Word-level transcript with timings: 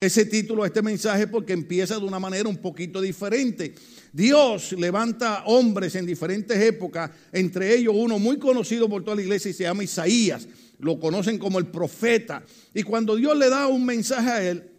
ese 0.00 0.26
título 0.26 0.62
a 0.62 0.68
este 0.68 0.80
mensaje 0.80 1.26
porque 1.26 1.52
empieza 1.52 1.98
de 1.98 2.04
una 2.04 2.20
manera 2.20 2.48
un 2.48 2.58
poquito 2.58 3.00
diferente. 3.00 3.74
Dios 4.12 4.72
levanta 4.72 5.42
hombres 5.46 5.96
en 5.96 6.06
diferentes 6.06 6.56
épocas, 6.56 7.10
entre 7.32 7.74
ellos 7.74 7.94
uno 7.96 8.20
muy 8.20 8.38
conocido 8.38 8.88
por 8.88 9.02
toda 9.02 9.16
la 9.16 9.22
iglesia 9.22 9.50
y 9.50 9.54
se 9.54 9.64
llama 9.64 9.82
Isaías. 9.82 10.46
Lo 10.78 11.00
conocen 11.00 11.36
como 11.36 11.58
el 11.58 11.66
profeta. 11.66 12.44
Y 12.72 12.84
cuando 12.84 13.16
Dios 13.16 13.36
le 13.36 13.50
da 13.50 13.66
un 13.66 13.84
mensaje 13.84 14.30
a 14.30 14.48
él, 14.48 14.70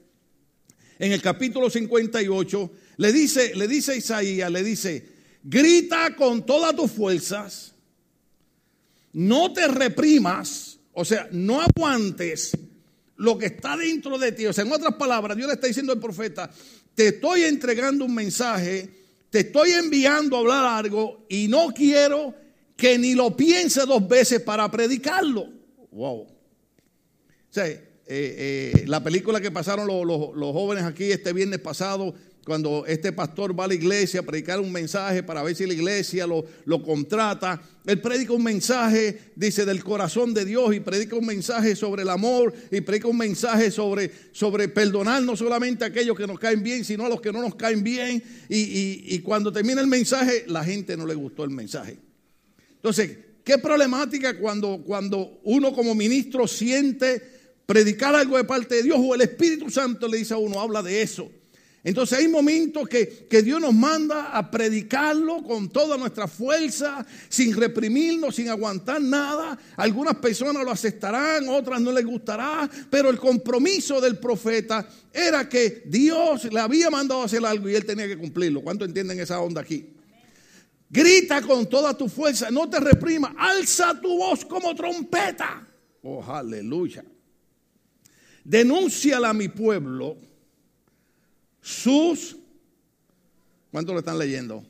en 0.98 1.12
el 1.12 1.22
capítulo 1.22 1.70
58, 1.70 2.72
le 2.96 3.12
dice, 3.12 3.54
le 3.56 3.68
dice 3.68 3.92
a 3.92 3.96
Isaías, 3.96 4.50
le 4.50 4.64
dice, 4.64 5.06
grita 5.44 6.16
con 6.16 6.46
todas 6.46 6.74
tus 6.74 6.92
fuerzas, 6.92 7.74
no 9.12 9.52
te 9.52 9.68
reprimas, 9.68 10.80
o 10.94 11.04
sea, 11.04 11.28
no 11.32 11.62
aguantes 11.62 12.54
lo 13.20 13.38
que 13.38 13.48
está 13.48 13.78
dentro 13.78 14.18
de 14.18 14.32
ti. 14.32 14.46
O 14.48 14.54
sea, 14.54 14.64
en 14.64 14.72
otras 14.72 14.96
palabras, 14.96 15.38
Dios 15.38 15.48
le 15.48 15.54
está 15.54 15.68
diciendo 15.68 15.94
al 15.94 16.00
profeta, 16.00 16.50
te 16.96 17.10
estoy 17.10 17.44
entregando 17.44 18.06
un 18.06 18.16
mensaje, 18.16 18.90
te 19.30 19.40
estoy 19.40 19.72
enviando 19.72 20.36
a 20.36 20.40
hablar 20.40 20.66
algo 20.66 21.26
y 21.30 21.48
no 21.48 21.68
quiero 21.74 22.34
que 22.76 22.98
ni 22.98 23.14
lo 23.14 23.36
piense 23.36 23.82
dos 23.86 24.08
veces 24.08 24.42
para 24.42 24.72
predicarlo. 24.72 25.50
Wow. 25.92 26.22
O 26.22 26.28
sea, 27.50 27.68
eh, 27.68 27.82
eh, 28.08 28.84
la 28.88 29.04
película 29.04 29.42
que 29.42 29.52
pasaron 29.52 29.86
los, 29.86 30.36
los 30.36 30.54
jóvenes 30.54 30.86
aquí 30.86 31.12
este 31.12 31.34
viernes 31.34 31.60
pasado, 31.60 32.16
cuando 32.50 32.84
este 32.88 33.12
pastor 33.12 33.58
va 33.58 33.66
a 33.66 33.68
la 33.68 33.76
iglesia 33.76 34.22
a 34.22 34.24
predicar 34.24 34.60
un 34.60 34.72
mensaje 34.72 35.22
para 35.22 35.44
ver 35.44 35.56
si 35.56 35.68
la 35.68 35.74
iglesia 35.76 36.26
lo, 36.26 36.44
lo, 36.66 36.82
contrata. 36.82 37.62
Él 37.86 38.02
predica 38.02 38.34
un 38.34 38.44
mensaje, 38.44 39.20
dice, 39.36 39.66
del 39.66 39.84
corazón 39.84 40.34
de 40.34 40.46
Dios 40.46 40.74
y 40.74 40.80
predica 40.80 41.16
un 41.16 41.28
mensaje 41.28 41.76
sobre 41.76 42.02
el 42.02 42.10
amor 42.10 42.52
y 42.72 42.82
predica 42.82 43.08
un 43.08 43.20
mensaje 43.20 43.70
sobre, 43.70 44.12
sobre 44.32 44.68
perdonar 44.68 45.22
no 45.22 45.36
solamente 45.36 45.84
a 45.84 45.90
aquellos 45.90 46.18
que 46.18 46.26
nos 46.26 46.40
caen 46.40 46.64
bien, 46.64 46.84
sino 46.84 47.06
a 47.06 47.10
los 47.10 47.22
que 47.22 47.32
no 47.32 47.40
nos 47.40 47.54
caen 47.54 47.84
bien. 47.84 48.24
Y, 48.50 49.14
y 49.14 49.20
cuando 49.20 49.52
termina 49.52 49.80
el 49.80 49.86
mensaje, 49.86 50.46
la 50.48 50.64
gente 50.64 50.98
no 50.98 51.06
le 51.06 51.14
gustó 51.14 51.44
el 51.44 51.52
mensaje. 51.52 52.00
Entonces, 52.78 53.16
qué 53.44 53.60
problemática 53.60 54.40
cuando, 54.40 54.82
cuando 54.84 55.40
uno 55.44 55.72
como 55.72 55.94
ministro 55.94 56.48
siente 56.48 57.22
predicar 57.68 58.16
algo 58.16 58.38
de 58.38 58.44
parte 58.44 58.74
de 58.74 58.82
Dios 58.82 58.98
o 59.00 59.14
el 59.14 59.22
Espíritu 59.22 59.70
Santo 59.70 60.08
le 60.08 60.18
dice 60.18 60.34
a 60.34 60.38
uno, 60.38 60.60
habla 60.60 60.82
de 60.82 61.04
eso. 61.04 61.30
Entonces 61.84 62.20
hay 62.20 62.28
momentos 62.28 62.88
que, 62.90 63.28
Dios 63.42 63.62
nos 63.62 63.74
manda 63.74 64.38
a 64.38 64.52
predicarlo 64.52 65.42
con 65.44 65.70
toda 65.70 65.98
nuestra 65.98 66.28
fuerza, 66.28 67.06
sin 67.30 67.56
reprimirnos, 67.56 68.36
sin 68.36 68.50
aguantar 68.50 69.02
nada. 69.02 69.58
Algunas 69.78 70.16
personas 70.16 70.64
lo 70.66 70.72
aceptarán, 70.72 71.48
otras 71.48 71.80
no 71.80 71.92
les 71.92 72.06
gustará, 72.06 72.70
pero 72.90 73.10
el 73.10 73.18
compromiso 73.18 74.02
del 74.02 74.18
profeta 74.18 74.88
era 75.14 75.48
que 75.48 75.84
Dios 75.86 76.52
le 76.52 76.60
había 76.60 76.90
mandado 76.90 77.22
a 77.22 77.26
hacer 77.26 77.46
algo 77.46 77.70
y 77.70 77.76
él 77.76 77.86
tenía 77.86 78.08
que 78.08 78.18
cumplirlo. 78.18 78.62
¿Cuánto 78.62 78.84
entienden 78.84 79.20
esa 79.20 79.40
onda 79.40 79.62
aquí? 79.62 79.94
Grita 80.90 81.42
con 81.42 81.70
toda 81.70 81.96
tu 81.96 82.10
fuerza, 82.10 82.52
no 82.52 82.70
te 82.70 82.80
reprima, 82.80 83.36
alza 83.38 84.00
tu 84.02 84.18
voz 84.18 84.44
como 84.44 84.76
trompeta. 84.76 85.66
Oh, 86.02 86.24
aleluya. 86.24 87.06
Denúnciala 88.44 89.30
a 89.30 89.34
mi 89.34 89.48
pueblo 89.48 90.29
sus, 91.62 92.38
¿cuántos 93.72 93.94
lo 93.94 94.00
están 94.00 94.18
leyendo? 94.18 94.66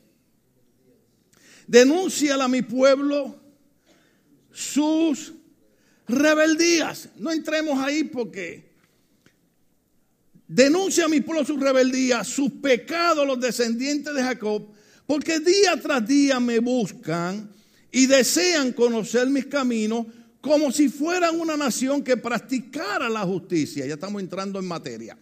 Denúnciala 1.67 2.45
a 2.45 2.47
mi 2.47 2.61
pueblo 2.61 3.39
sus 4.51 5.33
rebeldías. 6.07 7.09
No 7.17 7.31
entremos 7.31 7.77
ahí 7.79 8.03
porque 8.03 8.69
denuncia 10.47 11.05
a 11.05 11.09
mi 11.09 11.21
pueblo 11.21 11.45
sus 11.45 11.59
rebeldías, 11.59 12.27
sus 12.27 12.51
pecados, 12.53 13.25
los 13.25 13.39
descendientes 13.39 14.13
de 14.13 14.23
Jacob, 14.23 14.67
porque 15.05 15.39
día 15.39 15.79
tras 15.79 16.05
día 16.07 16.39
me 16.39 16.59
buscan 16.59 17.49
y 17.91 18.07
desean 18.07 18.73
conocer 18.73 19.29
mis 19.29 19.45
caminos 19.45 20.07
como 20.41 20.71
si 20.71 20.89
fueran 20.89 21.39
una 21.39 21.57
nación 21.57 22.03
que 22.03 22.17
practicara 22.17 23.09
la 23.09 23.21
justicia. 23.21 23.85
Ya 23.85 23.95
estamos 23.95 24.21
entrando 24.21 24.59
en 24.59 24.65
materia. 24.65 25.17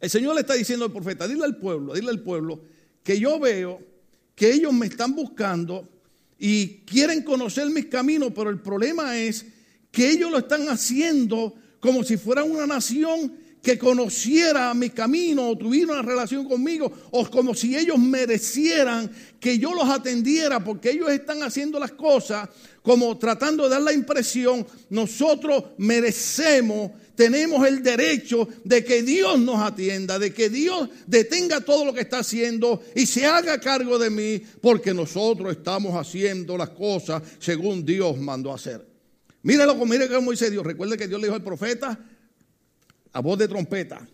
El 0.00 0.10
Señor 0.10 0.34
le 0.34 0.42
está 0.42 0.54
diciendo 0.54 0.84
al 0.84 0.92
profeta, 0.92 1.26
dile 1.26 1.44
al 1.44 1.56
pueblo, 1.56 1.94
dile 1.94 2.10
al 2.10 2.20
pueblo 2.20 2.60
que 3.02 3.18
yo 3.18 3.38
veo 3.38 3.80
que 4.34 4.52
ellos 4.52 4.72
me 4.72 4.86
están 4.86 5.14
buscando 5.14 5.88
y 6.38 6.78
quieren 6.84 7.22
conocer 7.22 7.70
mis 7.70 7.86
caminos, 7.86 8.32
pero 8.34 8.50
el 8.50 8.60
problema 8.60 9.16
es 9.16 9.46
que 9.90 10.10
ellos 10.10 10.30
lo 10.30 10.38
están 10.38 10.68
haciendo 10.68 11.54
como 11.80 12.04
si 12.04 12.16
fueran 12.16 12.50
una 12.50 12.66
nación 12.66 13.32
que 13.62 13.78
conociera 13.78 14.72
mi 14.74 14.90
camino 14.90 15.48
o 15.48 15.58
tuviera 15.58 15.94
una 15.94 16.02
relación 16.02 16.48
conmigo, 16.48 16.92
o 17.10 17.28
como 17.28 17.52
si 17.52 17.76
ellos 17.76 17.98
merecieran 17.98 19.10
que 19.40 19.58
yo 19.58 19.74
los 19.74 19.88
atendiera, 19.88 20.62
porque 20.62 20.90
ellos 20.90 21.10
están 21.10 21.42
haciendo 21.42 21.80
las 21.80 21.90
cosas 21.92 22.48
como 22.82 23.18
tratando 23.18 23.64
de 23.64 23.70
dar 23.70 23.82
la 23.82 23.92
impresión, 23.92 24.64
nosotros 24.88 25.64
merecemos 25.78 26.92
tenemos 27.16 27.66
el 27.66 27.82
derecho 27.82 28.46
de 28.62 28.84
que 28.84 29.02
Dios 29.02 29.38
nos 29.40 29.60
atienda, 29.60 30.18
de 30.18 30.32
que 30.32 30.50
Dios 30.50 30.88
detenga 31.06 31.62
todo 31.62 31.84
lo 31.84 31.94
que 31.94 32.02
está 32.02 32.18
haciendo 32.18 32.82
y 32.94 33.06
se 33.06 33.26
haga 33.26 33.58
cargo 33.58 33.98
de 33.98 34.10
mí, 34.10 34.42
porque 34.60 34.94
nosotros 34.94 35.56
estamos 35.56 35.94
haciendo 35.94 36.56
las 36.56 36.70
cosas 36.70 37.22
según 37.38 37.84
Dios 37.84 38.18
mandó 38.18 38.52
hacer. 38.52 38.86
Míralo, 39.42 39.74
mire 39.86 40.08
cómo 40.08 40.30
dice 40.30 40.50
Dios. 40.50 40.64
Recuerde 40.64 40.98
que 40.98 41.08
Dios 41.08 41.20
le 41.20 41.28
dijo 41.28 41.36
al 41.36 41.42
profeta 41.42 41.98
a 43.12 43.20
voz 43.20 43.38
de 43.38 43.48
trompeta, 43.48 44.06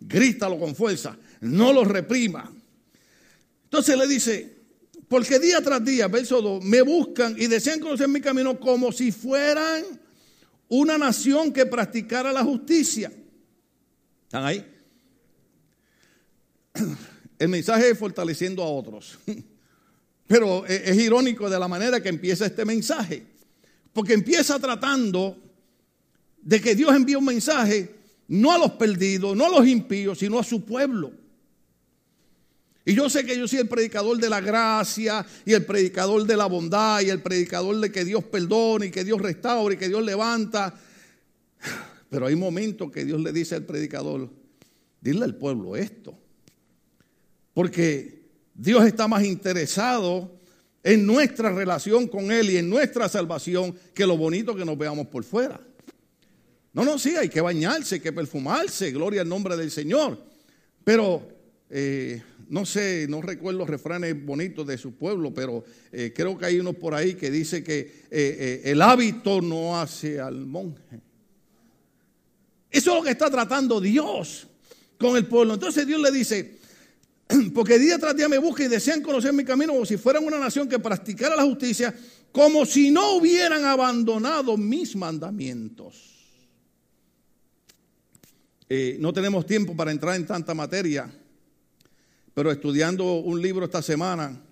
grítalo 0.00 0.58
con 0.58 0.74
fuerza, 0.74 1.16
no 1.40 1.72
lo 1.72 1.84
reprima. 1.84 2.52
Entonces 3.64 3.96
le 3.96 4.08
dice, 4.08 4.56
porque 5.06 5.38
día 5.38 5.60
tras 5.60 5.84
día, 5.84 6.08
verso 6.08 6.42
2, 6.42 6.64
me 6.64 6.82
buscan 6.82 7.36
y 7.38 7.46
desean 7.46 7.78
conocer 7.78 8.08
mi 8.08 8.20
camino 8.20 8.58
como 8.58 8.90
si 8.90 9.12
fueran 9.12 9.84
una 10.76 10.98
nación 10.98 11.52
que 11.52 11.66
practicara 11.66 12.32
la 12.32 12.42
justicia. 12.42 13.12
¿Están 14.24 14.44
ahí? 14.44 14.66
El 17.38 17.48
mensaje 17.48 17.90
es 17.90 17.98
fortaleciendo 17.98 18.62
a 18.62 18.68
otros. 18.68 19.18
Pero 20.26 20.66
es 20.66 20.96
irónico 20.96 21.48
de 21.50 21.58
la 21.58 21.68
manera 21.68 22.02
que 22.02 22.08
empieza 22.08 22.46
este 22.46 22.64
mensaje. 22.64 23.24
Porque 23.92 24.14
empieza 24.14 24.58
tratando 24.58 25.36
de 26.40 26.60
que 26.60 26.74
Dios 26.74 26.94
envíe 26.94 27.14
un 27.14 27.26
mensaje 27.26 27.94
no 28.26 28.52
a 28.52 28.58
los 28.58 28.72
perdidos, 28.72 29.36
no 29.36 29.46
a 29.46 29.50
los 29.50 29.68
impíos, 29.68 30.18
sino 30.18 30.38
a 30.38 30.44
su 30.44 30.64
pueblo. 30.64 31.12
Y 32.84 32.94
yo 32.94 33.08
sé 33.08 33.24
que 33.24 33.36
yo 33.36 33.48
soy 33.48 33.60
el 33.60 33.68
predicador 33.68 34.18
de 34.18 34.28
la 34.28 34.40
gracia 34.40 35.24
y 35.46 35.54
el 35.54 35.64
predicador 35.64 36.26
de 36.26 36.36
la 36.36 36.46
bondad 36.46 37.00
y 37.00 37.08
el 37.08 37.22
predicador 37.22 37.80
de 37.80 37.90
que 37.90 38.04
Dios 38.04 38.24
perdone 38.24 38.86
y 38.86 38.90
que 38.90 39.04
Dios 39.04 39.20
restaure 39.20 39.74
y 39.74 39.78
que 39.78 39.88
Dios 39.88 40.04
levanta. 40.04 40.74
Pero 42.10 42.26
hay 42.26 42.36
momentos 42.36 42.90
que 42.92 43.04
Dios 43.04 43.20
le 43.20 43.32
dice 43.32 43.54
al 43.54 43.64
predicador, 43.64 44.30
dile 45.00 45.24
al 45.24 45.34
pueblo 45.34 45.76
esto. 45.76 46.18
Porque 47.54 48.22
Dios 48.54 48.84
está 48.84 49.08
más 49.08 49.24
interesado 49.24 50.30
en 50.82 51.06
nuestra 51.06 51.50
relación 51.50 52.06
con 52.06 52.30
Él 52.30 52.50
y 52.50 52.58
en 52.58 52.68
nuestra 52.68 53.08
salvación 53.08 53.74
que 53.94 54.06
lo 54.06 54.18
bonito 54.18 54.54
que 54.54 54.64
nos 54.64 54.76
veamos 54.76 55.06
por 55.06 55.24
fuera. 55.24 55.58
No, 56.74 56.84
no, 56.84 56.98
sí, 56.98 57.16
hay 57.16 57.30
que 57.30 57.40
bañarse, 57.40 57.94
hay 57.94 58.00
que 58.00 58.12
perfumarse, 58.12 58.90
gloria 58.90 59.22
al 59.22 59.28
nombre 59.28 59.56
del 59.56 59.70
Señor. 59.70 60.22
Pero 60.84 61.26
eh, 61.70 62.22
no 62.48 62.66
sé, 62.66 63.06
no 63.08 63.22
recuerdo 63.22 63.60
los 63.60 63.68
refranes 63.68 64.24
bonitos 64.24 64.66
de 64.66 64.78
su 64.78 64.94
pueblo, 64.94 65.32
pero 65.32 65.64
eh, 65.92 66.12
creo 66.14 66.36
que 66.36 66.46
hay 66.46 66.58
unos 66.58 66.76
por 66.76 66.94
ahí 66.94 67.14
que 67.14 67.30
dice 67.30 67.62
que 67.62 67.80
eh, 67.80 68.00
eh, 68.10 68.62
el 68.64 68.82
hábito 68.82 69.40
no 69.40 69.78
hace 69.78 70.20
al 70.20 70.46
monje. 70.46 71.00
Eso 72.70 72.90
es 72.90 72.96
lo 72.96 73.02
que 73.02 73.10
está 73.10 73.30
tratando 73.30 73.80
Dios 73.80 74.46
con 74.98 75.16
el 75.16 75.26
pueblo. 75.26 75.54
Entonces 75.54 75.86
Dios 75.86 76.00
le 76.00 76.10
dice, 76.10 76.58
porque 77.54 77.78
día 77.78 77.98
tras 77.98 78.16
día 78.16 78.28
me 78.28 78.38
buscan 78.38 78.66
y 78.66 78.68
desean 78.68 79.02
conocer 79.02 79.32
mi 79.32 79.44
camino 79.44 79.72
como 79.72 79.86
si 79.86 79.96
fueran 79.96 80.24
una 80.24 80.38
nación 80.38 80.68
que 80.68 80.78
practicara 80.78 81.36
la 81.36 81.44
justicia, 81.44 81.94
como 82.32 82.66
si 82.66 82.90
no 82.90 83.16
hubieran 83.16 83.64
abandonado 83.64 84.56
mis 84.56 84.96
mandamientos. 84.96 86.10
no 88.98 89.12
tenemos 89.12 89.46
tiempo 89.46 89.76
para 89.76 89.92
entrar 89.92 90.16
en 90.16 90.26
tanta 90.26 90.52
materia 90.52 91.12
pero 92.34 92.50
estudiando 92.50 93.14
un 93.14 93.40
libro 93.40 93.64
esta 93.64 93.80
semana, 93.80 94.42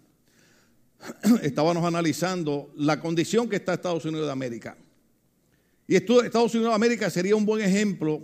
estábamos 1.43 1.85
analizando 1.85 2.73
la 2.77 3.01
condición 3.01 3.49
que 3.49 3.57
está 3.57 3.75
Estados 3.75 4.05
Unidos 4.05 4.27
de 4.27 4.33
América. 4.33 4.77
Y 5.89 5.97
Estados 5.97 6.55
Unidos 6.55 6.71
de 6.71 6.77
América 6.77 7.11
sería 7.11 7.35
un 7.35 7.45
buen 7.45 7.61
ejemplo 7.61 8.23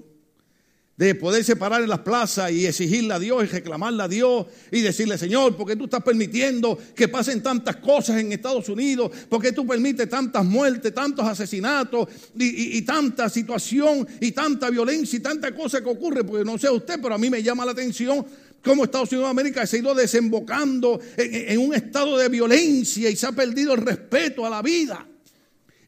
de 0.99 1.15
poderse 1.15 1.55
parar 1.55 1.81
en 1.81 1.89
las 1.89 2.01
plazas 2.01 2.51
y 2.51 2.67
exigirle 2.67 3.15
a 3.15 3.21
Dios 3.21 3.45
y 3.45 3.47
reclamarle 3.47 4.03
a 4.03 4.09
Dios 4.09 4.47
y 4.73 4.81
decirle, 4.81 5.17
Señor, 5.17 5.57
¿por 5.57 5.65
qué 5.65 5.77
tú 5.77 5.85
estás 5.85 6.03
permitiendo 6.03 6.77
que 6.95 7.07
pasen 7.07 7.41
tantas 7.41 7.77
cosas 7.77 8.19
en 8.19 8.33
Estados 8.33 8.69
Unidos? 8.69 9.13
¿Por 9.29 9.41
qué 9.41 9.53
tú 9.53 9.65
permites 9.65 10.09
tantas 10.09 10.45
muertes, 10.45 10.93
tantos 10.93 11.25
asesinatos 11.25 12.09
y, 12.37 12.83
tanta 12.83 13.29
situación 13.29 14.09
y 14.21 14.33
tanta 14.33 14.71
violencia 14.71 15.17
y 15.17 15.21
tanta 15.21 15.55
cosa 15.55 15.81
que 15.81 15.89
ocurre? 15.89 16.25
Porque 16.25 16.45
no 16.45 16.59
sé 16.59 16.69
usted, 16.69 16.99
pero 17.01 17.15
a 17.15 17.19
mí 17.19 17.31
me 17.31 17.45
llama 17.45 17.65
la 17.65 17.73
atención 17.73 18.27
cómo 18.63 18.85
Estados 18.85 19.11
Unidos 19.13 19.27
de 19.27 19.31
América 19.31 19.67
se 19.67 19.77
ha 19.77 19.81
ido 19.81 19.95
desembocando 19.95 21.01
en 21.17 21.59
un 21.61 21.75
estado 21.75 22.19
de 22.19 22.29
violencia 22.29 23.09
y 23.11 23.17
se 23.17 23.27
ha 23.27 23.33
perdido 23.33 23.75
el 23.75 23.81
respeto 23.81 24.45
a 24.45 24.51
la 24.51 24.63
vida. 24.63 25.07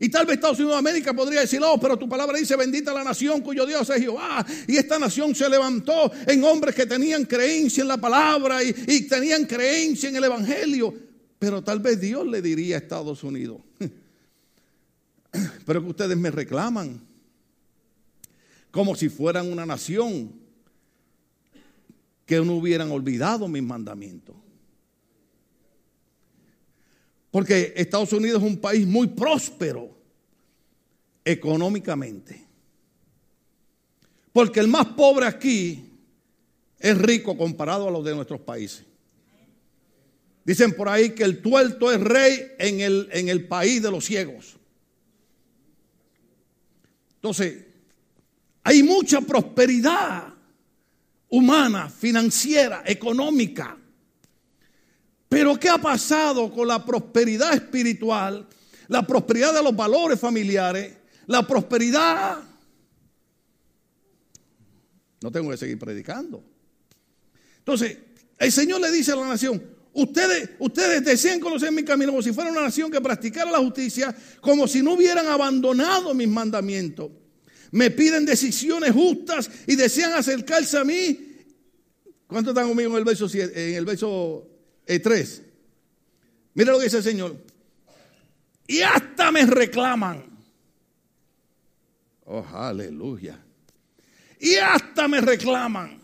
Y 0.03 0.09
tal 0.09 0.25
vez 0.25 0.37
Estados 0.37 0.59
Unidos 0.59 0.77
de 0.77 0.79
América 0.79 1.13
podría 1.13 1.41
decir, 1.41 1.61
oh, 1.63 1.79
pero 1.79 1.99
tu 1.99 2.09
palabra 2.09 2.39
dice, 2.39 2.57
bendita 2.57 2.95
la 2.95 3.05
nación 3.05 3.43
cuyo 3.43 3.67
Dios 3.67 3.89
es 3.91 4.01
Jehová. 4.01 4.47
Y 4.67 4.79
esta 4.79 4.99
nación 4.99 5.35
se 5.35 5.47
levantó 5.47 6.11
en 6.27 6.43
hombres 6.43 6.75
que 6.75 6.87
tenían 6.87 7.27
creencia 7.27 7.83
en 7.83 7.89
la 7.89 7.99
palabra 7.99 8.65
y, 8.65 8.75
y 8.87 9.03
tenían 9.03 9.45
creencia 9.45 10.09
en 10.09 10.17
el 10.17 10.25
Evangelio. 10.25 10.95
Pero 11.39 11.63
tal 11.63 11.81
vez 11.81 12.01
Dios 12.01 12.27
le 12.27 12.41
diría 12.41 12.77
a 12.77 12.79
Estados 12.79 13.23
Unidos, 13.23 13.61
pero 15.67 15.83
que 15.83 15.91
ustedes 15.91 16.17
me 16.17 16.31
reclaman 16.31 17.01
como 18.71 18.95
si 18.95 19.11
fueran 19.11 19.53
una 19.53 19.67
nación 19.67 20.33
que 22.31 22.37
no 22.37 22.55
hubieran 22.55 22.93
olvidado 22.93 23.49
mis 23.49 23.61
mandamientos. 23.61 24.37
Porque 27.29 27.73
Estados 27.75 28.13
Unidos 28.13 28.41
es 28.41 28.49
un 28.49 28.61
país 28.61 28.87
muy 28.87 29.09
próspero 29.09 29.99
económicamente. 31.25 32.47
Porque 34.33 34.61
el 34.61 34.69
más 34.69 34.87
pobre 34.87 35.27
aquí 35.27 35.91
es 36.79 36.97
rico 36.97 37.37
comparado 37.37 37.89
a 37.89 37.91
los 37.91 38.05
de 38.05 38.15
nuestros 38.15 38.41
países. 38.41 38.85
Dicen 40.45 40.73
por 40.75 40.89
ahí 40.89 41.11
que 41.11 41.25
el 41.25 41.43
tuerto 41.43 41.91
es 41.91 42.01
rey 42.01 42.47
en 42.61 42.79
el, 42.79 43.09
en 43.11 43.29
el 43.29 43.49
país 43.49 43.83
de 43.83 43.91
los 43.91 44.05
ciegos. 44.05 44.57
Entonces, 47.17 47.65
hay 48.63 48.85
mucha 48.85 49.21
prosperidad 49.21 50.33
humana, 51.31 51.89
financiera, 51.89 52.83
económica. 52.85 53.77
Pero 55.29 55.59
¿qué 55.59 55.69
ha 55.69 55.79
pasado 55.79 56.53
con 56.53 56.67
la 56.69 56.85
prosperidad 56.85 57.55
espiritual, 57.55 58.47
la 58.89 59.07
prosperidad 59.07 59.55
de 59.55 59.63
los 59.63 59.75
valores 59.75 60.19
familiares, 60.19 60.97
la 61.27 61.47
prosperidad? 61.47 62.39
No 65.23 65.31
tengo 65.31 65.51
que 65.51 65.57
seguir 65.57 65.79
predicando. 65.79 66.43
Entonces, 67.59 67.97
el 68.39 68.51
Señor 68.51 68.81
le 68.81 68.91
dice 68.91 69.13
a 69.13 69.17
la 69.17 69.29
nación, 69.29 69.63
ustedes, 69.93 70.51
ustedes 70.59 71.05
desean 71.05 71.39
conocer 71.39 71.71
mi 71.71 71.85
camino 71.85 72.11
como 72.11 72.23
si 72.23 72.33
fuera 72.33 72.51
una 72.51 72.63
nación 72.63 72.91
que 72.91 73.01
practicara 73.01 73.51
la 73.53 73.59
justicia, 73.59 74.15
como 74.41 74.67
si 74.67 74.83
no 74.83 74.95
hubieran 74.95 75.29
abandonado 75.29 76.13
mis 76.13 76.29
mandamientos. 76.29 77.11
Me 77.73 77.91
piden 77.91 78.25
decisiones 78.25 78.93
justas 78.93 79.51
y 79.67 79.77
desean 79.77 80.13
acercarse 80.13 80.79
a 80.79 80.85
mí. 80.85 81.37
¿Cuánto 82.27 82.51
están 82.51 82.69
conmigo 82.69 82.91
en 82.91 82.97
el 82.97 83.05
verso, 83.05 83.27
en 83.33 83.75
el 83.75 83.85
verso 83.85 84.47
3. 84.87 85.39
Eh, 85.39 85.51
Mira 86.55 86.73
lo 86.73 86.79
que 86.79 86.85
dice 86.85 86.99
el 86.99 87.03
Señor. 87.03 87.37
Y 88.67 88.83
hasta 88.83 89.33
me 89.33 89.47
reclaman. 89.47 90.25
Oh, 92.25 92.47
aleluya. 92.53 93.43
Y 94.39 94.55
hasta 94.57 95.09
me 95.09 95.21
reclaman. 95.21 96.01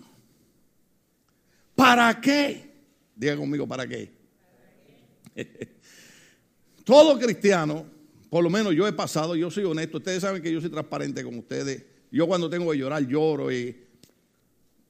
¿Para 1.74 2.20
qué? 2.20 2.74
Diga 3.14 3.36
conmigo, 3.36 3.66
¿para 3.66 3.86
qué? 3.86 4.10
Todo 6.84 7.18
cristiano, 7.18 7.86
por 8.36 8.44
lo 8.44 8.50
menos 8.50 8.74
yo 8.74 8.86
he 8.86 8.92
pasado, 8.92 9.34
yo 9.34 9.50
soy 9.50 9.64
honesto, 9.64 9.96
ustedes 9.96 10.20
saben 10.20 10.42
que 10.42 10.52
yo 10.52 10.60
soy 10.60 10.68
transparente 10.68 11.24
con 11.24 11.38
ustedes. 11.38 11.82
Yo 12.10 12.26
cuando 12.26 12.50
tengo 12.50 12.70
que 12.70 12.76
llorar 12.76 13.02
lloro 13.08 13.50
y... 13.50 13.74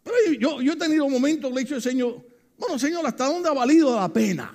Pero 0.02 0.16
yo, 0.60 0.72
he 0.72 0.76
tenido 0.76 1.08
momentos, 1.08 1.52
le 1.52 1.60
he 1.60 1.62
dicho 1.62 1.76
al 1.76 1.80
Señor, 1.82 2.26
bueno, 2.58 2.76
Señor, 2.76 3.06
¿hasta 3.06 3.26
dónde 3.26 3.48
ha 3.48 3.52
valido 3.52 3.94
la 3.94 4.12
pena? 4.12 4.52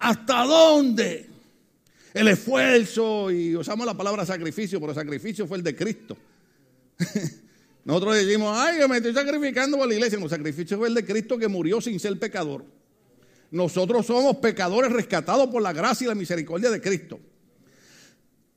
¿Hasta 0.00 0.42
dónde? 0.42 1.30
El 2.12 2.26
esfuerzo, 2.26 3.30
y 3.30 3.54
usamos 3.54 3.86
la 3.86 3.96
palabra 3.96 4.26
sacrificio, 4.26 4.80
pero 4.80 4.92
sacrificio 4.92 5.46
fue 5.46 5.58
el 5.58 5.62
de 5.62 5.76
Cristo. 5.76 6.16
Nosotros 7.84 8.16
decimos, 8.16 8.58
ay, 8.58 8.80
me 8.88 8.96
estoy 8.96 9.14
sacrificando 9.14 9.78
por 9.78 9.86
la 9.86 9.94
iglesia. 9.94 10.18
No, 10.18 10.28
sacrificio 10.28 10.76
fue 10.76 10.88
el 10.88 10.94
de 10.94 11.04
Cristo 11.04 11.38
que 11.38 11.46
murió 11.46 11.80
sin 11.80 12.00
ser 12.00 12.18
pecador. 12.18 12.64
Nosotros 13.50 14.06
somos 14.06 14.36
pecadores 14.36 14.92
rescatados 14.92 15.48
por 15.48 15.62
la 15.62 15.72
gracia 15.72 16.04
y 16.04 16.08
la 16.08 16.14
misericordia 16.14 16.70
de 16.70 16.80
Cristo. 16.80 17.18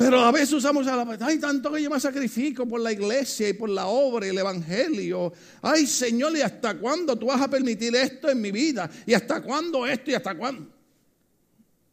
Pero 0.01 0.19
a 0.19 0.31
veces 0.31 0.53
usamos 0.53 0.88
a 0.88 0.95
la 0.95 1.17
ay, 1.21 1.38
tanto 1.38 1.71
que 1.71 1.81
yo 1.81 1.89
me 1.89 1.99
sacrifico 1.99 2.67
por 2.67 2.81
la 2.81 2.91
iglesia 2.91 3.49
y 3.49 3.53
por 3.53 3.69
la 3.69 3.85
obra 3.85 4.25
y 4.25 4.29
el 4.29 4.38
evangelio. 4.38 5.31
Ay, 5.61 5.85
Señor, 5.85 6.35
¿y 6.35 6.41
hasta 6.41 6.73
cuándo 6.79 7.15
tú 7.15 7.27
vas 7.27 7.39
a 7.39 7.47
permitir 7.47 7.95
esto 7.95 8.27
en 8.27 8.41
mi 8.41 8.51
vida? 8.51 8.89
¿Y 9.05 9.13
hasta 9.13 9.43
cuándo 9.43 9.85
esto 9.85 10.09
y 10.09 10.15
hasta 10.15 10.35
cuándo? 10.35 10.67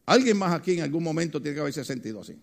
Alguien 0.07 0.39
más 0.39 0.55
aquí 0.55 0.73
en 0.73 0.81
algún 0.85 1.05
momento 1.05 1.41
tiene 1.41 1.57
que 1.57 1.61
haberse 1.61 1.85
sentido 1.85 2.23
así. 2.23 2.35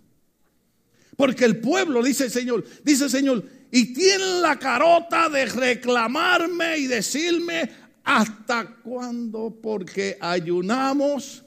Porque 1.18 1.46
el 1.46 1.58
pueblo, 1.58 2.04
dice 2.04 2.26
el 2.26 2.32
Señor, 2.32 2.64
dice 2.84 3.06
el 3.06 3.10
Señor, 3.10 3.44
y 3.72 3.92
tiene 3.92 4.42
la 4.42 4.60
carota 4.60 5.30
de 5.30 5.48
reclamarme 5.48 6.78
y 6.78 6.86
decirme 6.86 7.72
hasta 8.06 8.68
cuándo, 8.84 9.60
porque 9.62 10.16
ayunamos 10.22 11.44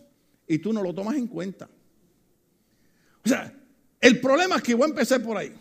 y 0.46 0.58
tú 0.58 0.72
no 0.72 0.82
lo 0.82 0.93
tomas 0.93 1.16
en 1.16 1.28
cuenta. 1.28 1.69
O 3.25 3.28
sea, 3.28 3.55
el 4.00 4.20
problema 4.20 4.56
es 4.56 4.62
que 4.62 4.75
voy 4.75 4.87
a 4.87 4.90
empezar 4.90 5.22
por 5.22 5.37
ahí. 5.37 5.55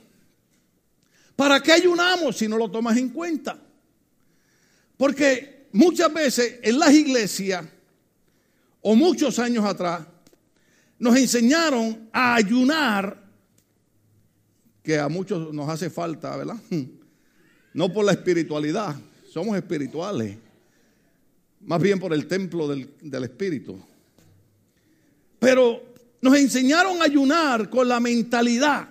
¿Para 1.35 1.61
qué 1.61 1.71
ayunamos 1.71 2.38
si 2.38 2.47
no 2.47 2.57
lo 2.57 2.69
tomas 2.71 2.97
en 2.97 3.09
cuenta? 3.09 3.59
Porque 4.97 5.67
muchas 5.71 6.11
veces 6.11 6.59
en 6.63 6.79
las 6.79 6.91
iglesias, 6.91 7.63
o 8.81 8.95
muchos 8.95 9.38
años 9.38 9.65
atrás, 9.65 10.01
nos 10.97 11.15
enseñaron 11.15 12.09
a 12.11 12.33
ayunar, 12.33 13.23
que 14.81 14.97
a 14.97 15.07
muchos 15.09 15.53
nos 15.53 15.69
hace 15.69 15.89
falta, 15.91 16.35
¿verdad? 16.35 16.57
No 17.73 17.94
por 17.94 18.03
la 18.03 18.13
espiritualidad, 18.13 18.95
somos 19.29 19.55
espirituales, 19.55 20.35
más 21.68 21.81
bien 21.81 22.00
por 22.00 22.14
el 22.14 22.28
templo 22.28 22.68
del, 22.68 22.90
del 23.02 23.25
Espíritu. 23.25 23.78
Pero 25.38 25.84
nos 26.22 26.36
enseñaron 26.36 27.02
a 27.02 27.06
ayunar 27.06 27.69
con 27.69 27.88
la 27.88 28.00
mentalidad 28.00 28.90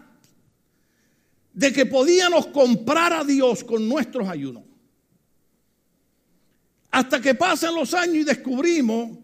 de 1.55 1.73
que 1.73 1.87
podíamos 1.87 2.49
comprar 2.49 3.15
a 3.15 3.25
Dios 3.25 3.65
con 3.65 3.89
nuestros 3.89 4.29
ayunos. 4.29 4.63
Hasta 6.91 7.21
que 7.21 7.35
pasan 7.35 7.75
los 7.75 7.95
años 7.95 8.17
y 8.17 8.25
descubrimos 8.25 9.19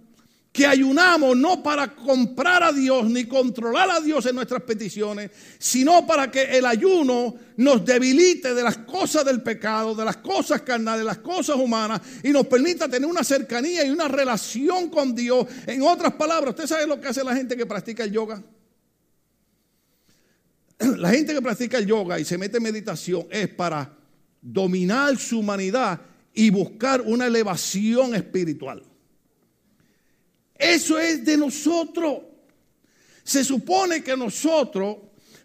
que 0.52 0.66
ayunamos 0.66 1.34
no 1.34 1.62
para 1.62 1.94
comprar 1.96 2.62
a 2.62 2.72
Dios 2.72 3.08
ni 3.08 3.24
controlar 3.24 3.90
a 3.90 4.00
Dios 4.00 4.26
en 4.26 4.36
nuestras 4.36 4.62
peticiones, 4.62 5.30
sino 5.58 6.06
para 6.06 6.30
que 6.30 6.42
el 6.42 6.66
ayuno 6.66 7.34
nos 7.56 7.82
debilite 7.86 8.52
de 8.52 8.62
las 8.62 8.76
cosas 8.78 9.24
del 9.24 9.42
pecado, 9.42 9.94
de 9.94 10.04
las 10.04 10.18
cosas 10.18 10.60
carnales, 10.60 11.00
de 11.00 11.06
las 11.06 11.18
cosas 11.18 11.56
humanas 11.56 12.02
y 12.22 12.28
nos 12.28 12.46
permita 12.46 12.86
tener 12.86 13.08
una 13.08 13.24
cercanía 13.24 13.82
y 13.82 13.90
una 13.90 14.08
relación 14.08 14.90
con 14.90 15.14
Dios. 15.14 15.46
En 15.66 15.80
otras 15.80 16.12
palabras, 16.12 16.50
¿usted 16.50 16.66
sabe 16.66 16.86
lo 16.86 17.00
que 17.00 17.08
hace 17.08 17.24
la 17.24 17.34
gente 17.34 17.56
que 17.56 17.64
practica 17.64 18.04
el 18.04 18.12
yoga? 18.12 18.42
La 20.98 21.10
gente 21.10 21.32
que 21.32 21.40
practica 21.40 21.78
el 21.78 21.86
yoga 21.86 22.18
y 22.18 22.24
se 22.24 22.36
mete 22.36 22.58
en 22.58 22.64
meditación 22.64 23.26
es 23.30 23.48
para 23.48 23.96
dominar 24.42 25.16
su 25.16 25.38
humanidad 25.38 26.00
y 26.34 26.50
buscar 26.50 27.00
una 27.02 27.26
elevación 27.26 28.14
espiritual. 28.14 28.82
Eso 30.62 30.96
es 30.96 31.24
de 31.24 31.36
nosotros. 31.36 32.18
Se 33.24 33.42
supone 33.42 34.04
que 34.04 34.16
nosotros 34.16 34.96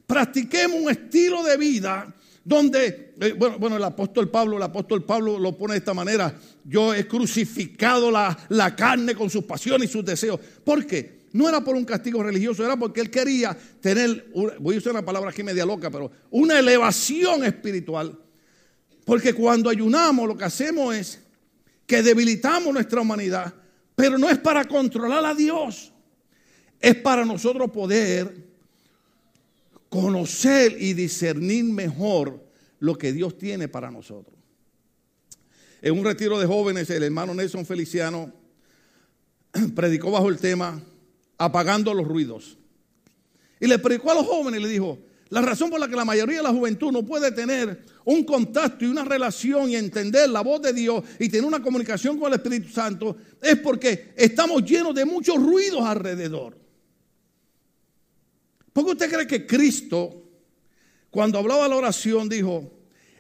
practiquemos 0.06 0.80
un 0.80 0.92
estilo 0.92 1.44
de 1.44 1.58
vida 1.58 2.14
donde, 2.44 3.16
eh, 3.20 3.34
bueno, 3.36 3.58
bueno, 3.58 3.78
el 3.78 3.84
apóstol 3.84 4.30
Pablo, 4.30 4.58
el 4.58 4.64
apóstol 4.64 5.04
Pablo 5.04 5.40
lo 5.40 5.58
pone 5.58 5.74
de 5.74 5.80
esta 5.80 5.96
manera, 5.96 6.40
yo 6.64 6.94
he 6.94 7.08
crucificado 7.08 8.12
la, 8.12 8.38
la 8.50 8.76
carne 8.76 9.16
con 9.16 9.30
sus 9.32 9.44
pasiones 9.44 9.90
y 9.90 9.92
sus 9.92 10.06
deseos. 10.06 10.40
¿Por 10.64 10.86
qué? 10.86 11.18
No 11.34 11.50
era 11.50 11.62
por 11.62 11.76
un 11.76 11.84
castigo 11.84 12.22
religioso, 12.22 12.64
era 12.64 12.78
porque 12.78 13.02
él 13.02 13.10
quería 13.10 13.58
tener, 13.82 14.28
voy 14.60 14.76
a 14.76 14.78
usar 14.78 14.92
una 14.92 15.04
palabra 15.04 15.32
aquí 15.32 15.42
media 15.42 15.66
loca, 15.66 15.90
pero 15.90 16.12
una 16.30 16.60
elevación 16.60 17.44
espiritual. 17.44 18.18
Porque 19.04 19.34
cuando 19.34 19.72
ayunamos 19.72 20.28
lo 20.28 20.38
que 20.38 20.46
hacemos 20.46 20.96
es 20.96 21.20
que 21.88 22.04
debilitamos 22.04 22.72
nuestra 22.72 23.02
humanidad 23.02 23.54
pero 23.98 24.20
no 24.20 24.30
es 24.30 24.38
para 24.38 24.64
controlar 24.64 25.26
a 25.26 25.34
Dios. 25.34 25.92
Es 26.80 26.94
para 26.94 27.26
nosotros 27.26 27.72
poder 27.72 28.46
conocer 29.90 30.78
y 30.80 30.94
discernir 30.94 31.64
mejor 31.64 32.48
lo 32.78 32.96
que 32.96 33.12
Dios 33.12 33.40
tiene 33.40 33.68
para 33.68 33.90
nosotros. 33.90 34.38
En 35.82 35.98
un 35.98 36.06
retiro 36.06 36.38
de 36.38 36.46
jóvenes, 36.46 36.88
el 36.92 37.02
hermano 37.02 37.34
Nelson 37.34 37.66
Feliciano 37.66 38.32
predicó 39.76 40.12
bajo 40.12 40.30
el 40.30 40.38
tema 40.38 40.80
apagando 41.40 41.92
los 41.96 42.08
ruidos. 42.08 42.56
Y 43.60 43.66
le 43.66 43.80
predicó 43.80 44.12
a 44.12 44.16
los 44.16 44.28
jóvenes 44.28 44.60
y 44.60 44.64
le 44.64 44.70
dijo, 44.70 45.00
la 45.30 45.42
razón 45.42 45.70
por 45.70 45.80
la 45.80 45.88
que 45.88 45.96
la 45.96 46.06
mayoría 46.06 46.38
de 46.38 46.44
la 46.44 46.52
juventud 46.52 46.92
no 46.92 47.06
puede 47.06 47.32
tener 47.32 47.84
un 48.06 48.24
contacto 48.24 48.86
y 48.86 48.88
una 48.88 49.04
relación 49.04 49.70
y 49.70 49.76
entender 49.76 50.30
la 50.30 50.42
voz 50.42 50.62
de 50.62 50.74
Dios 50.74 51.04
y 51.20 51.28
tener 51.28 51.46
una 51.46 51.62
comunicación 51.62 52.18
con 52.18 52.32
el 52.32 52.40
Espíritu 52.40 52.70
Santo 52.70 53.18
es 53.42 53.58
porque 53.58 54.14
estamos 54.16 54.64
llenos 54.64 54.96
de 54.96 55.06
muchos 55.06 55.36
ruidos 55.36 55.82
alrededor. 55.84 56.58
¿Por 58.72 58.86
qué 58.86 58.92
usted 58.92 59.12
cree 59.12 59.28
que 59.28 59.46
Cristo, 59.46 60.30
cuando 61.10 61.40
hablaba 61.40 61.68
la 61.68 61.76
oración, 61.76 62.30
dijo, 62.30 62.72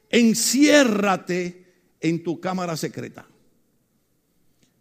enciérrate 0.10 1.66
en 2.00 2.24
tu 2.24 2.40
cámara 2.40 2.78
secreta? 2.78 3.28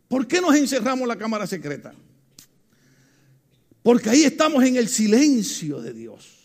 ¿Por 0.06 0.28
qué 0.28 0.40
nos 0.40 0.54
encerramos 0.54 1.02
en 1.02 1.08
la 1.08 1.18
cámara 1.18 1.46
secreta? 1.46 1.92
Porque 3.82 4.10
ahí 4.10 4.22
estamos 4.24 4.62
en 4.64 4.76
el 4.76 4.88
silencio 4.88 5.80
de 5.80 5.92
Dios. 5.92 6.35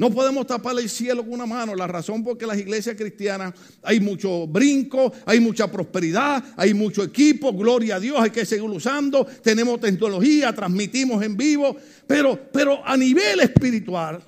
No 0.00 0.10
podemos 0.10 0.46
tapar 0.46 0.78
el 0.78 0.88
cielo 0.88 1.22
con 1.22 1.34
una 1.34 1.44
mano. 1.44 1.74
La 1.74 1.86
razón 1.86 2.24
porque 2.24 2.46
las 2.46 2.56
iglesias 2.56 2.96
cristianas 2.96 3.52
hay 3.82 4.00
mucho 4.00 4.46
brinco, 4.46 5.12
hay 5.26 5.40
mucha 5.40 5.70
prosperidad, 5.70 6.42
hay 6.56 6.72
mucho 6.72 7.02
equipo, 7.02 7.52
gloria 7.52 7.96
a 7.96 8.00
Dios, 8.00 8.16
hay 8.18 8.30
que 8.30 8.46
seguir 8.46 8.70
usando, 8.70 9.26
tenemos 9.26 9.78
tecnología, 9.78 10.54
transmitimos 10.54 11.22
en 11.22 11.36
vivo, 11.36 11.76
pero, 12.06 12.50
pero 12.50 12.82
a 12.82 12.96
nivel 12.96 13.40
espiritual 13.40 14.24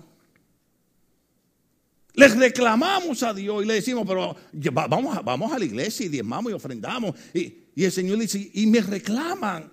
les 2.16 2.36
reclamamos 2.36 3.22
a 3.22 3.32
Dios 3.32 3.64
y 3.64 3.66
le 3.66 3.72
decimos, 3.72 4.04
pero 4.06 4.36
vamos 4.74 5.16
a, 5.16 5.22
vamos 5.22 5.50
a 5.52 5.58
la 5.58 5.64
iglesia 5.64 6.04
y 6.04 6.10
diezmamos 6.10 6.52
y 6.52 6.54
ofrendamos. 6.54 7.16
Y, 7.32 7.60
y 7.74 7.84
el 7.84 7.92
Señor 7.92 8.18
dice, 8.18 8.50
y 8.52 8.66
me 8.66 8.82
reclaman. 8.82 9.70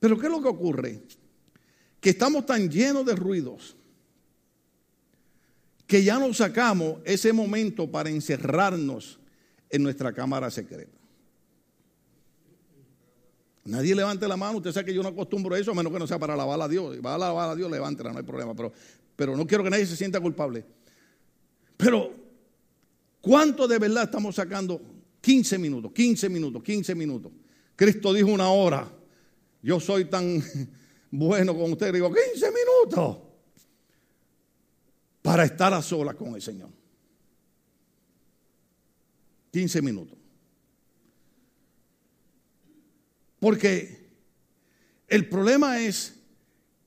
Pero 0.00 0.18
¿qué 0.18 0.24
es 0.24 0.32
lo 0.32 0.40
que 0.40 0.48
ocurre? 0.48 1.02
Que 2.00 2.08
estamos 2.08 2.46
tan 2.46 2.70
llenos 2.70 3.04
de 3.04 3.14
ruidos 3.14 3.75
que 5.86 6.02
ya 6.02 6.18
nos 6.18 6.38
sacamos 6.38 6.98
ese 7.04 7.32
momento 7.32 7.90
para 7.90 8.10
encerrarnos 8.10 9.18
en 9.70 9.82
nuestra 9.82 10.12
cámara 10.12 10.50
secreta. 10.50 10.92
Nadie 13.64 13.94
levante 13.94 14.28
la 14.28 14.36
mano, 14.36 14.58
usted 14.58 14.72
sabe 14.72 14.86
que 14.86 14.94
yo 14.94 15.02
no 15.02 15.08
acostumbro 15.08 15.54
a 15.54 15.58
eso, 15.58 15.72
a 15.72 15.74
menos 15.74 15.92
que 15.92 15.98
no 15.98 16.06
sea 16.06 16.18
para 16.18 16.34
alabar 16.34 16.60
a 16.60 16.68
Dios. 16.68 16.98
Va 17.04 17.12
a 17.12 17.14
alabar 17.16 17.50
a 17.50 17.54
Dios, 17.54 17.70
levántela, 17.70 18.12
no 18.12 18.18
hay 18.18 18.24
problema. 18.24 18.54
Pero, 18.54 18.72
pero 19.16 19.36
no 19.36 19.46
quiero 19.46 19.64
que 19.64 19.70
nadie 19.70 19.86
se 19.86 19.96
sienta 19.96 20.20
culpable. 20.20 20.64
Pero, 21.76 22.12
¿cuánto 23.20 23.66
de 23.66 23.78
verdad 23.78 24.04
estamos 24.04 24.36
sacando? 24.36 24.80
15 25.20 25.58
minutos, 25.58 25.92
15 25.92 26.28
minutos, 26.28 26.62
15 26.62 26.94
minutos. 26.94 27.32
Cristo 27.74 28.12
dijo 28.12 28.30
una 28.30 28.50
hora. 28.50 28.88
Yo 29.62 29.80
soy 29.80 30.04
tan 30.04 30.40
bueno 31.10 31.56
con 31.56 31.72
usted, 31.72 31.92
digo 31.92 32.12
15 32.12 32.52
minutos 32.52 33.25
para 35.36 35.44
estar 35.44 35.74
a 35.74 35.82
solas 35.82 36.14
con 36.14 36.34
el 36.34 36.40
Señor. 36.40 36.70
15 39.52 39.82
minutos. 39.82 40.16
Porque 43.38 44.08
el 45.06 45.28
problema 45.28 45.78
es 45.78 46.14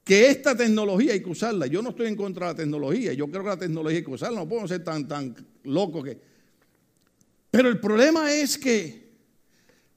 que 0.03 0.31
esta 0.31 0.57
tecnología 0.57 1.13
hay 1.13 1.21
que 1.21 1.29
usarla. 1.29 1.67
Yo 1.67 1.83
no 1.83 1.91
estoy 1.91 2.07
en 2.07 2.15
contra 2.15 2.47
de 2.47 2.53
la 2.53 2.57
tecnología. 2.57 3.13
Yo 3.13 3.29
creo 3.29 3.43
que 3.43 3.49
la 3.49 3.57
tecnología 3.57 3.99
hay 3.99 4.03
que 4.03 4.09
usarla. 4.09 4.39
No 4.39 4.49
podemos 4.49 4.71
ser 4.71 4.83
tan, 4.83 5.07
tan 5.07 5.35
locos 5.65 6.03
que... 6.03 6.19
Pero 7.51 7.69
el 7.69 7.79
problema 7.79 8.33
es 8.33 8.57
que 8.57 9.11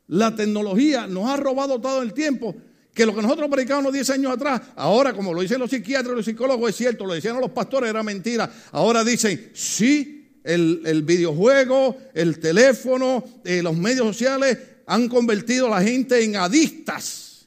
la 0.09 0.37
tecnología 0.37 1.07
nos 1.07 1.27
ha 1.31 1.39
robado 1.39 1.81
todo 1.81 2.03
el 2.03 2.13
tiempo 2.13 2.55
que 2.95 3.07
lo 3.07 3.15
que 3.15 3.23
nosotros 3.23 3.49
predicábamos 3.51 3.93
10 3.93 4.11
años 4.11 4.33
atrás, 4.33 4.61
ahora 4.77 5.15
como 5.15 5.33
lo 5.33 5.41
dicen 5.41 5.59
los 5.59 5.71
psiquiatras 5.71 6.13
y 6.13 6.17
los 6.17 6.25
psicólogos, 6.25 6.71
es 6.71 6.77
cierto, 6.77 7.07
lo 7.07 7.15
decían 7.15 7.41
los 7.41 7.51
pastores, 7.51 7.89
era 7.89 8.03
mentira. 8.03 8.53
Ahora 8.71 9.03
dicen, 9.03 9.51
sí, 9.55 10.39
el, 10.45 11.03
videojuego, 11.03 11.97
el 12.15 12.39
teléfono, 12.39 13.25
eh, 13.45 13.63
los 13.63 13.77
medios 13.77 14.07
sociales 14.07 14.59
han 14.87 15.09
convertido 15.09 15.69
a 15.69 15.81
la 15.81 15.83
gente 15.83 16.23
en 16.23 16.37
adictas. 16.37 17.47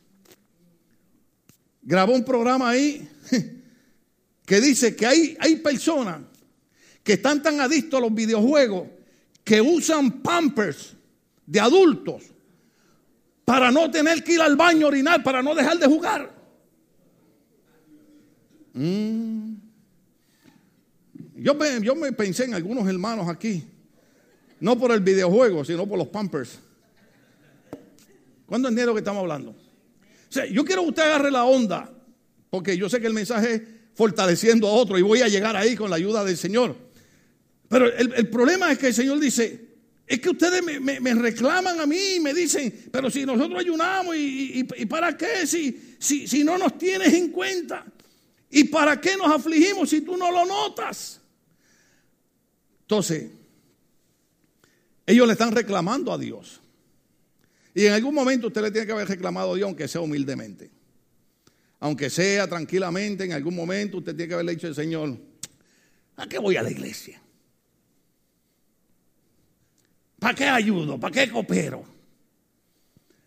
Grabó 1.84 2.14
un 2.14 2.26
programa 2.26 2.70
ahí 2.70 3.08
que 4.46 4.62
dice 4.62 4.96
que 4.96 5.06
hay, 5.06 5.38
hay 5.40 5.58
personas 5.58 6.22
que 7.04 7.14
están 7.14 7.44
tan 7.44 7.62
adictos 7.62 8.00
a 8.00 8.02
los 8.02 8.14
videojuegos 8.14 8.88
que 9.44 9.62
usan 9.62 10.24
pampers 10.24 10.94
de 11.46 11.60
adultos 11.60 12.24
para 13.46 13.72
no 13.72 13.90
tener 13.92 14.24
que 14.24 14.34
ir 14.34 14.42
al 14.42 14.56
baño 14.56 14.88
a 14.88 14.90
orinar, 14.90 15.24
para 15.24 15.44
no 15.44 15.54
dejar 15.54 15.78
de 15.78 15.86
jugar. 15.86 16.36
Mm. 18.74 19.54
Yo, 21.36 21.54
me, 21.54 21.82
yo 21.82 21.96
me 21.96 22.12
pensé 22.12 22.46
en 22.46 22.56
algunos 22.56 22.88
hermanos 22.88 23.30
aquí, 23.30 23.64
no 24.60 24.78
por 24.78 24.92
el 24.92 25.02
videojuego, 25.02 25.64
sino 25.64 25.86
por 25.86 26.00
los 26.00 26.08
pampers. 26.08 26.60
¿Cuándo 28.48 28.70
dinero 28.70 28.94
que 28.94 29.00
estamos 29.00 29.22
hablando? 29.22 29.56
Yo 30.52 30.66
quiero 30.66 30.82
que 30.84 30.90
usted 30.90 31.04
agarre 31.04 31.32
la 31.32 31.46
onda, 31.46 31.92
porque 32.50 32.76
yo 32.78 32.90
sé 32.90 33.00
que 33.00 33.08
el 33.08 33.14
mensaje 33.14 33.54
es 33.54 33.62
fortaleciendo 33.94 34.68
a 34.68 34.72
otro 34.72 34.98
y 34.98 35.02
voy 35.02 35.22
a 35.22 35.28
llegar 35.28 35.56
ahí 35.56 35.76
con 35.76 35.90
la 35.90 35.96
ayuda 35.96 36.24
del 36.24 36.36
Señor. 36.36 36.76
Pero 37.70 37.88
el, 37.94 38.14
el 38.14 38.30
problema 38.30 38.72
es 38.72 38.78
que 38.78 38.88
el 38.88 38.94
Señor 38.94 39.20
dice, 39.20 39.75
es 40.08 40.20
que 40.20 40.30
ustedes 40.30 40.62
me, 40.64 41.14
reclaman 41.16 41.80
a 41.80 41.86
mí 41.86 42.16
y 42.16 42.20
me 42.20 42.34
dicen, 42.34 42.90
pero 42.92 43.10
si 43.10 43.26
nosotros 43.26 43.60
ayunamos 43.60 44.16
y, 44.16 44.64
para 44.88 45.18
qué 45.18 45.48
si, 45.48 45.96
si, 46.00 46.28
si 46.28 46.44
no 46.44 46.58
nos 46.58 46.78
tienes 46.78 47.14
en 47.14 47.32
cuenta. 47.32 47.86
¿Y 48.52 48.66
para 48.66 49.02
qué 49.02 49.18
nos 49.18 49.32
afligimos 49.32 49.90
si 49.90 50.02
tú 50.02 50.16
no 50.16 50.32
lo 50.32 50.46
notas? 50.46 51.20
Entonces, 52.82 53.32
ellos 55.08 55.26
le 55.26 55.34
están 55.34 55.52
reclamando 55.52 56.14
a 56.14 56.18
Dios. 56.18 56.62
Y 57.74 57.88
en 57.88 57.94
algún 57.94 58.14
momento 58.14 58.48
usted 58.48 58.62
le 58.62 58.72
tiene 58.72 58.86
que 58.86 58.94
haber 58.94 59.08
reclamado 59.08 59.54
a 59.54 59.56
Dios, 59.56 59.66
aunque 59.66 59.88
sea 59.88 60.02
humildemente. 60.02 60.70
Aunque 61.80 62.10
sea 62.10 62.48
tranquilamente, 62.48 63.26
en 63.26 63.34
algún 63.34 63.56
momento 63.56 63.98
usted 63.98 64.16
tiene 64.16 64.28
que 64.30 64.34
haberle 64.36 64.54
dicho 64.54 64.68
al 64.68 64.76
Señor, 64.76 65.18
¿a 66.16 66.28
qué 66.28 66.38
voy 66.38 66.56
a 66.56 66.64
la 66.64 66.72
iglesia? 66.72 67.22
¿Para 70.26 70.34
qué 70.34 70.46
ayudo? 70.46 71.00
¿Para 71.00 71.14
qué 71.14 71.32
coopero? 71.32 71.84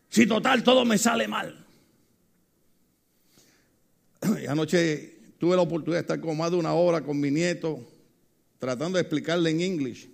Si 0.08 0.26
total 0.26 0.64
todo 0.64 0.84
me 0.84 0.98
sale 0.98 1.28
mal. 1.28 1.64
Y 4.42 4.46
anoche 4.46 5.16
tuve 5.38 5.54
la 5.54 5.62
oportunidad 5.62 5.98
de 5.98 6.00
estar 6.00 6.20
con 6.20 6.36
más 6.36 6.50
de 6.50 6.56
una 6.56 6.72
hora 6.72 7.00
con 7.00 7.20
mi 7.20 7.30
nieto 7.30 7.88
tratando 8.58 8.96
de 8.96 9.02
explicarle 9.02 9.50
en 9.50 9.60
inglés. 9.60 10.08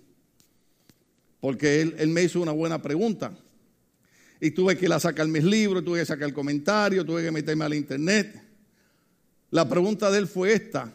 Porque 1.39 1.81
él, 1.81 2.07
me 2.09 2.21
hizo 2.21 2.39
una 2.39 2.51
buena 2.51 2.79
pregunta. 2.79 3.35
Y 4.39 4.51
tuve 4.51 4.77
que 4.77 4.87
sacar 4.99 5.27
mis 5.27 5.43
libros, 5.43 5.83
tuve 5.83 6.01
que 6.01 6.05
sacar 6.05 6.31
comentarios, 6.33 7.03
tuve 7.03 7.23
que 7.23 7.31
meterme 7.31 7.65
al 7.65 7.73
internet. 7.73 8.43
La 9.49 9.67
pregunta 9.67 10.11
de 10.11 10.19
él 10.19 10.27
fue 10.27 10.53
esta. 10.53 10.93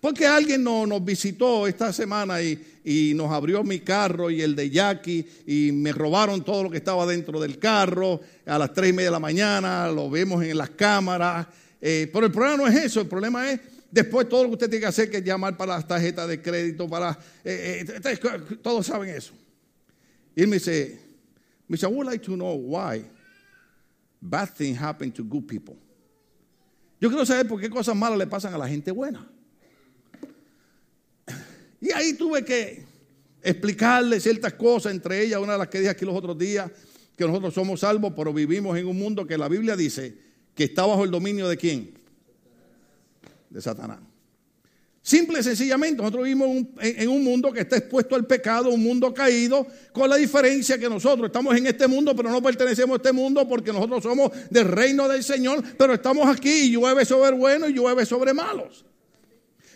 Porque 0.00 0.26
alguien 0.26 0.64
nos 0.64 1.04
visitó 1.04 1.66
esta 1.66 1.92
semana 1.92 2.40
y, 2.42 3.12
nos 3.14 3.30
abrió 3.30 3.62
mi 3.62 3.80
carro 3.80 4.30
y 4.30 4.40
el 4.40 4.56
de 4.56 4.70
Jackie 4.70 5.26
y 5.46 5.70
me 5.72 5.92
robaron 5.92 6.42
todo 6.42 6.64
lo 6.64 6.70
que 6.70 6.78
estaba 6.78 7.04
dentro 7.06 7.38
del 7.38 7.58
carro 7.58 8.20
a 8.46 8.58
las 8.58 8.72
tres 8.72 8.90
y 8.90 8.92
media 8.94 9.08
de 9.08 9.12
la 9.12 9.20
mañana, 9.20 9.88
lo 9.88 10.08
vemos 10.08 10.42
en 10.42 10.56
las 10.56 10.70
cámaras. 10.70 11.46
Eh, 11.80 12.10
pero 12.12 12.26
el 12.26 12.32
problema 12.32 12.56
no 12.56 12.66
es 12.66 12.74
eso, 12.76 13.00
el 13.00 13.06
problema 13.06 13.50
es 13.50 13.60
después 13.90 14.28
todo 14.28 14.44
lo 14.44 14.48
que 14.48 14.54
usted 14.54 14.70
tiene 14.70 14.80
que 14.80 14.86
hacer, 14.86 15.10
que 15.10 15.18
es 15.18 15.24
llamar 15.24 15.56
para 15.56 15.74
las 15.74 15.86
tarjetas 15.86 16.26
de 16.28 16.40
crédito, 16.40 16.88
para... 16.88 17.18
Eh, 17.44 17.84
eh, 17.86 18.56
todos 18.62 18.86
saben 18.86 19.10
eso. 19.10 19.34
Y 20.34 20.42
él 20.42 20.48
me 20.48 20.56
dice, 20.56 20.98
me 21.68 21.74
dice, 21.74 21.86
I 21.86 21.90
would 21.90 22.06
like 22.06 22.24
to 22.24 22.34
know 22.34 22.54
why 22.54 23.04
bad 24.20 24.48
things 24.54 24.80
happen 24.80 25.12
to 25.12 25.22
good 25.22 25.46
people. 25.46 25.76
Yo 27.00 27.08
quiero 27.08 27.24
saber 27.26 27.46
por 27.46 27.60
qué 27.60 27.68
cosas 27.68 27.94
malas 27.94 28.18
le 28.18 28.26
pasan 28.26 28.54
a 28.54 28.58
la 28.58 28.68
gente 28.68 28.90
buena. 28.90 29.26
Y 31.80 31.92
ahí 31.92 32.14
tuve 32.14 32.44
que 32.44 32.84
explicarle 33.42 34.20
ciertas 34.20 34.52
cosas, 34.54 34.92
entre 34.92 35.22
ellas 35.22 35.40
una 35.40 35.52
de 35.52 35.58
las 35.58 35.68
que 35.68 35.78
dije 35.78 35.90
aquí 35.90 36.04
los 36.04 36.14
otros 36.14 36.36
días, 36.36 36.70
que 37.16 37.26
nosotros 37.26 37.54
somos 37.54 37.80
salvos, 37.80 38.12
pero 38.16 38.32
vivimos 38.32 38.76
en 38.78 38.86
un 38.86 38.98
mundo 38.98 39.26
que 39.26 39.38
la 39.38 39.48
Biblia 39.48 39.76
dice 39.76 40.14
que 40.54 40.64
está 40.64 40.84
bajo 40.84 41.04
el 41.04 41.10
dominio 41.10 41.48
de 41.48 41.56
quién? 41.56 41.94
De 43.48 43.60
Satanás. 43.60 44.00
Simple 45.02 45.40
y 45.40 45.42
sencillamente, 45.42 45.96
nosotros 45.96 46.24
vivimos 46.24 46.66
en 46.80 47.08
un 47.08 47.24
mundo 47.24 47.50
que 47.50 47.60
está 47.60 47.78
expuesto 47.78 48.14
al 48.14 48.26
pecado, 48.26 48.68
un 48.68 48.82
mundo 48.82 49.14
caído, 49.14 49.66
con 49.92 50.10
la 50.10 50.16
diferencia 50.16 50.78
que 50.78 50.90
nosotros 50.90 51.26
estamos 51.26 51.56
en 51.56 51.66
este 51.66 51.86
mundo, 51.86 52.14
pero 52.14 52.30
no 52.30 52.42
pertenecemos 52.42 52.94
a 52.94 52.96
este 52.96 53.12
mundo 53.12 53.48
porque 53.48 53.72
nosotros 53.72 54.02
somos 54.02 54.30
del 54.50 54.68
reino 54.68 55.08
del 55.08 55.24
Señor, 55.24 55.64
pero 55.78 55.94
estamos 55.94 56.28
aquí 56.28 56.64
y 56.64 56.72
llueve 56.72 57.06
sobre 57.06 57.32
buenos 57.32 57.70
y 57.70 57.72
llueve 57.72 58.04
sobre 58.04 58.34
malos. 58.34 58.84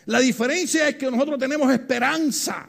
La 0.06 0.20
diferencia 0.20 0.88
es 0.88 0.96
que 0.96 1.10
nosotros 1.10 1.38
tenemos 1.38 1.72
esperanza. 1.72 2.68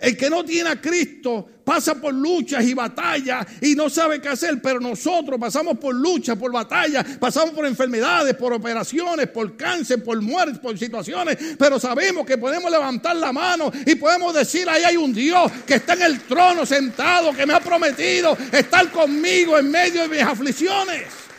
El 0.00 0.16
que 0.16 0.30
no 0.30 0.42
tiene 0.42 0.70
a 0.70 0.80
Cristo 0.80 1.46
pasa 1.62 1.94
por 1.94 2.14
luchas 2.14 2.64
y 2.64 2.72
batallas 2.72 3.46
y 3.60 3.74
no 3.74 3.90
sabe 3.90 4.18
qué 4.18 4.30
hacer, 4.30 4.60
pero 4.62 4.80
nosotros 4.80 5.38
pasamos 5.38 5.78
por 5.78 5.94
luchas, 5.94 6.38
por 6.38 6.50
batallas, 6.50 7.04
pasamos 7.18 7.50
por 7.50 7.66
enfermedades, 7.66 8.34
por 8.34 8.54
operaciones, 8.54 9.28
por 9.28 9.58
cáncer, 9.58 10.02
por 10.02 10.20
muerte, 10.22 10.58
por 10.58 10.78
situaciones, 10.78 11.36
pero 11.58 11.78
sabemos 11.78 12.24
que 12.24 12.38
podemos 12.38 12.70
levantar 12.70 13.14
la 13.16 13.30
mano 13.30 13.70
y 13.84 13.94
podemos 13.96 14.32
decir, 14.32 14.66
ahí 14.70 14.82
hay 14.84 14.96
un 14.96 15.12
Dios 15.12 15.52
que 15.66 15.74
está 15.74 15.92
en 15.92 16.02
el 16.02 16.20
trono 16.22 16.64
sentado, 16.64 17.34
que 17.34 17.44
me 17.44 17.52
ha 17.52 17.60
prometido 17.60 18.38
estar 18.52 18.90
conmigo 18.90 19.58
en 19.58 19.70
medio 19.70 20.02
de 20.02 20.08
mis 20.08 20.22
aflicciones. 20.22 21.29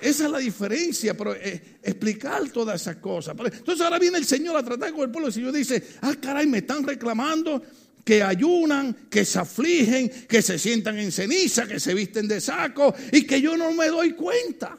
Esa 0.00 0.24
es 0.26 0.30
la 0.30 0.38
diferencia, 0.38 1.16
pero 1.16 1.34
eh, 1.34 1.78
explicar 1.82 2.48
todas 2.50 2.80
esas 2.80 2.96
cosas. 2.96 3.36
Entonces 3.38 3.84
ahora 3.84 3.98
viene 3.98 4.18
el 4.18 4.24
Señor 4.24 4.56
a 4.56 4.62
tratar 4.62 4.92
con 4.92 5.02
el 5.02 5.10
pueblo. 5.10 5.28
El 5.28 5.34
Señor 5.34 5.52
dice, 5.52 5.82
ah, 6.02 6.14
caray, 6.20 6.46
me 6.46 6.58
están 6.58 6.84
reclamando 6.84 7.62
que 8.04 8.22
ayunan, 8.22 8.94
que 9.10 9.24
se 9.24 9.38
afligen, 9.38 10.08
que 10.26 10.40
se 10.40 10.58
sientan 10.58 10.98
en 10.98 11.12
ceniza, 11.12 11.66
que 11.66 11.78
se 11.78 11.92
visten 11.92 12.26
de 12.26 12.40
saco 12.40 12.94
y 13.12 13.26
que 13.26 13.40
yo 13.40 13.56
no 13.56 13.72
me 13.72 13.88
doy 13.88 14.14
cuenta. 14.14 14.78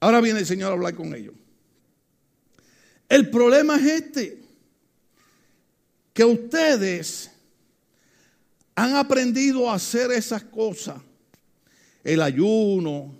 Ahora 0.00 0.20
viene 0.20 0.38
el 0.38 0.46
Señor 0.46 0.70
a 0.70 0.74
hablar 0.74 0.94
con 0.94 1.14
ellos. 1.14 1.34
El 3.08 3.30
problema 3.30 3.76
es 3.76 3.86
este, 3.86 4.40
que 6.12 6.24
ustedes 6.24 7.30
han 8.78 8.94
aprendido 8.94 9.68
a 9.68 9.74
hacer 9.74 10.12
esas 10.12 10.44
cosas, 10.44 11.02
el 12.04 12.22
ayuno, 12.22 13.12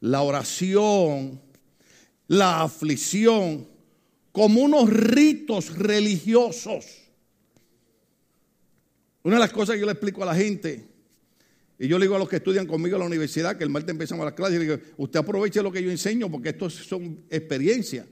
la 0.00 0.22
oración, 0.22 1.40
la 2.26 2.62
aflicción, 2.62 3.68
como 4.32 4.62
unos 4.62 4.90
ritos 4.90 5.78
religiosos. 5.78 6.86
Una 9.22 9.36
de 9.36 9.40
las 9.40 9.52
cosas 9.52 9.74
que 9.74 9.80
yo 9.80 9.86
le 9.86 9.92
explico 9.92 10.24
a 10.24 10.26
la 10.26 10.34
gente, 10.34 10.88
y 11.78 11.86
yo 11.86 11.96
le 11.96 12.06
digo 12.06 12.16
a 12.16 12.18
los 12.18 12.28
que 12.28 12.36
estudian 12.36 12.66
conmigo 12.66 12.96
en 12.96 13.00
la 13.00 13.06
universidad, 13.06 13.56
que 13.56 13.62
el 13.62 13.70
martes 13.70 13.92
empezamos 13.92 14.24
las 14.24 14.34
clases, 14.34 14.60
y 14.60 15.00
usted 15.00 15.20
aproveche 15.20 15.62
lo 15.62 15.70
que 15.70 15.84
yo 15.84 15.90
enseño, 15.92 16.28
porque 16.28 16.48
esto 16.48 16.68
son 16.68 17.26
experiencias. 17.30 18.08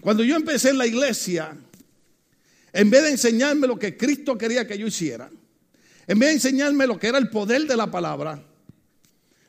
Cuando 0.00 0.22
yo 0.22 0.36
empecé 0.36 0.70
en 0.70 0.78
la 0.78 0.86
iglesia, 0.86 1.58
en 2.76 2.90
vez 2.90 3.04
de 3.04 3.10
enseñarme 3.10 3.66
lo 3.66 3.78
que 3.78 3.96
Cristo 3.96 4.36
quería 4.36 4.66
que 4.66 4.76
yo 4.76 4.86
hiciera, 4.86 5.30
en 6.06 6.18
vez 6.18 6.28
de 6.28 6.34
enseñarme 6.34 6.86
lo 6.86 6.98
que 6.98 7.06
era 7.06 7.16
el 7.16 7.30
poder 7.30 7.62
de 7.62 7.74
la 7.74 7.90
palabra, 7.90 8.44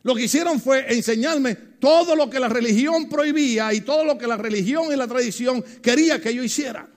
lo 0.03 0.15
que 0.15 0.23
hicieron 0.23 0.61
fue 0.61 0.93
enseñarme 0.93 1.55
todo 1.55 2.15
lo 2.15 2.29
que 2.29 2.39
la 2.39 2.47
religión 2.47 3.09
prohibía 3.09 3.73
y 3.73 3.81
todo 3.81 4.05
lo 4.05 4.17
que 4.17 4.27
la 4.27 4.37
religión 4.37 4.93
y 4.93 4.95
la 4.95 5.07
tradición 5.07 5.61
quería 5.81 6.21
que 6.21 6.33
yo 6.33 6.41
hiciera. 6.41 6.87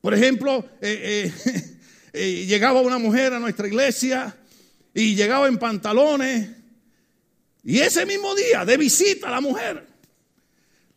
Por 0.00 0.14
ejemplo, 0.14 0.68
eh, 0.80 1.32
eh, 1.44 1.76
eh, 2.12 2.46
llegaba 2.46 2.80
una 2.80 2.98
mujer 2.98 3.32
a 3.32 3.38
nuestra 3.38 3.68
iglesia 3.68 4.36
y 4.92 5.14
llegaba 5.14 5.46
en 5.46 5.58
pantalones 5.58 6.50
y 7.62 7.78
ese 7.78 8.04
mismo 8.04 8.34
día 8.34 8.64
de 8.64 8.76
visita 8.76 9.28
a 9.28 9.30
la 9.30 9.40
mujer 9.40 9.86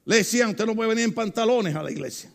le 0.05 0.15
decían, 0.15 0.49
usted 0.49 0.65
no 0.65 0.75
puede 0.75 0.89
venir 0.89 1.05
en 1.05 1.13
pantalones 1.13 1.75
a 1.75 1.83
la 1.83 1.91
iglesia. 1.91 2.32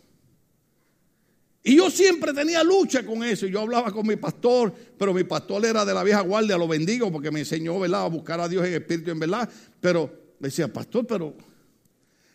Y 1.68 1.76
yo 1.76 1.90
siempre 1.90 2.32
tenía 2.32 2.64
lucha 2.64 3.04
con 3.04 3.22
eso. 3.22 3.46
Yo 3.46 3.60
hablaba 3.60 3.92
con 3.92 4.06
mi 4.06 4.16
pastor, 4.16 4.72
pero 4.96 5.12
mi 5.12 5.25
pastor 5.25 5.66
era 5.66 5.84
de 5.84 5.92
la 5.92 6.02
vieja 6.02 6.22
guardia, 6.22 6.56
lo 6.56 6.66
bendigo 6.66 7.12
porque 7.12 7.30
me 7.30 7.40
enseñó 7.40 7.78
¿verdad? 7.78 8.04
a 8.04 8.08
buscar 8.08 8.40
a 8.40 8.48
Dios 8.48 8.64
en 8.64 8.72
espíritu 8.72 9.10
en 9.10 9.18
verdad. 9.18 9.46
Pero 9.78 10.10
decía, 10.38 10.72
pastor, 10.72 11.06
pero 11.06 11.34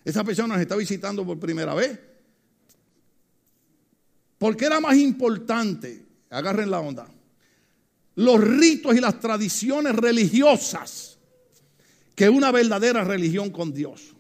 esa 0.05 0.23
persona 0.23 0.53
nos 0.53 0.61
está 0.61 0.75
visitando 0.75 1.25
por 1.25 1.39
primera 1.39 1.73
vez. 1.73 1.99
Porque 4.37 4.65
era 4.65 4.79
más 4.79 4.97
importante, 4.97 6.05
agarren 6.29 6.69
la 6.69 6.81
onda, 6.81 7.07
los 8.13 8.39
ritos 8.39 8.95
y 8.95 8.99
las 8.99 9.19
tradiciones 9.19 9.95
religiosas 9.95 11.17
que 12.13 12.29
una 12.29 12.51
verdadera 12.51 13.03
religión 13.03 13.49
con 13.49 13.73
Dios. 13.73 14.13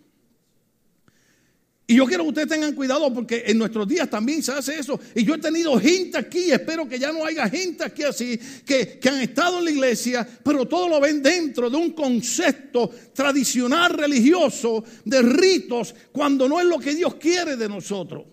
Y 1.85 1.97
yo 1.97 2.05
quiero 2.05 2.23
que 2.23 2.29
ustedes 2.29 2.47
tengan 2.47 2.73
cuidado 2.75 3.13
porque 3.13 3.43
en 3.45 3.57
nuestros 3.57 3.85
días 3.87 4.09
también 4.09 4.41
se 4.41 4.53
hace 4.53 4.79
eso. 4.79 4.97
Y 5.13 5.25
yo 5.25 5.35
he 5.35 5.37
tenido 5.37 5.77
gente 5.77 6.17
aquí, 6.17 6.49
espero 6.49 6.87
que 6.87 6.97
ya 6.97 7.11
no 7.11 7.25
haya 7.25 7.49
gente 7.49 7.83
aquí 7.83 8.03
así, 8.03 8.39
que, 8.65 8.99
han 9.09 9.19
estado 9.19 9.59
en 9.59 9.65
la 9.65 9.71
iglesia, 9.71 10.27
pero 10.43 10.65
todo 10.65 10.87
lo 10.87 11.01
ven 11.01 11.21
dentro 11.21 11.69
de 11.69 11.75
un 11.75 11.91
concepto 11.91 12.89
tradicional 13.13 13.93
religioso 13.93 14.83
de 15.03 15.21
ritos, 15.21 15.93
cuando 16.13 16.47
no 16.47 16.59
es 16.61 16.65
lo 16.65 16.79
que 16.79 16.95
Dios 16.95 17.15
quiere 17.15 17.57
de 17.57 17.67
nosotros. 17.67 18.23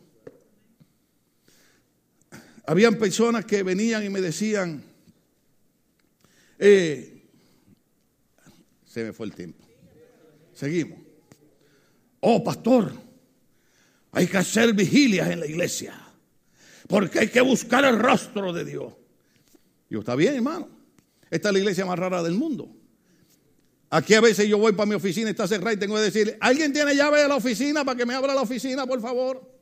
Habían 2.67 2.97
personas 2.99 3.45
que 3.47 3.65
venían 3.65 4.05
y 4.05 4.11
me 4.11 4.21
decían, 4.21 4.81
eh, 6.57 7.25
se 8.87 9.03
me 9.03 9.13
fue 9.13 9.27
el 9.27 9.35
tiempo. 9.35 9.67
Seguimos. 10.55 11.01
Oh, 12.21 12.45
pastor. 12.45 13.10
Hay 14.13 14.27
que 14.27 14.39
hacer 14.39 14.73
vigilias 14.73 15.31
en 15.31 15.41
la 15.41 15.47
iglesia. 15.47 15.95
Porque 16.89 17.21
hay 17.21 17.29
que 17.29 17.41
buscar 17.41 17.85
el 17.85 17.99
rostro 17.99 18.53
de 18.53 18.65
Dios. 18.65 18.93
Y 19.89 19.99
está 19.99 20.15
bien, 20.17 20.35
hermano. 20.35 20.69
Esta 21.31 21.49
es 21.49 21.53
la 21.53 21.59
iglesia 21.59 21.87
más 21.87 21.99
rara 21.99 22.23
del 22.23 22.35
mundo. 22.35 22.69
Aquí 23.91 24.15
a 24.15 24.21
veces 24.21 24.49
yo 24.49 24.59
voy 24.59 24.73
para 24.73 24.87
mi 24.87 24.95
oficina, 24.95 25.29
y 25.29 25.33
está 25.33 25.49
cerrada 25.49 25.73
y 25.73 25.77
tengo 25.77 25.97
que 25.97 26.03
decirle, 26.03 26.37
¿alguien 26.41 26.73
tiene 26.73 26.95
llave 26.95 27.23
de 27.23 27.29
la 27.29 27.37
oficina 27.37 27.85
para 27.85 27.97
que 27.97 28.07
me 28.07 28.15
abra 28.15 28.35
la 28.35 28.43
oficina, 28.43 28.87
por 28.87 29.01
favor? 29.01 29.61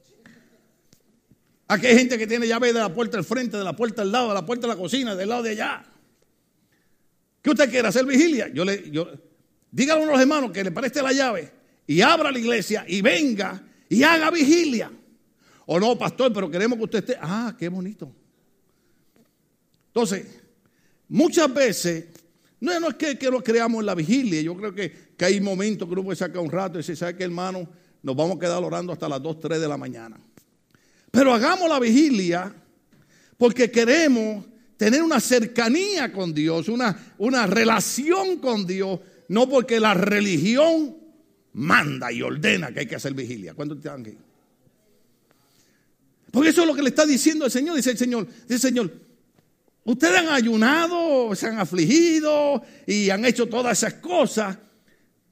Aquí 1.66 1.86
hay 1.86 1.98
gente 1.98 2.18
que 2.18 2.26
tiene 2.26 2.46
llave 2.46 2.72
de 2.72 2.80
la 2.80 2.92
puerta 2.92 3.18
al 3.18 3.24
frente, 3.24 3.56
de 3.56 3.64
la 3.64 3.74
puerta 3.74 4.02
al 4.02 4.12
lado, 4.12 4.28
de 4.28 4.34
la 4.34 4.44
puerta 4.44 4.66
de 4.66 4.74
la 4.74 4.78
cocina, 4.78 5.14
del 5.14 5.28
lado 5.28 5.42
de 5.42 5.50
allá. 5.50 5.84
¿Qué 7.42 7.50
usted 7.50 7.70
quiere? 7.70 7.88
¿Hacer 7.88 8.04
vigilia? 8.04 8.48
Yo 8.48 8.64
le, 8.64 8.90
yo, 8.90 9.10
dígale 9.70 10.02
a 10.02 10.04
unos 10.04 10.20
hermanos 10.20 10.50
que 10.50 10.64
le 10.64 10.72
preste 10.72 11.02
la 11.02 11.12
llave 11.12 11.50
y 11.86 12.00
abra 12.00 12.30
la 12.30 12.38
iglesia 12.38 12.84
y 12.86 13.00
venga 13.00 13.62
y 13.88 14.02
haga 14.02 14.30
vigilia. 14.30 14.90
O 15.66 15.78
no, 15.78 15.98
pastor, 15.98 16.32
pero 16.32 16.50
queremos 16.50 16.78
que 16.78 16.84
usted 16.84 16.98
esté. 17.00 17.16
Ah, 17.20 17.54
qué 17.58 17.68
bonito. 17.68 18.10
Entonces, 19.88 20.26
muchas 21.08 21.52
veces, 21.52 22.06
no, 22.60 22.72
es 22.72 22.94
que, 22.94 23.18
que 23.18 23.30
lo 23.30 23.42
creamos 23.42 23.80
en 23.80 23.86
la 23.86 23.94
vigilia. 23.94 24.40
Yo 24.40 24.56
creo 24.56 24.74
que, 24.74 25.08
hay 25.20 25.40
momentos 25.40 25.86
que 25.88 25.92
uno 25.92 26.04
puede 26.04 26.16
sacar 26.16 26.38
un 26.38 26.50
rato 26.50 26.78
y 26.78 26.78
decir, 26.78 26.96
¿sabe 26.96 27.16
qué, 27.16 27.24
hermano? 27.24 27.68
Nos 28.02 28.14
vamos 28.14 28.36
a 28.36 28.40
quedar 28.40 28.62
orando 28.62 28.92
hasta 28.92 29.08
las 29.08 29.22
2, 29.22 29.40
3 29.40 29.60
de 29.60 29.68
la 29.68 29.76
mañana. 29.76 30.16
Pero 31.10 31.34
hagamos 31.34 31.68
la 31.68 31.80
vigilia 31.80 32.54
porque 33.36 33.70
queremos 33.70 34.44
tener 34.76 35.02
una 35.02 35.20
cercanía 35.20 36.12
con 36.12 36.32
Dios, 36.32 36.68
una 36.68 37.46
relación 37.46 38.38
con 38.38 38.66
Dios, 38.66 39.00
no 39.28 39.48
porque 39.48 39.80
la 39.80 39.94
religión 39.94 40.97
manda 41.58 42.12
y 42.12 42.22
ordena 42.22 42.72
que 42.72 42.80
hay 42.80 42.86
que 42.86 42.96
hacer 42.96 43.14
vigilia. 43.14 43.52
¿Cuántos 43.52 43.78
están 43.78 44.00
aquí? 44.00 44.16
Porque 46.30 46.50
eso 46.50 46.62
es 46.62 46.68
lo 46.68 46.74
que 46.74 46.82
le 46.82 46.90
está 46.90 47.04
diciendo 47.04 47.46
el 47.46 47.50
Señor. 47.50 47.76
Dice 47.76 47.90
el 47.90 47.98
Señor, 47.98 48.26
dice 48.26 48.54
el 48.54 48.60
Señor, 48.60 48.92
ustedes 49.84 50.18
han 50.18 50.28
ayunado, 50.28 51.34
se 51.34 51.46
han 51.46 51.58
afligido 51.58 52.62
y 52.86 53.10
han 53.10 53.24
hecho 53.24 53.48
todas 53.48 53.78
esas 53.78 53.94
cosas 53.94 54.56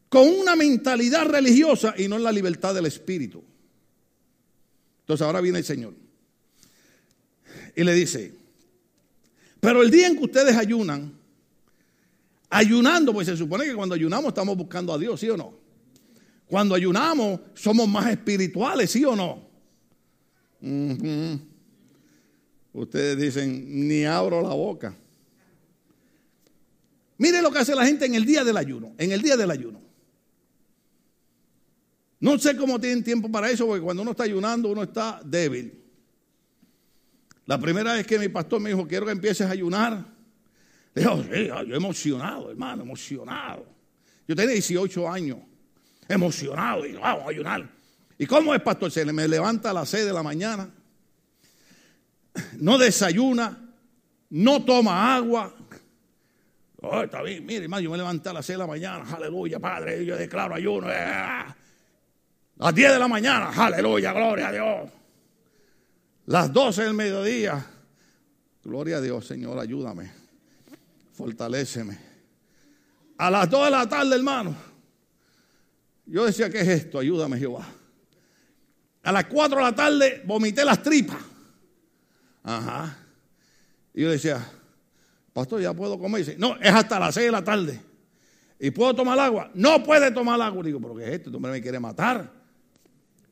con 0.09 0.29
una 0.29 0.57
mentalidad 0.57 1.27
religiosa 1.27 1.95
y 1.97 2.09
no 2.09 2.17
en 2.17 2.25
la 2.25 2.33
libertad 2.33 2.75
del 2.75 2.87
Espíritu. 2.87 3.45
Entonces 5.01 5.25
ahora 5.25 5.41
viene 5.41 5.59
el 5.59 5.65
Señor 5.65 5.95
y 7.77 7.85
le 7.85 7.95
dice, 7.95 8.35
pero 9.61 9.83
el 9.83 9.91
día 9.91 10.09
en 10.09 10.17
que 10.17 10.25
ustedes 10.25 10.57
ayunan, 10.57 11.13
ayunando, 12.51 13.13
pues 13.13 13.29
se 13.29 13.37
supone 13.37 13.65
que 13.65 13.75
cuando 13.75 13.95
ayunamos 13.95 14.29
estamos 14.29 14.57
buscando 14.57 14.93
a 14.93 14.99
Dios, 14.99 15.21
¿sí 15.21 15.29
o 15.29 15.37
no? 15.37 15.66
Cuando 16.47 16.75
ayunamos 16.75 17.41
somos 17.55 17.89
más 17.89 18.11
espirituales, 18.11 18.91
¿sí 18.91 19.05
o 19.05 19.17
no? 19.17 19.47
Ustedes 22.73 23.19
dicen, 23.19 23.89
ni 23.89 24.05
abro 24.05 24.43
la 24.43 24.55
boca. 24.55 24.95
Mire 27.19 27.41
lo 27.43 27.51
que 27.51 27.59
hace 27.59 27.75
la 27.75 27.87
gente 27.87 28.07
en 28.07 28.15
el 28.15 28.25
día 28.25 28.45
del 28.45 28.57
ayuno, 28.57 28.95
en 28.99 29.13
el 29.13 29.23
día 29.23 29.37
del 29.37 29.51
ayuno. 29.51 29.81
No 32.21 32.39
sé 32.39 32.57
cómo 32.57 32.79
tienen 32.81 33.03
tiempo 33.03 33.31
para 33.31 33.51
eso, 33.51 33.67
porque 33.67 33.83
cuando 33.83 34.03
uno 34.03 34.13
está 34.13 34.25
ayunando 34.25 34.71
uno 34.71 34.83
está 34.83 35.21
débil. 35.25 35.83
La 37.47 37.59
primera 37.59 37.95
vez 37.95 38.07
que 38.07 38.19
mi 38.19 38.29
pastor 38.29 38.61
me 38.61 38.71
dijo, 38.71 38.87
quiero 38.87 39.07
que 39.07 39.13
empieces 39.13 39.47
a 39.47 39.51
ayunar, 39.51 40.05
le 40.95 41.03
digo, 41.03 41.23
sí, 41.23 41.47
yo 41.47 41.77
emocionado, 41.77 42.51
hermano, 42.51 42.83
emocionado. 42.83 43.67
Yo 44.27 44.35
tenía 44.35 44.53
18 44.53 45.09
años 45.09 45.39
emocionado 46.09 46.87
y 46.87 46.93
vamos 46.93 47.25
a 47.27 47.31
ayunar. 47.31 47.69
¿Y 48.19 48.27
cómo 48.27 48.55
es, 48.55 48.63
pastor? 48.63 48.91
Se 48.91 49.05
me 49.05 49.29
levanta 49.29 49.71
a 49.71 49.73
las 49.75 49.89
6 49.89 50.07
de 50.07 50.13
la 50.13 50.23
mañana, 50.23 50.69
no 52.59 52.79
desayuna, 52.79 53.59
no 54.31 54.65
toma 54.65 55.15
agua. 55.15 55.55
Oh, 56.83 57.03
está 57.03 57.23
bien, 57.23 57.45
mire, 57.45 57.65
hermano, 57.65 57.83
yo 57.83 57.91
me 57.91 57.97
levanté 57.97 58.29
a 58.29 58.33
las 58.33 58.47
6 58.47 58.55
de 58.59 58.59
la 58.59 58.67
mañana, 58.67 59.05
aleluya, 59.15 59.59
Padre, 59.59 60.05
yo 60.05 60.17
declaro 60.17 60.55
ayuno. 60.55 60.91
Eh, 60.91 60.95
a 60.95 61.57
las 62.59 62.75
10 62.75 62.93
de 62.93 62.99
la 62.99 63.09
mañana, 63.09 63.51
aleluya, 63.51 64.13
gloria 64.13 64.49
a 64.49 64.53
Dios. 64.53 64.91
Las 66.27 66.53
12 66.53 66.85
del 66.85 66.95
mediodía, 66.95 67.65
gloria 68.65 68.97
a 68.97 69.01
Dios, 69.01 69.27
Señor, 69.27 69.59
ayúdame, 69.59 70.11
fortaléceme. 71.13 71.99
A 73.19 73.31
las 73.31 73.49
2 73.49 73.65
de 73.65 73.71
la 73.71 73.89
tarde, 73.89 74.15
hermano, 74.15 74.55
yo 76.07 76.25
decía, 76.25 76.49
¿qué 76.49 76.61
es 76.61 76.69
esto? 76.69 76.99
Ayúdame, 76.99 77.39
Jehová. 77.39 77.67
A 79.03 79.13
las 79.13 79.27
4 79.27 79.57
de 79.57 79.63
la 79.63 79.75
tarde 79.75 80.23
vomité 80.25 80.65
las 80.65 80.83
tripas. 80.83 81.19
Ajá. 82.43 82.97
Y 83.93 84.03
yo 84.03 84.11
decía, 84.11 84.45
pastor, 85.33 85.61
ya 85.61 85.75
puedo 85.75 85.99
comer. 85.99 86.25
Dice, 86.25 86.39
no, 86.39 86.57
es 86.57 86.73
hasta 86.73 86.99
las 86.99 87.15
6 87.15 87.27
de 87.27 87.33
la 87.33 87.45
tarde. 87.45 87.81
¿Y 88.59 88.71
puedo 88.71 88.95
tomar 88.95 89.19
agua? 89.19 89.51
No 89.55 89.83
puede 89.83 90.11
tomar 90.11 90.41
agua. 90.41 90.63
Digo, 90.63 90.81
¿pero 90.81 90.95
qué 90.95 91.05
es 91.05 91.11
esto? 91.11 91.29
Este 91.29 91.37
hombre 91.37 91.53
me 91.53 91.61
quiere 91.61 91.79
matar. 91.79 92.33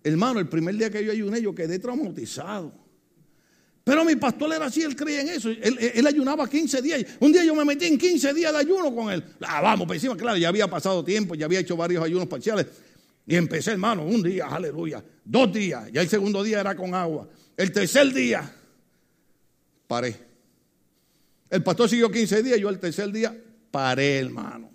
Hermano, 0.03 0.39
el 0.39 0.49
primer 0.49 0.75
día 0.75 0.91
que 0.91 1.05
yo 1.05 1.13
ayuné, 1.13 1.41
yo 1.41 1.55
quedé 1.55 1.79
traumatizado. 1.79 2.84
Pero 3.85 4.03
mi 4.03 4.16
pastor 4.16 4.51
era 4.55 4.64
así, 4.64 4.81
él 4.81 4.97
creía 4.97 5.20
en 5.20 5.29
eso. 5.29 5.51
Él, 5.51 6.07
ayunaba 6.07 6.49
15 6.49 6.81
días. 6.81 7.05
Un 7.20 7.33
día 7.33 7.44
yo 7.44 7.55
me 7.55 7.66
metí 7.66 7.85
en 7.85 7.99
15 7.99 8.33
días 8.33 8.51
de 8.51 8.59
ayuno 8.59 8.94
con 8.94 9.12
él. 9.12 9.23
Ah, 9.42 9.61
vamos, 9.61 9.87
pues 9.87 9.99
encima, 9.99 10.16
claro, 10.16 10.38
ya 10.38 10.49
había 10.49 10.66
pasado 10.66 11.05
tiempo, 11.05 11.35
ya 11.35 11.44
había 11.44 11.61
hecho 11.61 11.77
varios 11.77 12.03
ayunos 12.03 12.27
parciales. 12.27 12.66
Y 13.27 13.37
empecé, 13.37 13.73
hermano, 13.73 14.03
un 14.03 14.23
día, 14.23 14.47
aleluya. 14.47 15.05
Dos 15.23 15.53
días, 15.53 15.92
ya 15.92 16.01
el 16.01 16.09
segundo 16.09 16.42
día 16.42 16.61
era 16.61 16.75
con 16.75 16.94
agua. 16.94 17.29
El 17.59 17.73
tercer 17.73 18.11
día, 18.12 18.51
paré. 19.87 20.16
El 21.51 21.62
pastor 21.62 21.88
siguió 21.88 22.11
15 22.11 22.42
días, 22.42 22.59
yo 22.59 22.70
el 22.70 22.81
tercer 22.81 23.12
día 23.12 23.37
paré, 23.70 24.18
hermano. 24.18 24.70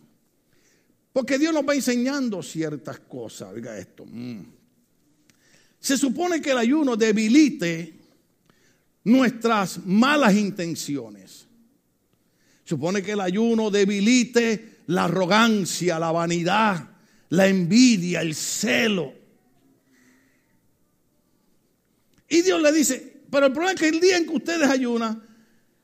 Porque 1.11 1.39
Dios 1.39 1.51
nos 1.51 1.67
va 1.67 1.73
enseñando 1.73 2.43
ciertas 2.43 2.99
cosas. 2.99 3.49
Oiga 3.53 3.75
esto. 3.75 4.05
Mm. 4.05 4.43
Se 5.79 5.97
supone 5.97 6.39
que 6.41 6.51
el 6.51 6.59
ayuno 6.59 6.95
debilite 6.95 7.98
nuestras 9.09 9.85
malas 9.85 10.35
intenciones. 10.35 11.47
Supone 12.63 13.01
que 13.01 13.13
el 13.13 13.21
ayuno 13.21 13.69
debilite 13.71 14.81
la 14.87 15.05
arrogancia, 15.05 15.99
la 15.99 16.11
vanidad, 16.11 16.89
la 17.29 17.47
envidia, 17.47 18.21
el 18.21 18.35
celo. 18.35 19.13
Y 22.27 22.41
Dios 22.41 22.61
le 22.61 22.71
dice, 22.71 23.21
pero 23.31 23.47
el 23.47 23.51
problema 23.51 23.73
es 23.73 23.79
que 23.79 23.89
el 23.89 23.99
día 23.99 24.17
en 24.17 24.25
que 24.25 24.35
ustedes 24.35 24.69
ayunan, 24.69 25.23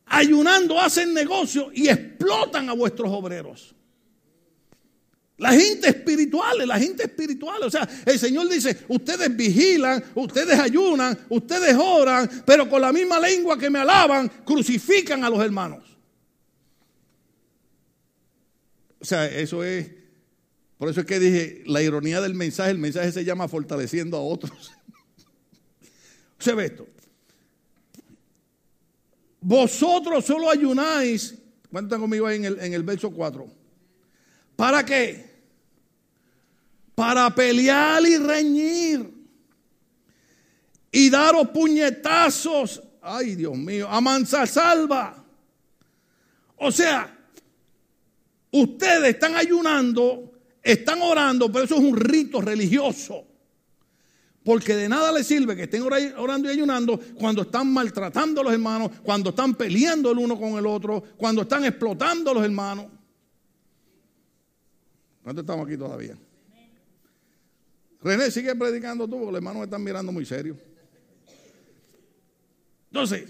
ayunando 0.06 0.80
hacen 0.80 1.14
negocio 1.14 1.72
y 1.74 1.88
explotan 1.88 2.70
a 2.70 2.74
vuestros 2.74 3.10
obreros. 3.12 3.74
La 5.38 5.52
gente 5.52 5.90
espiritual, 5.90 6.66
la 6.66 6.80
gente 6.80 7.04
espiritual. 7.04 7.62
O 7.64 7.70
sea, 7.70 7.88
el 8.06 8.18
Señor 8.18 8.48
dice, 8.50 8.86
ustedes 8.88 9.36
vigilan, 9.36 10.04
ustedes 10.16 10.58
ayunan, 10.58 11.18
ustedes 11.30 11.76
oran, 11.78 12.44
pero 12.46 12.70
con 12.70 12.82
la 12.82 12.94
misma 12.94 13.20
lengua 13.20 13.58
que 13.58 13.70
me 13.70 13.80
alaban, 13.80 14.30
crucifican 14.46 15.24
a 15.26 15.30
los 15.30 15.44
hermanos. 15.44 15.84
O 19.00 19.06
sea, 19.06 19.26
eso 19.26 19.64
es, 19.64 19.92
por 20.78 20.90
eso 20.90 21.02
es 21.02 21.06
que 21.06 21.20
dije, 21.20 21.64
la 21.66 21.82
ironía 21.82 22.22
del 22.22 22.34
mensaje, 22.34 22.72
el 22.72 22.78
mensaje 22.78 23.12
se 23.12 23.26
llama 23.26 23.48
fortaleciendo 23.50 24.18
a 24.18 24.22
otros. 24.22 24.72
Se 26.40 26.54
ve 26.54 26.66
esto. 26.66 26.88
Vosotros 29.42 30.26
solo 30.26 30.50
ayunáis, 30.50 31.36
cuentan 31.70 32.00
conmigo 32.00 32.26
ahí 32.26 32.38
en 32.38 32.46
el, 32.46 32.60
en 32.60 32.74
el 32.74 32.84
verso 32.84 33.12
4 33.12 33.65
¿Para 34.56 34.86
qué? 34.86 35.26
Para 36.96 37.34
pelear 37.34 38.06
y 38.06 38.18
reñir. 38.18 39.14
Y 40.92 41.10
daros 41.10 41.50
puñetazos. 41.50 42.82
Ay, 43.02 43.36
Dios 43.36 43.56
mío, 43.58 43.88
a 43.90 44.46
salva. 44.46 45.24
O 46.58 46.72
sea, 46.72 47.16
ustedes 48.52 49.10
están 49.10 49.36
ayunando, 49.36 50.32
están 50.64 51.02
orando, 51.02 51.52
pero 51.52 51.66
eso 51.66 51.76
es 51.76 51.82
un 51.82 51.98
rito 51.98 52.40
religioso. 52.40 53.26
Porque 54.44 54.76
de 54.76 54.88
nada 54.88 55.12
les 55.12 55.26
sirve 55.26 55.56
que 55.56 55.64
estén 55.64 55.82
orando 55.82 56.48
y 56.48 56.52
ayunando 56.52 57.00
cuando 57.16 57.42
están 57.42 57.74
maltratando 57.74 58.42
a 58.42 58.44
los 58.44 58.54
hermanos, 58.54 58.92
cuando 59.02 59.32
están 59.32 59.56
peleando 59.56 60.12
el 60.12 60.20
uno 60.20 60.40
con 60.40 60.58
el 60.58 60.68
otro, 60.68 61.04
cuando 61.18 61.42
están 61.42 61.66
explotando 61.66 62.32
a 62.32 62.34
los 62.36 62.44
hermanos. 62.46 62.86
¿Cuántos 65.26 65.42
estamos 65.42 65.66
aquí 65.66 65.76
todavía? 65.76 66.16
René, 68.00 68.30
sigue 68.30 68.54
predicando 68.54 69.08
tú, 69.08 69.14
porque 69.14 69.32
los 69.32 69.38
hermanos 69.38 69.62
me 69.62 69.64
están 69.64 69.84
mirando 69.84 70.12
muy 70.12 70.24
serio. 70.24 70.56
Entonces, 72.92 73.28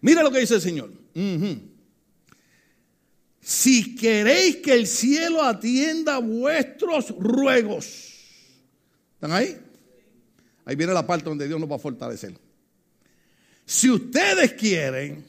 mira 0.00 0.22
lo 0.22 0.30
que 0.30 0.40
dice 0.40 0.54
el 0.54 0.62
Señor. 0.62 0.90
Si 3.38 3.94
queréis 3.96 4.56
que 4.56 4.72
el 4.72 4.86
cielo 4.86 5.42
atienda 5.42 6.16
vuestros 6.16 7.10
ruegos. 7.18 8.14
¿Están 9.12 9.32
ahí? 9.32 9.54
Ahí 10.64 10.74
viene 10.74 10.94
la 10.94 11.06
parte 11.06 11.26
donde 11.26 11.46
Dios 11.46 11.60
nos 11.60 11.70
va 11.70 11.76
a 11.76 11.80
fortalecer. 11.80 12.32
Si 13.66 13.90
ustedes 13.90 14.54
quieren 14.54 15.22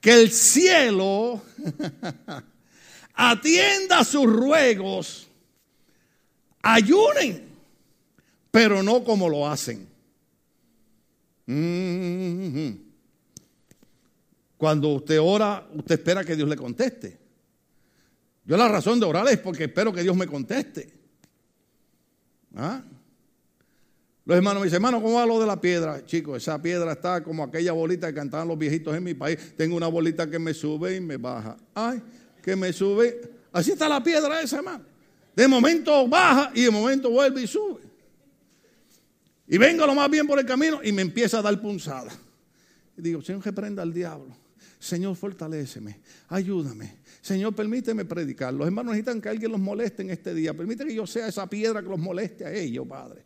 que 0.00 0.12
el 0.12 0.32
cielo 0.32 1.40
atienda 3.14 4.04
sus 4.04 4.26
ruegos, 4.26 5.28
ayunen, 6.62 7.44
pero 8.50 8.82
no 8.82 9.02
como 9.04 9.28
lo 9.28 9.48
hacen. 9.48 9.88
Mm-hmm. 11.46 12.78
Cuando 14.56 14.88
usted 14.88 15.20
ora, 15.20 15.66
usted 15.74 15.96
espera 15.96 16.24
que 16.24 16.36
Dios 16.36 16.48
le 16.48 16.56
conteste. 16.56 17.18
Yo 18.44 18.56
la 18.56 18.68
razón 18.68 19.00
de 19.00 19.06
orar 19.06 19.26
es 19.28 19.38
porque 19.38 19.64
espero 19.64 19.92
que 19.92 20.02
Dios 20.02 20.16
me 20.16 20.26
conteste. 20.26 20.92
¿Ah? 22.56 22.82
Los 24.26 24.36
hermanos 24.36 24.60
me 24.60 24.66
dicen, 24.66 24.76
hermano, 24.76 25.02
¿cómo 25.02 25.16
va 25.16 25.26
lo 25.26 25.38
de 25.38 25.46
la 25.46 25.60
piedra? 25.60 26.04
Chicos, 26.06 26.38
esa 26.38 26.60
piedra 26.60 26.92
está 26.92 27.22
como 27.22 27.44
aquella 27.44 27.72
bolita 27.72 28.06
que 28.08 28.14
cantaban 28.14 28.48
los 28.48 28.58
viejitos 28.58 28.96
en 28.96 29.04
mi 29.04 29.12
país. 29.12 29.38
Tengo 29.56 29.76
una 29.76 29.88
bolita 29.88 30.30
que 30.30 30.38
me 30.38 30.54
sube 30.54 30.96
y 30.96 31.00
me 31.00 31.18
baja. 31.18 31.56
Ay, 31.74 32.02
que 32.44 32.54
me 32.54 32.72
sube. 32.72 33.20
Así 33.52 33.72
está 33.72 33.88
la 33.88 34.02
piedra 34.02 34.42
esa, 34.42 34.58
hermano. 34.58 34.84
De 35.34 35.48
momento 35.48 36.06
baja 36.06 36.52
y 36.54 36.62
de 36.62 36.70
momento 36.70 37.10
vuelve 37.10 37.42
y 37.42 37.46
sube. 37.46 37.80
Y 39.48 39.58
vengo 39.58 39.86
lo 39.86 39.94
más 39.94 40.10
bien 40.10 40.26
por 40.26 40.38
el 40.38 40.46
camino 40.46 40.80
y 40.82 40.92
me 40.92 41.02
empieza 41.02 41.38
a 41.38 41.42
dar 41.42 41.60
punzada. 41.60 42.12
Y 42.96 43.02
digo, 43.02 43.22
Señor, 43.22 43.42
que 43.42 43.52
prenda 43.52 43.82
al 43.82 43.92
diablo. 43.92 44.36
Señor, 44.78 45.16
fortaléceme, 45.16 46.00
ayúdame. 46.28 46.96
Señor, 47.22 47.54
permíteme 47.54 48.04
predicar. 48.04 48.52
Los 48.52 48.66
hermanos 48.66 48.92
necesitan 48.92 49.20
que 49.20 49.30
alguien 49.30 49.50
los 49.50 49.60
moleste 49.60 50.02
en 50.02 50.10
este 50.10 50.34
día. 50.34 50.52
Permite 50.52 50.84
que 50.84 50.94
yo 50.94 51.06
sea 51.06 51.26
esa 51.26 51.48
piedra 51.48 51.82
que 51.82 51.88
los 51.88 51.98
moleste 51.98 52.44
a 52.44 52.52
ellos, 52.52 52.86
Padre. 52.86 53.24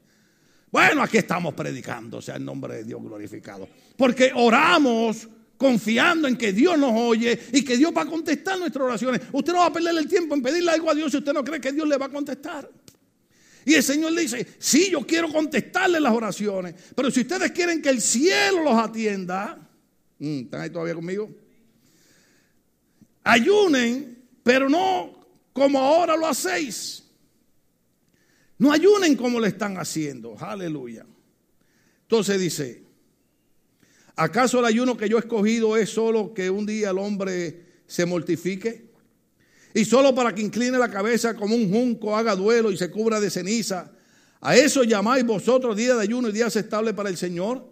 Bueno, 0.71 1.03
aquí 1.03 1.19
estamos 1.19 1.55
predicando, 1.55 2.23
sea 2.23 2.37
el 2.37 2.45
nombre 2.45 2.77
de 2.77 2.85
Dios 2.85 3.03
glorificado. 3.03 3.69
Porque 3.97 4.31
oramos 4.35 5.29
confiando 5.59 6.29
en 6.29 6.37
que 6.37 6.53
Dios 6.53 6.79
nos 6.79 6.93
oye 6.95 7.39
y 7.53 7.65
que 7.65 7.77
Dios 7.77 7.93
va 7.95 8.03
a 8.03 8.07
contestar 8.07 8.59
nuestras 8.59 8.85
oraciones. 8.85 9.23
Usted 9.33 9.53
no 9.53 9.59
va 9.59 9.67
a 9.67 9.73
perder 9.73 9.99
el 9.99 10.09
tiempo 10.09 10.35
en 10.35 10.41
pedirle 10.41 10.71
algo 10.71 10.91
a 10.91 10.95
Dios 10.95 11.11
si 11.11 11.19
usted 11.19 11.33
no 11.33 11.45
cree 11.45 11.61
que 11.61 11.73
Dios 11.73 11.87
le 11.87 11.99
va 11.99 12.07
a 12.07 12.11
contestar. 12.11 12.71
Y 13.65 13.75
el 13.75 13.83
Señor 13.83 14.13
le 14.13 14.23
dice, 14.23 14.47
sí, 14.59 14.89
yo 14.91 15.01
quiero 15.01 15.31
contestarle 15.31 16.01
las 16.01 16.15
oraciones, 16.15 16.75
pero 16.95 17.11
si 17.11 17.21
ustedes 17.21 17.51
quieren 17.51 17.83
que 17.83 17.91
el 17.91 18.01
cielo 18.01 18.63
los 18.63 18.75
atienda, 18.75 19.59
mm, 20.21 20.39
¿están 20.45 20.61
ahí 20.63 20.71
todavía 20.71 20.95
conmigo? 20.95 21.29
Ayunen, 23.25 24.25
pero 24.43 24.71
no 24.71 25.27
como 25.53 25.81
ahora 25.81 26.17
lo 26.17 26.27
hacéis. 26.27 27.05
No 28.59 28.73
ayunen 28.73 29.17
como 29.17 29.39
le 29.39 29.49
están 29.49 29.77
haciendo. 29.77 30.37
Aleluya. 30.39 31.05
Entonces 32.03 32.41
dice, 32.41 32.88
¿Acaso 34.19 34.59
el 34.59 34.65
ayuno 34.65 34.97
que 34.97 35.09
yo 35.09 35.17
he 35.17 35.21
escogido 35.21 35.77
es 35.77 35.91
solo 35.91 36.35
que 36.35 36.51
un 36.51 36.67
día 36.67 36.91
el 36.91 36.99
hombre 36.99 37.83
se 37.87 38.05
mortifique? 38.05 38.91
Y 39.75 39.85
solo 39.85 40.13
para 40.13 40.35
que 40.35 40.43
incline 40.43 40.77
la 40.77 40.91
cabeza 40.91 41.35
como 41.37 41.55
un 41.55 41.71
junco, 41.71 42.17
haga 42.17 42.35
duelo 42.35 42.73
y 42.73 42.77
se 42.77 42.91
cubra 42.91 43.21
de 43.21 43.31
ceniza. 43.31 43.93
¿A 44.41 44.57
eso 44.57 44.83
llamáis 44.83 45.25
vosotros 45.25 45.77
día 45.77 45.95
de 45.95 46.03
ayuno 46.03 46.31
y 46.31 46.33
día 46.33 46.47
aceptable 46.47 46.95
para 46.95 47.11
el 47.11 47.17
Señor? 47.17 47.65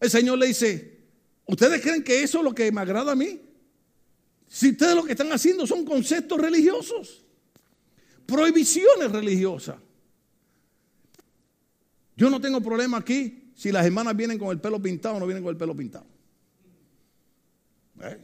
El 0.00 0.10
Señor 0.10 0.36
le 0.38 0.48
dice, 0.48 0.98
¿ustedes 1.46 1.80
creen 1.80 2.02
que 2.02 2.24
eso 2.24 2.38
es 2.38 2.44
lo 2.44 2.52
que 2.52 2.72
me 2.72 2.80
agrada 2.80 3.12
a 3.12 3.14
mí? 3.14 3.40
Si 4.48 4.70
ustedes 4.70 4.96
lo 4.96 5.04
que 5.04 5.12
están 5.12 5.30
haciendo 5.30 5.64
son 5.64 5.84
conceptos 5.84 6.40
religiosos, 6.40 7.24
prohibiciones 8.26 9.12
religiosas. 9.12 9.76
Yo 12.16 12.28
no 12.28 12.40
tengo 12.40 12.60
problema 12.60 12.98
aquí 12.98 13.41
si 13.54 13.70
las 13.70 13.84
hermanas 13.84 14.16
vienen 14.16 14.38
con 14.38 14.50
el 14.50 14.60
pelo 14.60 14.80
pintado 14.80 15.18
no 15.20 15.26
vienen 15.26 15.42
con 15.42 15.50
el 15.50 15.56
pelo 15.56 15.76
pintado. 15.76 16.06
¿Eh? 18.00 18.18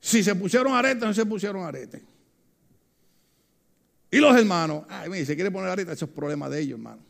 Si 0.00 0.22
se 0.22 0.34
pusieron 0.34 0.72
arete, 0.72 1.04
no 1.04 1.12
se 1.12 1.26
pusieron 1.26 1.64
arete. 1.64 2.02
Y 4.10 4.18
los 4.18 4.34
hermanos, 4.36 4.84
ay, 4.88 5.10
mire, 5.10 5.26
se 5.26 5.34
quiere 5.34 5.50
poner 5.50 5.68
arete, 5.68 5.92
eso 5.92 6.06
es 6.06 6.10
problema 6.10 6.48
de 6.48 6.60
ellos, 6.60 6.78
hermano. 6.78 7.02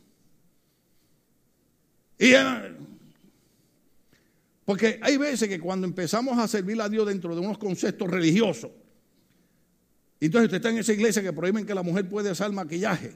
Y, 2.17 2.33
eh, 2.33 2.75
porque 4.65 4.99
hay 5.01 5.17
veces 5.17 5.47
que 5.47 5.59
cuando 5.59 5.87
empezamos 5.87 6.37
a 6.37 6.47
servir 6.47 6.81
a 6.81 6.89
Dios 6.89 7.07
dentro 7.07 7.33
de 7.33 7.41
unos 7.41 7.57
conceptos 7.57 8.09
religiosos, 8.09 8.71
entonces 10.19 10.47
usted 10.47 10.57
está 10.57 10.69
en 10.69 10.79
esa 10.79 10.91
iglesia 10.91 11.23
que 11.23 11.31
prohíben 11.31 11.65
que 11.65 11.73
la 11.73 11.83
mujer 11.83 12.09
puede 12.09 12.31
usar 12.31 12.51
maquillaje. 12.51 13.13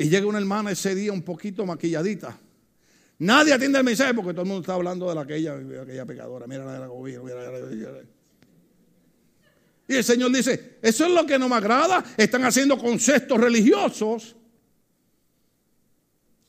Y 0.00 0.08
llega 0.08 0.26
una 0.26 0.38
hermana 0.38 0.70
ese 0.70 0.94
día 0.94 1.12
un 1.12 1.20
poquito 1.20 1.66
maquilladita. 1.66 2.34
Nadie 3.18 3.52
atiende 3.52 3.76
el 3.76 3.84
mensaje 3.84 4.14
porque 4.14 4.32
todo 4.32 4.42
el 4.42 4.48
mundo 4.48 4.62
está 4.62 4.72
hablando 4.72 5.06
de 5.06 5.14
la 5.14 5.20
aquella, 5.20 5.56
aquella 5.82 6.06
pecadora. 6.06 6.46
Mira 6.46 6.64
la 6.64 6.72
de 6.72 6.78
la. 6.78 8.02
Y 9.88 9.94
el 9.94 10.02
Señor 10.02 10.32
dice, 10.32 10.78
eso 10.80 11.04
es 11.04 11.12
lo 11.12 11.26
que 11.26 11.38
no 11.38 11.50
me 11.50 11.56
agrada. 11.56 12.02
Están 12.16 12.44
haciendo 12.44 12.78
conceptos 12.78 13.38
religiosos. 13.38 14.36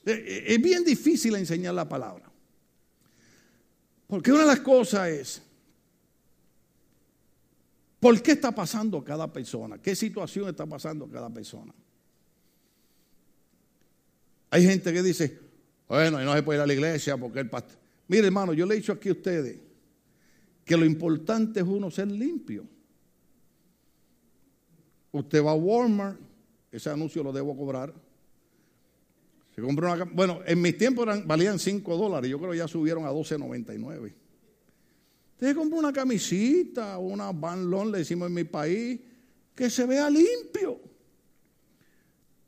Eh, 0.06 0.12
eh, 0.12 0.44
es 0.48 0.62
bien 0.62 0.86
difícil 0.86 1.36
enseñar 1.36 1.74
la 1.74 1.90
palabra. 1.90 2.32
Porque 4.08 4.32
una 4.32 4.44
de 4.44 4.48
las 4.48 4.62
cosas 4.62 5.10
es, 5.10 5.42
¿por 8.00 8.22
qué 8.22 8.32
está 8.32 8.56
pasando 8.56 9.04
cada 9.04 9.28
persona? 9.28 9.78
¿Qué 9.78 9.94
situación 9.94 10.48
está 10.48 10.66
pasando 10.66 11.06
cada 11.10 11.30
persona? 11.30 11.74
Hay 14.52 14.64
gente 14.66 14.94
que 14.94 15.02
dice, 15.02 15.40
bueno, 15.88 16.22
y 16.22 16.26
no 16.26 16.34
se 16.36 16.44
puede 16.44 16.60
ir 16.60 16.64
a 16.64 16.68
la 16.68 16.74
iglesia 16.74 17.18
porque 17.18 17.40
el 17.40 17.50
pastor... 17.50 17.80
Mire 18.08 18.28
hermano, 18.28 18.54
yo 18.54 18.66
le 18.66 18.76
he 18.76 18.78
dicho 18.78 18.92
aquí 18.92 19.10
a 19.10 19.14
ustedes 19.14 19.58
que 20.66 20.78
lo 20.78 20.86
importante 20.86 21.62
es 21.62 21.66
uno 21.66 21.90
ser 21.90 22.08
limpio. 22.12 22.66
Usted 25.14 25.44
va 25.44 25.52
a 25.52 25.56
Walmart, 25.56 26.20
ese 26.72 26.90
anuncio 26.90 27.24
lo 27.24 27.32
debo 27.32 27.56
cobrar. 27.56 27.94
Se 29.56 29.62
compró 29.62 29.92
una, 29.92 30.04
bueno, 30.06 30.42
en 30.46 30.62
mis 30.62 30.78
tiempos 30.78 31.08
valían 31.26 31.58
5 31.58 31.98
dólares, 31.98 32.30
yo 32.30 32.38
creo 32.38 32.52
que 32.52 32.58
ya 32.58 32.68
subieron 32.68 33.06
a 33.06 33.12
12.99. 33.12 34.14
Usted 35.34 35.56
compra 35.56 35.80
una 35.80 35.94
camisita, 35.94 36.98
una 36.98 37.32
Van 37.32 37.70
le 37.90 38.00
decimos 38.00 38.28
en 38.28 38.34
mi 38.34 38.44
país, 38.44 39.00
que 39.56 39.70
se 39.70 39.86
vea 39.86 40.10
limpio. 40.10 40.91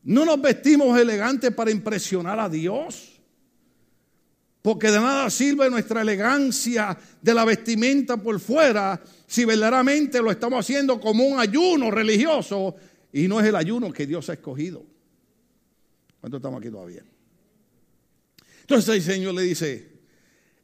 No 0.04 0.26
nos 0.26 0.42
vestimos 0.42 1.00
elegantes 1.00 1.52
para 1.54 1.72
impresionar 1.72 2.40
a 2.40 2.50
Dios. 2.50 3.10
Porque 4.62 4.92
de 4.92 5.00
nada 5.00 5.30
sirve 5.30 5.70
nuestra 5.70 6.02
elegancia 6.02 6.98
de 7.22 7.34
la 7.34 7.44
vestimenta 7.44 8.16
por 8.16 8.40
fuera 8.40 9.02
si 9.28 9.44
verdaderamente 9.44 10.22
lo 10.22 10.32
estamos 10.32 10.60
haciendo 10.60 11.02
como 11.02 11.26
un 11.26 11.40
ayuno 11.40 11.92
religioso 11.92 12.76
y 13.12 13.28
no 13.28 13.42
es 13.42 13.48
el 13.48 13.58
ayuno 13.58 13.92
que 13.92 14.08
Dios 14.08 14.30
ha 14.30 14.34
escogido. 14.34 14.86
¿Cuántos 16.22 16.40
estamos 16.40 16.62
aquí 16.62 16.70
todavía? 16.70 17.04
Entonces 18.62 18.96
el 18.96 19.02
Señor 19.02 19.34
le 19.34 19.42
dice, 19.42 19.93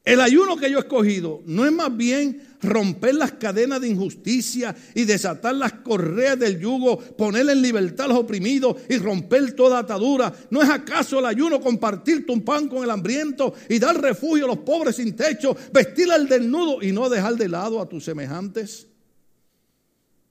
el 0.10 0.22
ayuno 0.22 0.58
que 0.58 0.72
yo 0.72 0.80
he 0.80 0.82
escogido 0.82 1.44
no 1.46 1.68
es 1.68 1.72
más 1.72 1.96
bien 1.96 2.42
romper 2.64 3.14
las 3.14 3.34
cadenas 3.34 3.80
de 3.80 3.90
injusticia 3.90 4.76
y 4.96 5.06
desatar 5.06 5.54
las 5.54 5.74
correas 5.74 6.40
del 6.40 6.60
yugo, 6.60 6.98
poner 7.00 7.48
en 7.48 7.62
libertad 7.62 8.06
a 8.06 8.10
los 8.10 8.18
oprimidos 8.18 8.76
y 8.90 8.98
romper 8.98 9.54
toda 9.54 9.78
atadura. 9.78 10.34
¿No 10.50 10.64
es 10.64 10.70
acaso 10.70 11.20
el 11.20 11.26
ayuno 11.26 11.62
compartir 11.62 12.26
tu 12.26 12.44
pan 12.44 12.68
con 12.68 12.84
el 12.84 12.90
hambriento 12.90 13.54
y 13.70 13.78
dar 13.78 14.02
refugio 14.02 14.46
a 14.46 14.48
los 14.48 14.58
pobres 14.58 14.96
sin 14.96 15.16
techo, 15.16 15.56
vestir 15.72 16.12
al 16.12 16.28
desnudo 16.28 16.82
y 16.82 16.92
no 16.92 17.08
dejar 17.08 17.36
de 17.36 17.48
lado 17.48 17.80
a 17.80 17.88
tus 17.88 18.04
semejantes? 18.04 18.88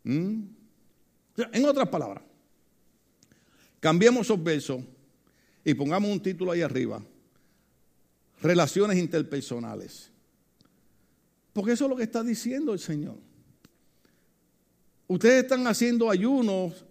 ¿Mm? 0.03 0.43
En 1.53 1.65
otras 1.65 1.89
palabras, 1.89 2.25
cambiemos 3.79 4.23
esos 4.23 4.43
versos 4.43 4.83
y 5.65 5.73
pongamos 5.73 6.11
un 6.11 6.21
título 6.21 6.51
ahí 6.51 6.63
arriba. 6.63 7.01
Relaciones 8.41 8.99
interpersonales. 8.99 10.11
Porque 11.53 11.73
eso 11.73 11.85
es 11.85 11.91
lo 11.91 11.97
que 11.97 12.05
está 12.05 12.23
diciendo 12.23 12.73
el 12.73 12.79
Señor. 12.79 13.17
Ustedes 15.09 15.45
están 15.45 15.67
haciendo 15.67 16.11
ayunos 16.11 16.85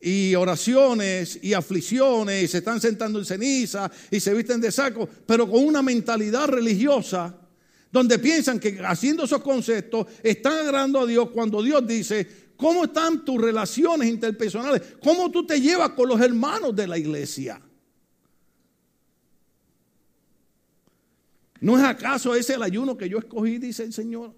y 0.00 0.34
oraciones 0.34 1.38
y 1.40 1.54
aflicciones 1.54 2.44
y 2.44 2.48
se 2.48 2.58
están 2.58 2.80
sentando 2.80 3.18
en 3.18 3.24
ceniza 3.24 3.90
y 4.10 4.20
se 4.20 4.34
visten 4.34 4.60
de 4.60 4.70
saco, 4.70 5.08
pero 5.26 5.50
con 5.50 5.64
una 5.64 5.80
mentalidad 5.80 6.48
religiosa 6.48 7.34
donde 7.90 8.18
piensan 8.18 8.58
que 8.58 8.80
haciendo 8.84 9.24
esos 9.24 9.40
conceptos 9.40 10.08
están 10.22 10.66
agradando 10.66 11.00
a 11.00 11.06
Dios 11.06 11.30
cuando 11.30 11.62
Dios 11.62 11.86
dice, 11.86 12.28
¿cómo 12.56 12.84
están 12.84 13.24
tus 13.24 13.40
relaciones 13.40 14.10
interpersonales? 14.10 14.82
¿Cómo 15.00 15.30
tú 15.30 15.46
te 15.46 15.60
llevas 15.60 15.90
con 15.90 16.08
los 16.08 16.20
hermanos 16.20 16.76
de 16.76 16.88
la 16.88 16.98
iglesia? 16.98 17.62
¿No 21.64 21.78
es 21.78 21.82
acaso 21.82 22.34
ese 22.34 22.52
el 22.52 22.62
ayuno 22.62 22.94
que 22.94 23.08
yo 23.08 23.16
escogí, 23.16 23.56
dice 23.56 23.84
el 23.84 23.92
Señor? 23.94 24.34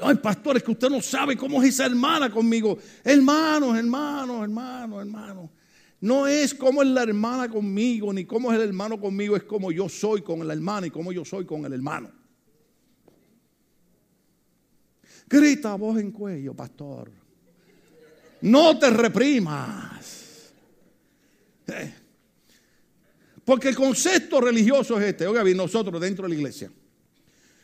Ay, 0.00 0.14
pastor, 0.14 0.56
es 0.56 0.62
que 0.62 0.70
usted 0.70 0.88
no 0.88 1.02
sabe 1.02 1.36
cómo 1.36 1.60
es 1.60 1.70
esa 1.70 1.86
hermana 1.86 2.30
conmigo. 2.30 2.78
Hermanos, 3.02 3.76
hermanos, 3.76 4.44
hermanos, 4.44 5.00
hermanos. 5.00 5.50
No 6.00 6.28
es 6.28 6.54
como 6.54 6.80
es 6.80 6.88
la 6.90 7.02
hermana 7.02 7.48
conmigo, 7.48 8.12
ni 8.12 8.24
cómo 8.24 8.52
es 8.52 8.60
el 8.60 8.68
hermano 8.68 9.00
conmigo, 9.00 9.34
es 9.34 9.42
como 9.42 9.72
yo 9.72 9.88
soy 9.88 10.22
con 10.22 10.46
la 10.46 10.54
hermana 10.54 10.86
y 10.86 10.90
cómo 10.92 11.10
yo 11.10 11.24
soy 11.24 11.44
con 11.44 11.64
el 11.64 11.72
hermano. 11.72 12.12
Grita 15.28 15.74
voz 15.74 15.98
en 15.98 16.12
cuello, 16.12 16.54
pastor. 16.54 17.10
No 18.42 18.78
te 18.78 18.88
reprimas. 18.90 20.52
Eh, 21.66 21.99
porque 23.50 23.70
el 23.70 23.74
concepto 23.74 24.40
religioso 24.40 24.96
es 25.00 25.08
este. 25.08 25.26
Oiga 25.26 25.42
bien, 25.42 25.56
nosotros 25.56 26.00
dentro 26.00 26.22
de 26.22 26.28
la 26.28 26.34
iglesia. 26.36 26.70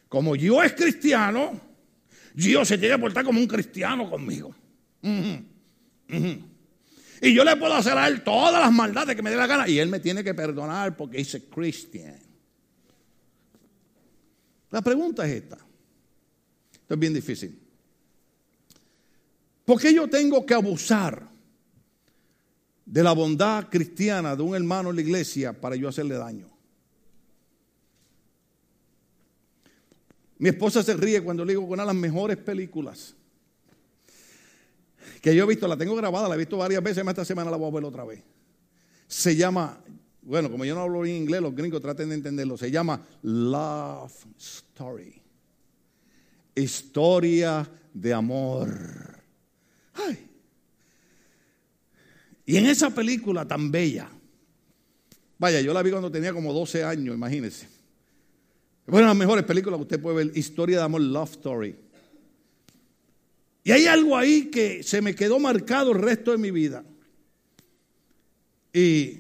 Como 0.09 0.35
yo 0.35 0.61
es 0.61 0.73
cristiano, 0.73 1.61
Dios 2.35 2.67
se 2.67 2.77
tiene 2.77 2.97
que 2.97 3.01
portar 3.03 3.25
como 3.25 3.39
un 3.39 3.47
cristiano 3.47 4.11
conmigo. 4.11 4.53
Y 6.11 7.33
yo 7.33 7.45
le 7.45 7.57
puedo 7.57 7.73
hacer 7.73 7.97
a 7.97 8.09
él 8.09 8.25
todas 8.25 8.61
las 8.61 8.73
maldades 8.73 9.15
que 9.15 9.23
me 9.23 9.31
dé 9.31 9.37
la 9.37 9.47
gana. 9.47 9.69
Y 9.69 9.79
él 9.79 9.89
me 9.89 10.01
tiene 10.01 10.25
que 10.25 10.35
perdonar 10.35 10.97
porque 10.97 11.19
dice 11.19 11.45
cristian. 11.45 12.19
La 14.73 14.83
pregunta 14.83 15.25
es 15.25 15.35
esta. 15.37 15.59
Esto 16.73 16.95
es 16.95 16.99
bien 16.99 17.15
difícil. 17.15 17.57
¿Por 19.65 19.81
qué 19.81 19.95
yo 19.95 20.09
tengo 20.09 20.45
que 20.45 20.55
abusar 20.55 21.29
de 22.87 23.03
la 23.03 23.13
bondad 23.13 23.69
cristiana 23.69 24.35
de 24.35 24.43
un 24.43 24.55
hermano 24.55 24.91
en 24.91 24.97
la 24.97 25.03
iglesia 25.03 25.53
para 25.53 25.77
yo 25.77 25.89
hacerle 25.89 26.15
daño. 26.15 26.49
Mi 30.39 30.51
esposa 30.51 30.83
se 30.83 30.95
ríe 30.95 31.23
cuando 31.23 31.45
le 31.45 31.53
digo 31.53 31.67
que 31.67 31.73
una 31.73 31.83
de 31.83 31.89
las 31.89 31.97
mejores 31.97 32.37
películas 32.37 33.15
que 35.21 35.35
yo 35.35 35.45
he 35.45 35.47
visto, 35.47 35.67
la 35.67 35.77
tengo 35.77 35.95
grabada, 35.97 36.29
la 36.29 36.35
he 36.35 36.39
visto 36.39 36.57
varias 36.57 36.83
veces, 36.83 37.05
esta 37.07 37.25
semana 37.25 37.51
la 37.51 37.57
voy 37.57 37.69
a 37.69 37.75
ver 37.75 37.85
otra 37.85 38.05
vez. 38.05 38.23
Se 39.09 39.35
llama, 39.35 39.81
bueno, 40.23 40.51
como 40.51 40.65
yo 40.65 40.75
no 40.75 40.83
hablo 40.83 41.05
en 41.05 41.17
inglés, 41.17 41.41
los 41.41 41.55
gringos 41.55 41.81
traten 41.81 42.09
de 42.11 42.17
entenderlo, 42.17 42.57
se 42.57 42.71
llama 42.71 43.05
Love 43.23 44.27
Story. 44.39 45.21
Historia 46.55 47.69
de 47.93 48.15
amor. 48.15 48.69
Ay, 49.95 50.26
y 52.47 52.57
en 52.57 52.67
esa 52.67 52.91
película 52.91 53.47
tan 53.47 53.73
bella, 53.73 54.09
vaya, 55.37 55.61
yo 55.61 55.75
la 55.75 55.83
vi 55.83 55.91
cuando 55.91 56.11
tenía 56.11 56.33
como 56.33 56.53
12 56.53 56.85
años, 56.85 57.15
imagínense. 57.17 57.69
De 58.87 59.03
las 59.03 59.17
mejores 59.17 59.45
películas 59.45 59.79
que 59.79 59.83
usted 59.83 60.01
puede 60.01 60.25
ver, 60.25 60.39
Historia 60.39 60.79
de 60.79 60.85
Amor, 60.85 61.01
Love 61.01 61.33
Story. 61.33 61.77
Y 63.65 63.73
hay 63.73 63.87
algo 63.87 64.17
ahí 64.17 64.49
que 64.49 64.85
se 64.85 65.03
me 65.03 65.17
quedó 65.17 65.41
marcado 65.41 65.91
el 65.91 65.99
resto 65.99 66.31
de 66.31 66.39
mi 66.39 66.53
vida. 66.53 66.85
Y 68.73 69.19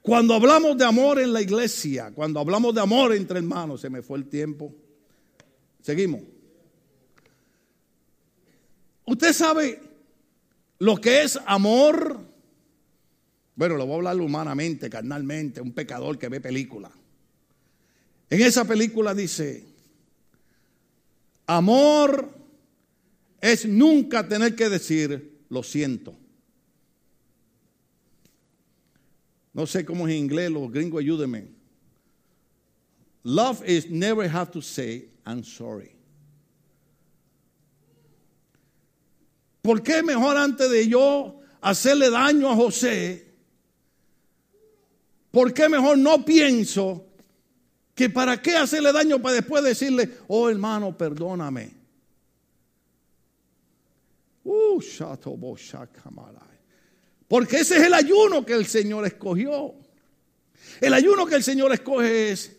cuando 0.00 0.34
hablamos 0.34 0.78
de 0.78 0.84
amor 0.84 1.18
en 1.18 1.32
la 1.32 1.42
iglesia, 1.42 2.12
cuando 2.14 2.38
hablamos 2.38 2.72
de 2.72 2.80
amor 2.80 3.12
entre 3.14 3.38
hermanos, 3.38 3.80
se 3.80 3.90
me 3.90 4.00
fue 4.00 4.18
el 4.18 4.26
tiempo. 4.26 4.72
Seguimos. 5.80 6.20
Usted 9.06 9.32
sabe 9.32 9.80
lo 10.82 10.96
que 10.96 11.22
es 11.22 11.38
amor, 11.46 12.18
bueno, 13.54 13.76
lo 13.76 13.86
voy 13.86 13.92
a 13.92 13.96
hablar 13.98 14.20
humanamente, 14.20 14.90
carnalmente, 14.90 15.60
un 15.60 15.70
pecador 15.70 16.18
que 16.18 16.28
ve 16.28 16.40
película. 16.40 16.90
En 18.28 18.40
esa 18.40 18.64
película 18.64 19.14
dice, 19.14 19.64
amor 21.46 22.34
es 23.40 23.64
nunca 23.64 24.26
tener 24.26 24.56
que 24.56 24.68
decir, 24.68 25.44
lo 25.50 25.62
siento. 25.62 26.16
No 29.52 29.68
sé 29.68 29.84
cómo 29.84 30.08
es 30.08 30.14
en 30.14 30.18
inglés, 30.18 30.50
los 30.50 30.72
gringos 30.72 31.00
ayúdenme. 31.00 31.46
Love 33.22 33.62
is 33.68 33.88
never 33.88 34.28
have 34.28 34.50
to 34.50 34.60
say, 34.60 35.08
I'm 35.24 35.44
sorry. 35.44 35.94
¿Por 39.62 39.82
qué 39.82 40.02
mejor 40.02 40.36
antes 40.36 40.68
de 40.68 40.88
yo 40.88 41.40
hacerle 41.60 42.10
daño 42.10 42.50
a 42.50 42.56
José? 42.56 43.32
¿Por 45.30 45.54
qué 45.54 45.68
mejor 45.68 45.96
no 45.96 46.24
pienso 46.24 47.06
que 47.94 48.10
para 48.10 48.42
qué 48.42 48.56
hacerle 48.56 48.92
daño 48.92 49.22
para 49.22 49.36
después 49.36 49.62
decirle, 49.62 50.18
oh 50.26 50.50
hermano, 50.50 50.96
perdóname? 50.98 51.82
Uh, 54.44 54.82
Porque 57.28 57.56
ese 57.56 57.76
es 57.76 57.82
el 57.84 57.94
ayuno 57.94 58.44
que 58.44 58.54
el 58.54 58.66
Señor 58.66 59.06
escogió. 59.06 59.74
El 60.80 60.94
ayuno 60.94 61.24
que 61.26 61.36
el 61.36 61.44
Señor 61.44 61.72
escoge 61.72 62.32
es, 62.32 62.56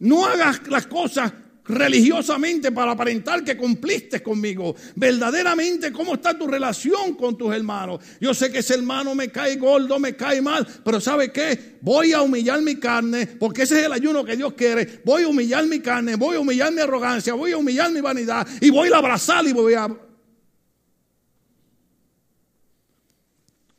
no 0.00 0.26
hagas 0.26 0.66
las 0.66 0.86
cosas 0.88 1.32
religiosamente 1.70 2.72
para 2.72 2.92
aparentar 2.92 3.44
que 3.44 3.56
cumpliste 3.56 4.22
conmigo. 4.22 4.74
Verdaderamente, 4.96 5.92
¿cómo 5.92 6.14
está 6.14 6.36
tu 6.36 6.46
relación 6.46 7.14
con 7.14 7.36
tus 7.36 7.54
hermanos? 7.54 8.02
Yo 8.20 8.34
sé 8.34 8.50
que 8.50 8.58
ese 8.58 8.74
hermano 8.74 9.14
me 9.14 9.30
cae 9.30 9.56
gordo, 9.56 9.98
me 9.98 10.16
cae 10.16 10.42
mal, 10.42 10.66
pero 10.84 11.00
¿sabe 11.00 11.32
qué? 11.32 11.78
Voy 11.80 12.12
a 12.12 12.22
humillar 12.22 12.60
mi 12.62 12.76
carne, 12.76 13.26
porque 13.26 13.62
ese 13.62 13.80
es 13.80 13.86
el 13.86 13.92
ayuno 13.92 14.24
que 14.24 14.36
Dios 14.36 14.52
quiere. 14.54 15.00
Voy 15.04 15.22
a 15.22 15.28
humillar 15.28 15.66
mi 15.66 15.80
carne, 15.80 16.16
voy 16.16 16.36
a 16.36 16.40
humillar 16.40 16.72
mi 16.72 16.80
arrogancia, 16.80 17.34
voy 17.34 17.52
a 17.52 17.56
humillar 17.56 17.90
mi 17.92 18.00
vanidad 18.00 18.46
y 18.60 18.70
voy 18.70 18.90
a 18.92 18.96
abrazar 18.96 19.46
y 19.46 19.52
voy 19.52 19.74
a... 19.74 19.88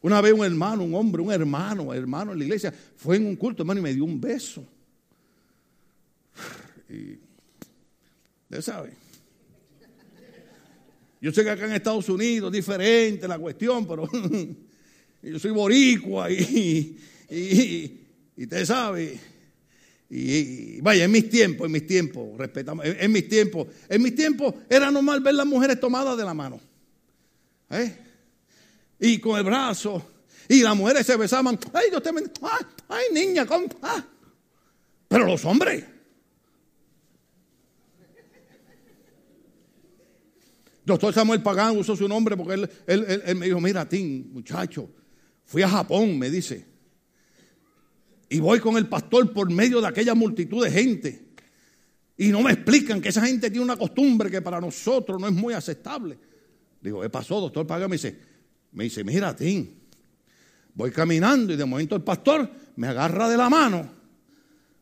Una 0.03 0.19
vez 0.19 0.33
un 0.33 0.43
hermano, 0.43 0.83
un 0.83 0.95
hombre, 0.95 1.21
un 1.21 1.31
hermano, 1.31 1.93
hermano 1.93 2.31
en 2.31 2.39
la 2.39 2.45
iglesia, 2.45 2.73
fue 2.95 3.17
en 3.17 3.27
un 3.27 3.35
culto, 3.35 3.61
hermano, 3.61 3.79
y 3.81 3.83
me 3.83 3.93
dio 3.93 4.03
un 4.03 4.19
beso. 4.19 4.65
Y 6.89 7.19
Usted 8.51 8.63
sabe. 8.63 8.91
Yo 11.21 11.31
sé 11.31 11.41
que 11.41 11.51
acá 11.51 11.67
en 11.67 11.71
Estados 11.71 12.09
Unidos 12.09 12.49
es 12.49 12.57
diferente 12.57 13.25
la 13.25 13.39
cuestión, 13.39 13.87
pero 13.87 14.09
yo 15.23 15.39
soy 15.39 15.51
boricua 15.51 16.29
y, 16.29 16.97
y, 17.29 18.43
usted 18.43 18.65
sabe. 18.65 19.17
Y, 20.09 20.81
vaya, 20.81 21.05
en 21.05 21.11
mis 21.11 21.29
tiempos, 21.29 21.67
en 21.67 21.71
mis 21.71 21.87
tiempos, 21.87 22.37
respetamos, 22.37 22.85
en, 22.85 23.09
mis 23.09 23.29
tiempos, 23.29 23.67
en 23.87 24.01
mis 24.01 24.15
tiempos 24.15 24.53
era 24.69 24.91
normal 24.91 25.21
ver 25.21 25.35
las 25.35 25.45
mujeres 25.45 25.79
tomadas 25.79 26.17
de 26.17 26.25
la 26.25 26.33
mano. 26.33 26.59
¿eh? 27.69 27.95
Y 28.99 29.19
con 29.19 29.37
el 29.37 29.45
brazo. 29.45 30.05
Y 30.49 30.61
las 30.61 30.75
mujeres 30.75 31.07
se 31.07 31.15
besaban. 31.15 31.57
Ay, 31.71 31.89
Dios 31.89 32.03
te 32.03 32.09
ay, 32.09 32.65
ay, 32.89 33.03
niña. 33.13 33.47
Ah. 33.81 34.05
Pero 35.07 35.25
los 35.25 35.45
hombres. 35.45 35.85
Doctor 40.91 41.13
Samuel 41.13 41.41
Pagán 41.41 41.77
usó 41.77 41.95
su 41.95 42.05
nombre 42.05 42.35
porque 42.35 42.67
él, 42.85 43.35
me 43.37 43.45
dijo, 43.45 43.61
mira, 43.61 43.87
Tim, 43.87 44.29
muchacho, 44.33 44.89
fui 45.45 45.61
a 45.61 45.69
Japón, 45.69 46.19
me 46.19 46.29
dice, 46.29 46.65
y 48.27 48.41
voy 48.41 48.59
con 48.59 48.75
el 48.75 48.89
pastor 48.89 49.31
por 49.31 49.49
medio 49.49 49.79
de 49.79 49.87
aquella 49.87 50.13
multitud 50.13 50.61
de 50.61 50.69
gente. 50.69 51.27
Y 52.17 52.27
no 52.27 52.41
me 52.41 52.51
explican 52.51 52.99
que 52.99 53.07
esa 53.07 53.25
gente 53.25 53.49
tiene 53.49 53.63
una 53.63 53.77
costumbre 53.77 54.29
que 54.29 54.41
para 54.41 54.59
nosotros 54.59 55.19
no 55.19 55.27
es 55.27 55.33
muy 55.33 55.53
aceptable. 55.53 56.19
Digo, 56.81 57.01
¿qué 57.01 57.09
pasó, 57.09 57.39
doctor 57.39 57.65
Pagán? 57.65 57.89
Me 57.89 57.95
dice, 57.95 58.17
me 58.73 58.83
dice, 58.83 59.01
mira, 59.05 59.33
Tim, 59.33 59.69
voy 60.73 60.91
caminando 60.91 61.53
y 61.53 61.55
de 61.55 61.63
momento 61.63 61.95
el 61.95 62.03
pastor 62.03 62.51
me 62.75 62.87
agarra 62.87 63.29
de 63.29 63.37
la 63.37 63.49
mano. 63.49 63.89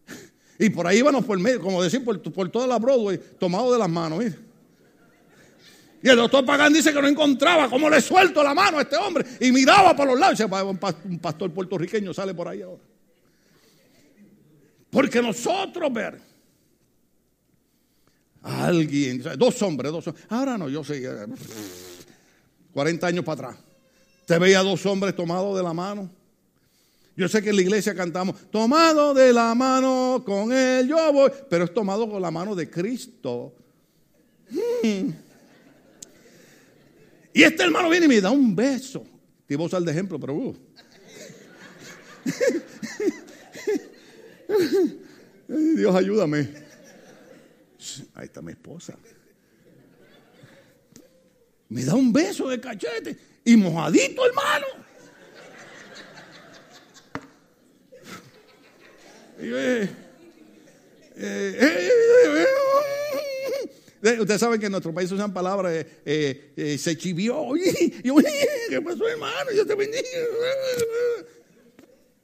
Y 0.58 0.72
por 0.72 0.88
ahí 0.88 0.98
íbamos 0.98 1.24
por 1.24 1.40
medio, 1.40 1.62
como 1.62 1.84
decir, 1.84 2.04
por, 2.04 2.20
por 2.34 2.50
toda 2.50 2.66
la 2.66 2.80
Broadway, 2.80 3.20
tomado 3.40 3.72
de 3.72 3.78
las 3.78 3.90
manos. 3.90 4.24
Y 6.02 6.10
el 6.10 6.16
doctor 6.16 6.46
Pagán 6.46 6.72
dice 6.72 6.94
que 6.94 7.02
no 7.02 7.08
encontraba 7.08 7.70
cómo 7.70 7.90
le 7.90 8.00
suelto 8.02 8.42
la 8.42 8.54
mano 8.54 8.78
a 8.78 8.84
este 8.84 8.96
hombre. 8.96 9.26
Y 9.40 9.52
miraba 9.52 9.96
por 9.96 10.08
los 10.08 10.18
lados. 10.18 10.40
un 11.06 11.20
pastor 11.20 11.52
puertorriqueño 11.52 12.14
sale 12.14 12.34
por 12.34 12.48
ahí 12.48 12.62
ahora. 12.62 12.82
Porque 14.90 15.22
nosotros 15.22 15.94
ver 15.94 16.30
a 18.42 18.66
alguien, 18.68 19.22
dos 19.38 19.62
hombres, 19.62 19.92
dos 19.92 20.08
hombres. 20.08 20.26
Ahora 20.30 20.58
no, 20.58 20.70
yo 20.70 20.84
sé, 20.84 21.04
40 22.74 23.08
años 23.08 23.26
para 23.26 23.50
atrás. 23.50 23.64
Te 24.26 24.40
veía 24.40 24.62
dos 24.62 24.86
hombres 24.86 25.16
tomados 25.16 25.58
de 25.58 25.64
la 25.64 25.74
mano. 25.74 26.10
Yo 27.16 27.28
sé 27.28 27.42
que 27.42 27.50
en 27.50 27.58
la 27.58 27.62
iglesia 27.64 27.94
cantamos, 27.94 28.50
tomado 28.50 29.14
de 29.14 29.34
la 29.34 29.54
mano 29.54 30.24
con 30.26 30.54
él 30.54 30.88
yo 30.88 31.12
voy, 31.12 31.30
pero 31.50 31.66
es 31.66 31.74
tomado 31.74 32.10
con 32.10 32.22
la 32.22 32.32
mano 32.32 32.56
de 32.56 32.70
Cristo. 32.70 33.54
Hmm. 34.50 35.10
Y 37.34 37.44
este 37.44 37.64
hermano 37.64 37.90
viene 37.90 38.06
y 38.06 38.10
me 38.10 38.22
da 38.22 38.32
un 38.32 38.56
beso. 38.56 39.06
Te 39.46 39.56
voy 39.56 39.66
a 39.66 39.68
usar 39.68 39.82
de 39.82 39.92
ejemplo, 39.92 40.20
pero... 40.20 40.34
Uh. 40.34 40.56
Dios 45.48 45.96
ayúdame. 45.96 46.48
Ahí 48.14 48.26
está 48.26 48.42
mi 48.42 48.52
esposa. 48.52 48.98
Me 51.70 51.84
da 51.86 51.96
un 51.96 52.12
beso 52.12 52.50
de 52.50 52.60
cachete 52.60 53.18
y 53.46 53.56
mojadito, 53.56 54.26
hermano. 54.26 54.66
Y 59.42 59.46
eh, 59.46 59.90
eh, 61.16 61.58
eh, 61.62 62.46
Ustedes 64.02 64.40
saben 64.40 64.60
que 64.60 64.68
en 64.68 64.72
nuestro 64.72 64.94
país 64.94 65.12
usan 65.12 65.34
palabras, 65.34 65.74
eh, 65.74 66.02
eh, 66.06 66.54
eh, 66.56 66.78
se 66.78 66.98
chivió. 66.98 67.48
¿Qué 68.70 68.82
pasó, 68.82 69.08
hermano? 69.08 69.52
Yo 69.54 69.66
te 69.66 69.76
bendiga. 69.76 70.04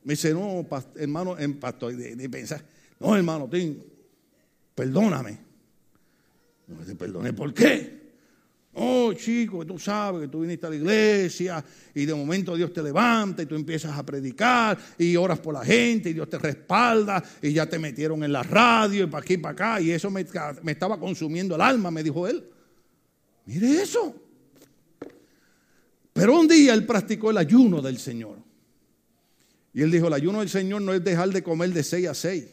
Me 0.03 0.13
dice, 0.13 0.33
no, 0.33 0.65
hermano, 0.95 1.37
en 1.37 1.59
pastor, 1.59 1.95
de, 1.95 2.29
pensar, 2.29 2.63
no, 2.99 3.15
hermano, 3.15 3.49
perdóname. 4.73 5.39
No 6.67 6.83
te 6.85 6.95
perdone, 6.95 7.33
¿por 7.33 7.53
qué? 7.53 7.94
Oh, 8.77 9.13
chico, 9.13 9.65
tú 9.65 9.79
sabes 9.79 10.23
que 10.23 10.27
tú 10.27 10.41
viniste 10.41 10.65
a 10.65 10.69
la 10.69 10.75
iglesia 10.75 11.63
y 11.93 12.05
de 12.05 12.13
momento 12.13 12.57
Dios 12.57 12.73
te 12.73 12.83
levanta 12.83 13.41
y 13.41 13.45
tú 13.45 13.55
empiezas 13.55 13.97
a 13.97 14.05
predicar 14.05 14.77
y 14.97 15.15
oras 15.15 15.39
por 15.39 15.53
la 15.53 15.63
gente 15.63 16.09
y 16.09 16.13
Dios 16.13 16.29
te 16.29 16.37
respalda 16.37 17.23
y 17.41 17.53
ya 17.53 17.69
te 17.69 17.79
metieron 17.79 18.21
en 18.25 18.33
la 18.33 18.43
radio 18.43 19.05
y 19.05 19.07
para 19.07 19.23
aquí 19.23 19.35
y 19.35 19.37
para 19.37 19.53
acá 19.53 19.81
y 19.81 19.91
eso 19.91 20.11
me, 20.11 20.25
me 20.61 20.73
estaba 20.73 20.99
consumiendo 20.99 21.55
el 21.55 21.61
alma, 21.61 21.89
me 21.89 22.03
dijo 22.03 22.27
él. 22.27 22.43
Mire 23.45 23.81
eso. 23.81 24.13
Pero 26.11 26.37
un 26.37 26.45
día 26.45 26.73
él 26.73 26.85
practicó 26.85 27.31
el 27.31 27.37
ayuno 27.37 27.81
del 27.81 27.97
Señor. 27.97 28.39
Y 29.73 29.83
él 29.83 29.91
dijo, 29.91 30.07
el 30.07 30.13
ayuno 30.13 30.39
del 30.39 30.49
Señor 30.49 30.81
no 30.81 30.93
es 30.93 31.01
dejar 31.01 31.29
de 31.29 31.41
comer 31.41 31.71
de 31.71 31.83
seis 31.83 32.07
a 32.07 32.13
seis. 32.13 32.45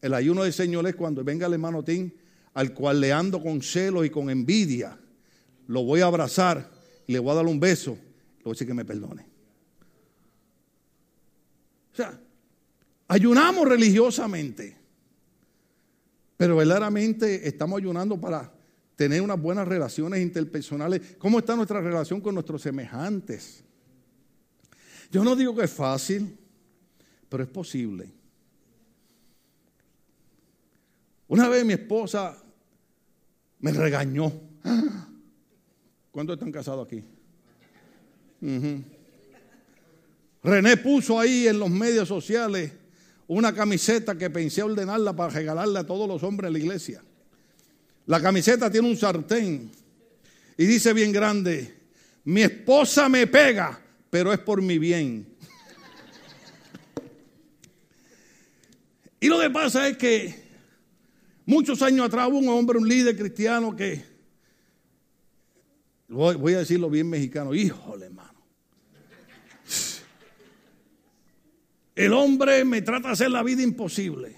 El 0.00 0.14
ayuno 0.14 0.42
del 0.42 0.52
Señor 0.52 0.84
es 0.88 0.96
cuando 0.96 1.22
venga 1.22 1.46
el 1.46 1.52
hermano 1.52 1.84
Tim, 1.84 2.10
al 2.54 2.74
cual 2.74 3.00
le 3.00 3.12
ando 3.12 3.40
con 3.40 3.62
celo 3.62 4.04
y 4.04 4.10
con 4.10 4.28
envidia 4.28 4.98
lo 5.72 5.84
voy 5.84 6.02
a 6.02 6.06
abrazar 6.06 6.70
y 7.06 7.12
le 7.14 7.18
voy 7.18 7.32
a 7.32 7.36
dar 7.36 7.46
un 7.46 7.58
beso, 7.58 7.92
le 7.92 8.44
voy 8.44 8.50
a 8.50 8.54
decir 8.54 8.66
que 8.66 8.74
me 8.74 8.84
perdone. 8.84 9.22
O 11.92 11.96
sea, 11.96 12.20
ayunamos 13.08 13.66
religiosamente, 13.66 14.76
pero 16.36 16.56
verdaderamente 16.56 17.48
estamos 17.48 17.78
ayunando 17.78 18.20
para 18.20 18.52
tener 18.96 19.22
unas 19.22 19.40
buenas 19.40 19.66
relaciones 19.66 20.20
interpersonales. 20.20 21.16
¿Cómo 21.18 21.38
está 21.38 21.56
nuestra 21.56 21.80
relación 21.80 22.20
con 22.20 22.34
nuestros 22.34 22.60
semejantes? 22.60 23.64
Yo 25.10 25.24
no 25.24 25.34
digo 25.34 25.56
que 25.56 25.64
es 25.64 25.72
fácil, 25.72 26.36
pero 27.30 27.44
es 27.44 27.48
posible. 27.48 28.10
Una 31.28 31.48
vez 31.48 31.64
mi 31.64 31.72
esposa 31.72 32.36
me 33.60 33.72
regañó. 33.72 34.32
¿Cuántos 36.12 36.34
están 36.34 36.52
casados 36.52 36.86
aquí? 36.86 37.02
René 40.42 40.76
puso 40.76 41.18
ahí 41.18 41.48
en 41.48 41.58
los 41.58 41.70
medios 41.70 42.06
sociales 42.06 42.70
una 43.28 43.54
camiseta 43.54 44.18
que 44.18 44.28
pensé 44.28 44.62
ordenarla 44.62 45.16
para 45.16 45.32
regalarle 45.32 45.78
a 45.78 45.86
todos 45.86 46.06
los 46.06 46.22
hombres 46.22 46.48
en 46.48 46.52
la 46.52 46.58
iglesia. 46.58 47.02
La 48.04 48.20
camiseta 48.20 48.70
tiene 48.70 48.90
un 48.90 48.96
sartén 48.96 49.70
y 50.58 50.66
dice 50.66 50.92
bien 50.92 51.12
grande, 51.12 51.74
mi 52.24 52.42
esposa 52.42 53.08
me 53.08 53.26
pega, 53.26 53.80
pero 54.10 54.34
es 54.34 54.38
por 54.40 54.60
mi 54.60 54.78
bien. 54.78 55.26
y 59.20 59.28
lo 59.28 59.40
que 59.40 59.48
pasa 59.48 59.88
es 59.88 59.96
que 59.96 60.42
muchos 61.46 61.80
años 61.80 62.04
atrás 62.04 62.28
hubo 62.28 62.38
un 62.38 62.50
hombre, 62.50 62.76
un 62.76 62.86
líder 62.86 63.16
cristiano 63.16 63.74
que 63.74 64.11
Voy, 66.12 66.52
a 66.54 66.58
decirlo 66.58 66.90
bien 66.90 67.08
mexicano. 67.08 67.54
Híjole, 67.54 68.06
hermano. 68.06 68.38
El 71.94 72.12
hombre 72.12 72.64
me 72.64 72.82
trata 72.82 73.08
de 73.08 73.14
hacer 73.14 73.30
la 73.30 73.42
vida 73.42 73.62
imposible. 73.62 74.36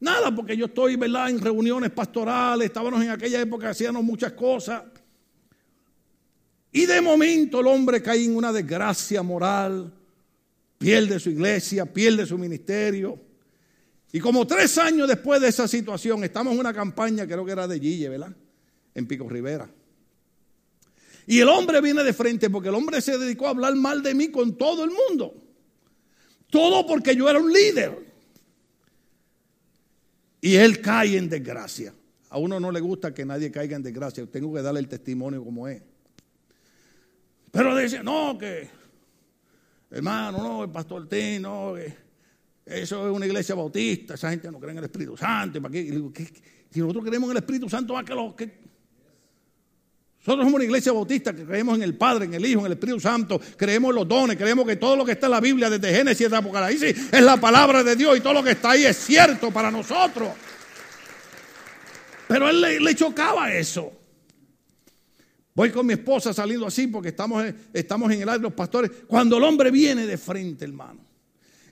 Nada, 0.00 0.34
porque 0.34 0.56
yo 0.56 0.66
estoy, 0.66 0.96
¿verdad?, 0.96 1.30
en 1.30 1.40
reuniones 1.40 1.90
pastorales, 1.90 2.66
estábamos 2.66 3.00
en 3.02 3.10
aquella 3.10 3.40
época, 3.40 3.70
hacíamos 3.70 4.02
muchas 4.02 4.32
cosas. 4.32 4.82
Y 6.72 6.86
de 6.86 7.00
momento 7.00 7.60
el 7.60 7.68
hombre 7.68 8.02
cae 8.02 8.24
en 8.24 8.34
una 8.34 8.52
desgracia 8.52 9.22
moral, 9.22 9.92
pierde 10.78 11.20
su 11.20 11.30
iglesia, 11.30 11.86
pierde 11.86 12.26
su 12.26 12.36
ministerio. 12.36 13.20
Y 14.10 14.18
como 14.18 14.44
tres 14.46 14.76
años 14.78 15.06
después 15.06 15.40
de 15.40 15.48
esa 15.48 15.68
situación, 15.68 16.24
estamos 16.24 16.54
en 16.54 16.58
una 16.58 16.74
campaña, 16.74 17.24
creo 17.24 17.44
que 17.44 17.52
era 17.52 17.68
de 17.68 17.78
Gille, 17.78 18.08
¿verdad? 18.08 18.34
En 18.94 19.06
Pico 19.06 19.28
Rivera. 19.28 19.70
Y 21.26 21.40
el 21.40 21.48
hombre 21.48 21.80
viene 21.80 22.02
de 22.02 22.12
frente 22.12 22.50
porque 22.50 22.68
el 22.68 22.74
hombre 22.74 23.00
se 23.00 23.16
dedicó 23.16 23.46
a 23.46 23.50
hablar 23.50 23.74
mal 23.76 24.02
de 24.02 24.14
mí 24.14 24.30
con 24.30 24.56
todo 24.56 24.84
el 24.84 24.90
mundo. 24.90 25.34
Todo 26.50 26.86
porque 26.86 27.16
yo 27.16 27.28
era 27.28 27.38
un 27.38 27.52
líder. 27.52 28.12
Y 30.40 30.56
él 30.56 30.80
cae 30.80 31.16
en 31.16 31.28
desgracia. 31.28 31.94
A 32.28 32.38
uno 32.38 32.58
no 32.58 32.72
le 32.72 32.80
gusta 32.80 33.14
que 33.14 33.24
nadie 33.24 33.50
caiga 33.50 33.76
en 33.76 33.82
desgracia. 33.82 34.26
Tengo 34.26 34.52
que 34.52 34.62
darle 34.62 34.80
el 34.80 34.88
testimonio 34.88 35.44
como 35.44 35.68
es. 35.68 35.82
Pero 37.52 37.76
dice, 37.76 38.02
no, 38.02 38.36
que, 38.38 38.68
hermano, 39.90 40.38
no, 40.38 40.64
el 40.64 40.70
pastor 40.70 41.06
T, 41.06 41.38
no, 41.38 41.76
eso 41.76 43.08
es 43.10 43.14
una 43.14 43.26
iglesia 43.26 43.54
bautista, 43.54 44.14
esa 44.14 44.30
gente 44.30 44.50
no 44.50 44.58
cree 44.58 44.72
en 44.72 44.78
el 44.78 44.84
Espíritu 44.84 45.16
Santo. 45.16 45.60
¿para 45.60 45.72
qué? 45.72 45.84
Si 46.70 46.80
nosotros 46.80 47.04
creemos 47.04 47.28
en 47.28 47.36
el 47.36 47.42
Espíritu 47.42 47.68
Santo, 47.68 47.92
más 47.92 48.04
que 48.04 48.14
los 48.14 48.34
que 48.34 48.71
nosotros 50.24 50.46
somos 50.46 50.54
una 50.54 50.64
iglesia 50.64 50.92
bautista 50.92 51.34
que 51.34 51.44
creemos 51.44 51.74
en 51.74 51.82
el 51.82 51.94
Padre, 51.94 52.26
en 52.26 52.34
el 52.34 52.46
Hijo, 52.46 52.60
en 52.60 52.66
el 52.66 52.72
Espíritu 52.72 53.00
Santo, 53.00 53.40
creemos 53.56 53.92
los 53.92 54.06
dones, 54.06 54.36
creemos 54.36 54.64
que 54.64 54.76
todo 54.76 54.94
lo 54.94 55.04
que 55.04 55.12
está 55.12 55.26
en 55.26 55.32
la 55.32 55.40
Biblia, 55.40 55.68
desde 55.68 55.92
Génesis 55.92 56.26
hasta 56.26 56.38
Apocalipsis, 56.38 57.12
es 57.12 57.22
la 57.22 57.38
palabra 57.38 57.82
de 57.82 57.96
Dios 57.96 58.16
y 58.16 58.20
todo 58.20 58.34
lo 58.34 58.42
que 58.44 58.52
está 58.52 58.70
ahí 58.70 58.84
es 58.84 58.96
cierto 58.98 59.50
para 59.50 59.68
nosotros. 59.68 60.28
Pero 62.28 62.48
él 62.48 62.84
le, 62.84 62.94
chocaba 62.94 63.52
eso. 63.52 63.92
Voy 65.54 65.70
con 65.70 65.86
mi 65.86 65.94
esposa 65.94 66.32
saliendo 66.32 66.68
así 66.68 66.86
porque 66.86 67.08
estamos, 67.08 67.44
estamos 67.72 68.12
en 68.12 68.22
el 68.22 68.28
aire 68.28 68.42
los 68.42 68.52
pastores. 68.52 68.92
Cuando 69.08 69.38
el 69.38 69.42
hombre 69.42 69.72
viene 69.72 70.06
de 70.06 70.16
frente, 70.16 70.64
hermano. 70.64 71.00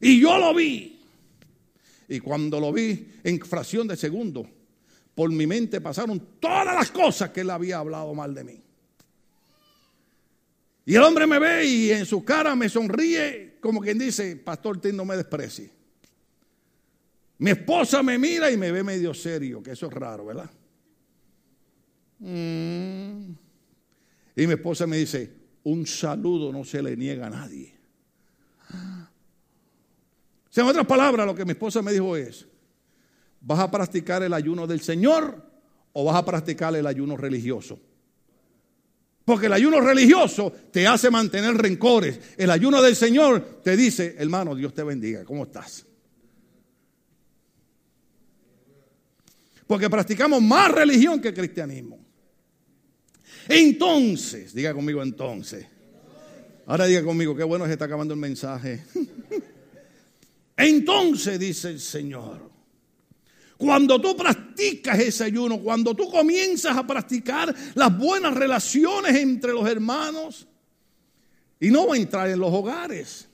Y 0.01 0.21
yo 0.21 0.37
lo 0.39 0.53
vi. 0.53 1.01
Y 2.09 2.19
cuando 2.19 2.59
lo 2.59 2.73
vi 2.73 3.13
en 3.23 3.39
fracción 3.41 3.87
de 3.87 3.97
segundo, 3.97 4.45
por 5.15 5.31
mi 5.31 5.47
mente 5.47 5.81
pasaron 5.81 6.21
todas 6.41 6.75
las 6.75 6.91
cosas 6.91 7.31
que 7.31 7.43
él 7.43 7.51
había 7.51 7.79
hablado 7.79 8.15
mal 8.15 8.35
de 8.35 8.45
mí. 8.45 8.63
Y 10.87 10.95
el 10.95 11.03
hombre 11.03 11.27
me 11.27 11.39
ve 11.39 11.67
y 11.67 11.91
en 11.91 12.07
su 12.07 12.25
cara 12.25 12.57
me 12.57 12.69
sonríe 12.69 13.59
como 13.61 13.81
quien 13.81 13.99
dice, 13.99 14.37
Pastor 14.37 14.81
Tim, 14.81 14.97
no 14.97 15.05
me 15.05 15.17
desprecie. 15.17 15.71
Mi 17.39 17.51
esposa 17.51 18.03
me 18.03 18.19
mira 18.19 18.51
y 18.51 18.57
me 18.57 18.73
ve 18.73 18.83
medio 18.83 19.15
serio, 19.15 19.63
que 19.63 19.73
eso 19.73 19.87
es 19.87 19.93
raro, 19.93 20.27
¿verdad? 20.27 20.51
Y 24.37 24.47
mi 24.47 24.53
esposa 24.53 24.87
me 24.87 24.99
dice, 24.99 25.33
un 25.65 25.87
saludo 25.87 26.53
no 26.53 26.65
se 26.65 26.83
le 26.83 26.97
niega 26.97 27.29
a 27.29 27.31
nadie. 27.31 27.75
O 28.73 30.53
sea, 30.53 30.65
en 30.65 30.71
otras 30.71 30.87
palabras, 30.87 31.27
lo 31.27 31.35
que 31.35 31.45
mi 31.45 31.53
esposa 31.53 31.83
me 31.83 31.93
dijo 31.93 32.17
es, 32.17 32.47
¿Vas 33.41 33.59
a 33.59 33.71
practicar 33.71 34.23
el 34.23 34.35
ayuno 34.35 34.67
del 34.67 34.81
Señor 34.81 35.43
o 35.93 36.05
vas 36.05 36.17
a 36.17 36.25
practicar 36.25 36.75
el 36.77 36.87
ayuno 36.87 37.17
religioso? 37.17 37.79
Porque 39.25 39.47
el 39.47 39.53
ayuno 39.53 39.81
religioso 39.81 40.53
te 40.73 40.87
hace 40.87 41.11
mantener 41.11 41.55
rencores. 41.55 42.19
El 42.37 42.51
ayuno 42.51 42.83
del 42.83 42.97
Señor 42.97 43.61
te 43.63 43.77
dice, 43.77 44.17
hermano, 44.19 44.55
Dios 44.55 44.75
te 44.75 44.83
bendiga, 44.83 45.25
¿cómo 45.25 45.45
estás? 45.45 45.87
Porque 49.67 49.89
practicamos 49.89 50.43
más 50.43 50.73
religión 50.73 51.21
que 51.21 51.33
cristianismo. 51.33 52.01
Entonces, 53.49 54.53
diga 54.53 54.75
conmigo 54.75 55.03
entonces. 55.03 55.65
Ahora 56.67 56.87
diga 56.87 57.05
conmigo, 57.05 57.37
qué 57.37 57.45
bueno 57.45 57.67
se 57.67 57.73
está 57.73 57.85
acabando 57.85 58.15
el 58.15 58.21
mensaje. 58.21 58.85
Entonces 60.57 61.39
dice 61.39 61.69
el 61.69 61.81
Señor, 61.81 62.50
cuando 63.61 64.01
tú 64.01 64.17
practicas 64.17 64.99
ese 64.99 65.25
ayuno, 65.25 65.61
cuando 65.61 65.95
tú 65.95 66.11
comienzas 66.11 66.75
a 66.79 66.87
practicar 66.87 67.55
las 67.75 67.99
buenas 67.99 68.33
relaciones 68.33 69.15
entre 69.15 69.53
los 69.53 69.69
hermanos, 69.69 70.49
y 71.61 71.71
no 71.71 71.87
va 71.87 71.95
a 71.95 71.99
entrar 71.99 72.31
en 72.31 72.41
los 72.41 72.51
hogares. 72.51 73.29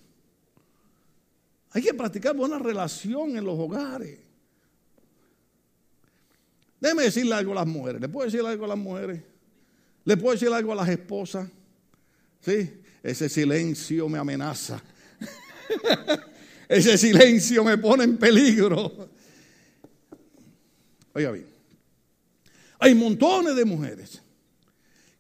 Hay 1.71 1.81
que 1.81 1.95
practicar 1.95 2.35
buena 2.35 2.59
relación 2.59 3.37
en 3.37 3.45
los 3.45 3.57
hogares. 3.57 4.19
Déjeme 6.81 7.05
decirle 7.05 7.37
algo 7.37 7.53
a 7.53 7.57
las 7.57 7.67
mujeres. 7.69 8.01
¿Le 8.01 8.09
puedo 8.09 8.25
decir 8.29 8.45
algo 8.45 8.65
a 8.65 8.69
las 8.69 8.79
mujeres? 8.79 9.23
¿Le 10.05 10.17
puedo 10.17 10.33
decir 10.33 10.49
algo 10.49 10.73
a 10.73 10.75
las 10.75 10.89
esposas? 10.89 11.49
Sí, 12.41 12.69
ese 13.01 13.29
silencio 13.29 14.09
me 14.09 14.19
amenaza. 14.19 14.83
ese 16.69 16.99
silencio 16.99 17.63
me 17.63 17.79
pone 17.79 18.03
en 18.03 18.17
peligro. 18.17 19.15
Oiga 21.17 21.31
bien, 21.31 21.47
hay 22.79 22.95
montones 22.95 23.57
de 23.57 23.65
mujeres 23.65 24.21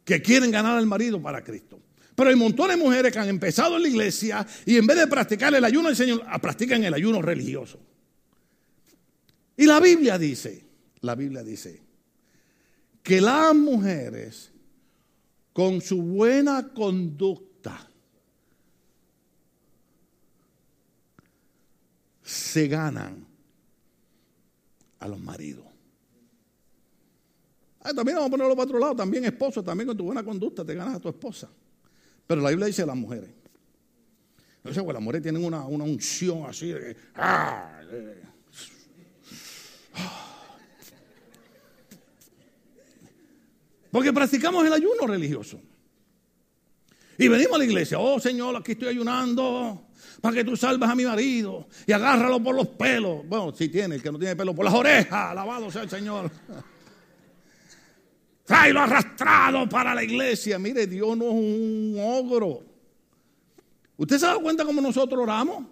que 0.04 0.20
quieren 0.20 0.50
ganar 0.50 0.76
al 0.76 0.84
marido 0.84 1.22
para 1.22 1.42
Cristo. 1.42 1.80
Pero 2.14 2.28
hay 2.28 2.36
montones 2.36 2.76
de 2.76 2.84
mujeres 2.84 3.10
que 3.10 3.18
han 3.18 3.30
empezado 3.30 3.76
en 3.76 3.82
la 3.82 3.88
iglesia 3.88 4.46
y 4.66 4.76
en 4.76 4.86
vez 4.86 4.98
de 4.98 5.06
practicar 5.06 5.54
el 5.54 5.64
ayuno 5.64 5.88
del 5.88 5.96
Señor, 5.96 6.22
ah, 6.26 6.38
practican 6.38 6.84
el 6.84 6.92
ayuno 6.92 7.22
religioso. 7.22 7.80
Y 9.56 9.64
la 9.64 9.80
Biblia 9.80 10.18
dice, 10.18 10.66
la 11.00 11.14
Biblia 11.14 11.42
dice, 11.42 11.80
que 13.02 13.18
las 13.22 13.54
mujeres 13.54 14.52
con 15.54 15.80
su 15.80 16.02
buena 16.02 16.74
conducta 16.74 17.88
se 22.22 22.68
ganan 22.68 23.26
a 25.00 25.08
los 25.08 25.20
maridos. 25.20 25.65
Ah, 27.86 27.94
también 27.94 28.16
vamos 28.16 28.26
a 28.26 28.30
ponerlo 28.32 28.56
para 28.56 28.64
otro 28.64 28.78
lado. 28.80 28.96
También 28.96 29.24
esposo, 29.26 29.62
también 29.62 29.86
con 29.86 29.96
tu 29.96 30.02
buena 30.04 30.24
conducta 30.24 30.64
te 30.64 30.74
ganas 30.74 30.96
a 30.96 31.00
tu 31.00 31.08
esposa. 31.08 31.48
Pero 32.26 32.40
la 32.40 32.50
Biblia 32.50 32.66
dice 32.66 32.84
las 32.84 32.96
mujeres. 32.96 33.30
Entonces, 34.56 34.82
pues 34.82 34.92
las 34.94 35.02
mujeres 35.02 35.22
tienen 35.22 35.44
una, 35.44 35.64
unción 35.64 36.44
así 36.46 36.72
de 36.72 36.96
ah, 37.14 37.80
Porque 43.92 44.12
practicamos 44.12 44.66
el 44.66 44.72
ayuno 44.72 45.06
religioso. 45.06 45.60
Y 47.18 47.28
venimos 47.28 47.54
a 47.54 47.58
la 47.58 47.64
iglesia, 47.64 48.00
oh 48.00 48.18
Señor, 48.18 48.56
aquí 48.56 48.72
estoy 48.72 48.88
ayunando 48.88 49.86
para 50.20 50.34
que 50.34 50.44
tú 50.44 50.56
salves 50.56 50.88
a 50.88 50.94
mi 50.96 51.04
marido 51.04 51.68
y 51.86 51.92
agárralo 51.92 52.42
por 52.42 52.56
los 52.56 52.66
pelos. 52.66 53.26
Bueno, 53.26 53.54
si 53.54 53.68
tiene, 53.68 53.94
el 53.94 54.02
que 54.02 54.10
no 54.10 54.18
tiene 54.18 54.34
pelo, 54.34 54.54
por 54.54 54.64
las 54.64 54.74
orejas, 54.74 55.30
alabado 55.30 55.70
sea 55.70 55.82
el 55.82 55.88
Señor. 55.88 56.28
Tráelo 58.46 58.80
arrastrado 58.80 59.68
para 59.68 59.92
la 59.92 60.04
iglesia. 60.04 60.56
Mire, 60.58 60.86
Dios 60.86 61.16
no 61.18 61.24
es 61.26 61.32
un 61.32 61.96
ogro. 62.00 62.62
¿Usted 63.96 64.18
se 64.18 64.26
da 64.26 64.38
cuenta 64.38 64.64
cómo 64.64 64.80
nosotros 64.80 65.20
oramos? 65.20 65.66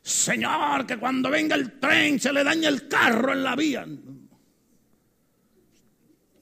Señor, 0.00 0.86
que 0.86 0.98
cuando 0.98 1.28
venga 1.30 1.54
el 1.54 1.78
tren 1.78 2.18
se 2.18 2.32
le 2.32 2.42
daña 2.42 2.70
el 2.70 2.88
carro 2.88 3.34
en 3.34 3.42
la 3.42 3.54
vía. 3.54 3.86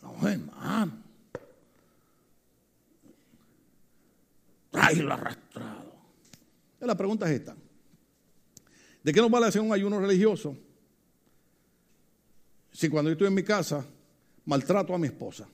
No, 0.02 0.28
hermano. 0.28 1.02
Tráelo 4.70 5.12
arrastrado. 5.12 5.92
La 6.78 6.94
pregunta 6.94 7.26
es 7.28 7.40
esta. 7.40 7.56
¿De 9.02 9.12
qué 9.12 9.20
nos 9.20 9.30
vale 9.30 9.46
hacer 9.46 9.61
un 9.61 9.72
ayuno 9.72 9.98
religioso? 9.98 10.56
Si 12.70 12.88
cuando 12.88 13.11
yo 13.11 13.14
estoy 13.14 13.26
en 13.26 13.34
mi 13.34 13.42
casa 13.42 13.84
maltrato 14.51 14.92
a 14.92 14.98
mi 14.98 15.07
esposa. 15.07 15.46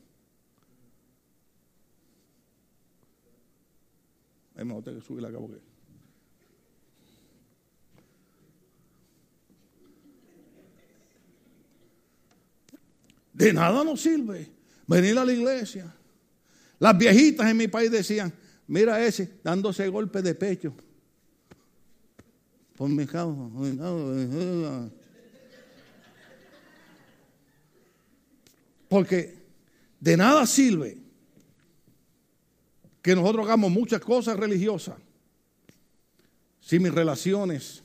De 13.35 13.53
nada 13.53 13.85
nos 13.85 14.01
sirve 14.01 14.51
venir 14.87 15.19
a 15.19 15.27
la 15.27 15.33
iglesia. 15.35 15.95
Las 16.79 16.97
viejitas 16.97 17.51
en 17.51 17.57
mi 17.59 17.69
país 17.69 17.91
decían, 17.91 18.33
mira 18.67 19.05
ese 19.05 19.41
dándose 19.45 19.87
golpe 19.89 20.23
de 20.23 20.35
pecho. 20.35 20.75
Por 22.75 22.89
mi 22.89 23.05
causa. 23.05 24.91
Porque 28.89 29.35
de 30.01 30.17
nada 30.17 30.47
sirve 30.47 30.99
que 33.03 33.15
nosotros 33.15 33.47
hagamos 33.47 33.71
muchas 33.71 34.01
cosas 34.01 34.37
religiosas 34.37 34.97
si 36.61 36.79
mis 36.81 36.93
relaciones 36.93 37.85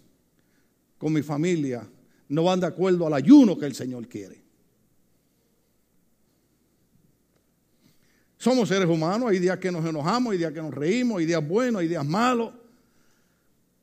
con 0.98 1.14
mi 1.14 1.22
familia 1.22 1.88
no 2.30 2.44
van 2.44 2.60
de 2.60 2.66
acuerdo 2.66 3.06
al 3.06 3.14
ayuno 3.14 3.58
que 3.58 3.66
el 3.66 3.76
Señor 3.76 4.08
quiere. 4.08 4.42
Somos 8.38 8.70
seres 8.70 8.88
humanos, 8.88 9.30
hay 9.30 9.38
días 9.38 9.60
que 9.60 9.72
nos 9.72 9.86
enojamos, 9.86 10.32
hay 10.32 10.40
días 10.40 10.52
que 10.52 10.64
nos 10.64 10.74
reímos, 10.74 11.20
hay 11.20 11.28
días 11.28 11.48
buenos, 11.48 11.82
hay 11.82 11.88
días 11.88 12.04
malos. 12.04 12.54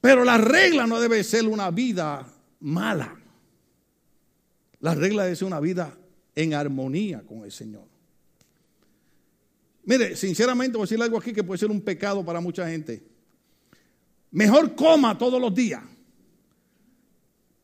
Pero 0.00 0.24
la 0.24 0.38
regla 0.38 0.86
no 0.88 0.98
debe 0.98 1.22
ser 1.22 1.46
una 1.46 1.70
vida 1.70 2.26
mala. 2.58 3.16
La 4.80 4.96
regla 4.96 5.22
debe 5.22 5.36
ser 5.36 5.46
una 5.46 5.60
vida 5.60 5.96
en 6.38 6.54
armonía 6.54 7.22
con 7.26 7.44
el 7.44 7.50
Señor. 7.50 7.84
Mire, 9.82 10.14
sinceramente 10.14 10.76
voy 10.76 10.84
a 10.84 10.86
decir 10.86 11.02
algo 11.02 11.18
aquí 11.18 11.32
que 11.32 11.42
puede 11.42 11.58
ser 11.58 11.68
un 11.68 11.80
pecado 11.80 12.24
para 12.24 12.40
mucha 12.40 12.68
gente. 12.68 13.02
Mejor 14.30 14.76
coma 14.76 15.18
todos 15.18 15.40
los 15.40 15.52
días 15.52 15.82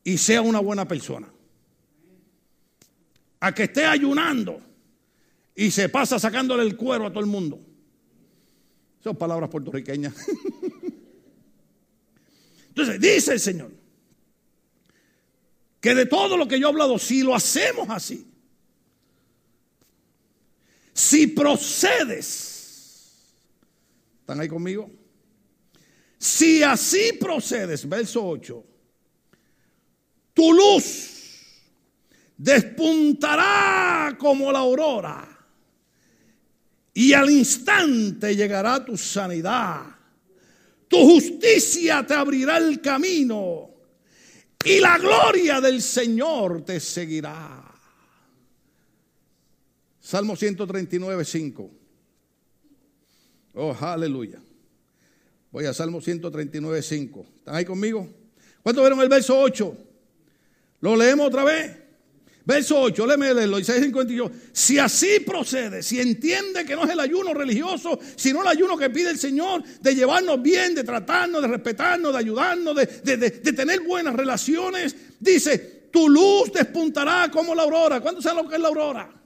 y 0.03 0.18
sea 0.18 0.43
una 0.43 0.59
buena 0.59 0.89
persona. 0.89 1.33
A 3.39 3.55
que 3.55 3.64
esté 3.64 3.85
ayunando 3.85 4.61
y 5.55 5.70
se 5.70 5.89
pasa 5.89 6.18
sacándole 6.18 6.64
el 6.64 6.77
cuero 6.77 7.07
a 7.07 7.11
todo 7.11 7.20
el 7.20 7.31
mundo. 7.31 7.61
Son 9.05 9.14
palabras 9.14 9.51
puertorriqueñas. 9.51 10.14
Entonces, 12.70 13.01
dice 13.01 13.35
el 13.35 13.41
Señor 13.41 13.70
que 15.81 15.95
de 15.95 16.07
todo 16.07 16.37
lo 16.37 16.49
que 16.49 16.59
yo 16.59 16.66
he 16.66 16.70
hablado, 16.70 16.99
si 16.99 17.22
lo 17.22 17.37
hacemos 17.37 17.89
así, 17.91 18.34
si 20.95 21.27
procedes, 21.27 22.23
¿están 24.21 24.41
ahí 24.41 24.49
conmigo? 24.49 24.89
Si 26.17 26.63
así 26.63 27.13
procedes, 27.21 27.87
verso 27.89 28.25
8, 28.25 28.65
tu 30.33 30.53
luz 30.53 31.11
despuntará 32.37 34.17
como 34.19 34.51
la 34.53 34.61
aurora 34.61 35.29
y 36.95 37.13
al 37.13 37.29
instante 37.29 38.37
llegará 38.37 38.85
tu 38.85 38.97
sanidad. 38.97 39.83
Tu 40.87 40.97
justicia 40.97 42.07
te 42.07 42.15
abrirá 42.15 42.59
el 42.59 42.81
camino 42.81 43.71
y 44.65 44.79
la 44.79 44.97
gloria 44.99 45.61
del 45.61 45.83
Señor 45.83 46.65
te 46.65 46.79
seguirá. 46.79 47.64
Salmo 50.05 50.37
139, 50.37 51.25
5. 51.25 51.71
Oh, 53.55 53.75
aleluya. 53.81 54.39
Voy 55.51 55.65
a 55.65 55.73
Salmo 55.73 56.03
139, 56.03 56.83
5. 56.83 57.27
¿Están 57.39 57.55
ahí 57.55 57.65
conmigo? 57.65 58.07
¿Cuántos 58.63 58.85
vieron 58.85 59.01
el 59.01 59.09
verso 59.09 59.41
8? 59.41 59.77
¿Lo 60.81 60.95
leemos 60.95 61.27
otra 61.27 61.45
vez? 61.45 61.75
Verso 62.45 62.83
8, 62.83 63.07
léeme 63.07 63.33
leerlo, 63.33 63.59
Isaías 63.59 63.83
58. 63.83 64.31
Si 64.53 64.79
así 64.79 65.21
procede, 65.21 65.83
si 65.83 65.99
entiende 65.99 66.67
que 66.67 66.77
no 66.77 66.85
es 66.85 66.91
el 66.91 67.01
ayuno 67.01 67.33
religioso, 67.33 67.99
sino 68.15 68.43
el 68.43 68.49
ayuno 68.49 68.77
que 68.77 68.91
pide 68.91 69.09
el 69.09 69.19
Señor 69.19 69.63
de 69.81 69.95
llevarnos 69.95 70.43
bien, 70.43 70.75
de 70.75 70.85
tratarnos, 70.85 71.41
de 71.41 71.49
respetarnos, 71.49 72.13
de 72.13 72.19
ayudarnos, 72.19 72.77
de, 72.77 73.17
de 73.17 73.31
tener 73.31 73.81
buenas 73.81 74.15
relaciones, 74.15 74.95
dice, 75.19 75.89
tu 75.91 76.11
luz 76.11 76.53
despuntará 76.53 77.31
como 77.31 77.55
la 77.55 77.63
aurora. 77.63 78.03
¿Cuándo 78.03 78.21
sabe 78.21 78.43
lo 78.43 78.49
que 78.51 78.57
es 78.57 78.61
la 78.61 78.69
aurora? 78.69 79.24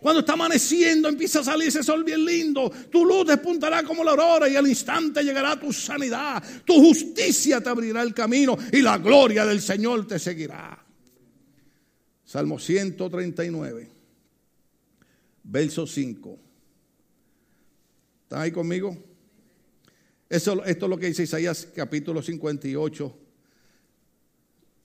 Cuando 0.00 0.20
está 0.20 0.34
amaneciendo, 0.34 1.08
empieza 1.08 1.40
a 1.40 1.44
salir 1.44 1.68
ese 1.68 1.82
sol 1.82 2.04
bien 2.04 2.24
lindo. 2.24 2.70
Tu 2.90 3.04
luz 3.04 3.26
despuntará 3.26 3.82
como 3.82 4.04
la 4.04 4.12
aurora 4.12 4.48
y 4.48 4.56
al 4.56 4.66
instante 4.66 5.22
llegará 5.22 5.58
tu 5.58 5.72
sanidad. 5.72 6.42
Tu 6.64 6.74
justicia 6.74 7.60
te 7.60 7.68
abrirá 7.68 8.02
el 8.02 8.14
camino 8.14 8.56
y 8.72 8.80
la 8.80 8.98
gloria 8.98 9.44
del 9.44 9.60
Señor 9.60 10.06
te 10.06 10.18
seguirá. 10.18 10.84
Salmo 12.24 12.58
139, 12.58 13.88
verso 15.44 15.86
5. 15.86 16.38
¿Están 18.24 18.40
ahí 18.42 18.52
conmigo? 18.52 18.96
Eso, 20.28 20.62
esto 20.64 20.86
es 20.86 20.90
lo 20.90 20.98
que 20.98 21.06
dice 21.06 21.22
Isaías 21.22 21.68
capítulo 21.74 22.22
58. 22.22 23.18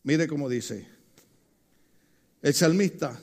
Mire 0.03 0.27
cómo 0.27 0.49
dice. 0.49 0.87
El 2.41 2.53
salmista, 2.53 3.21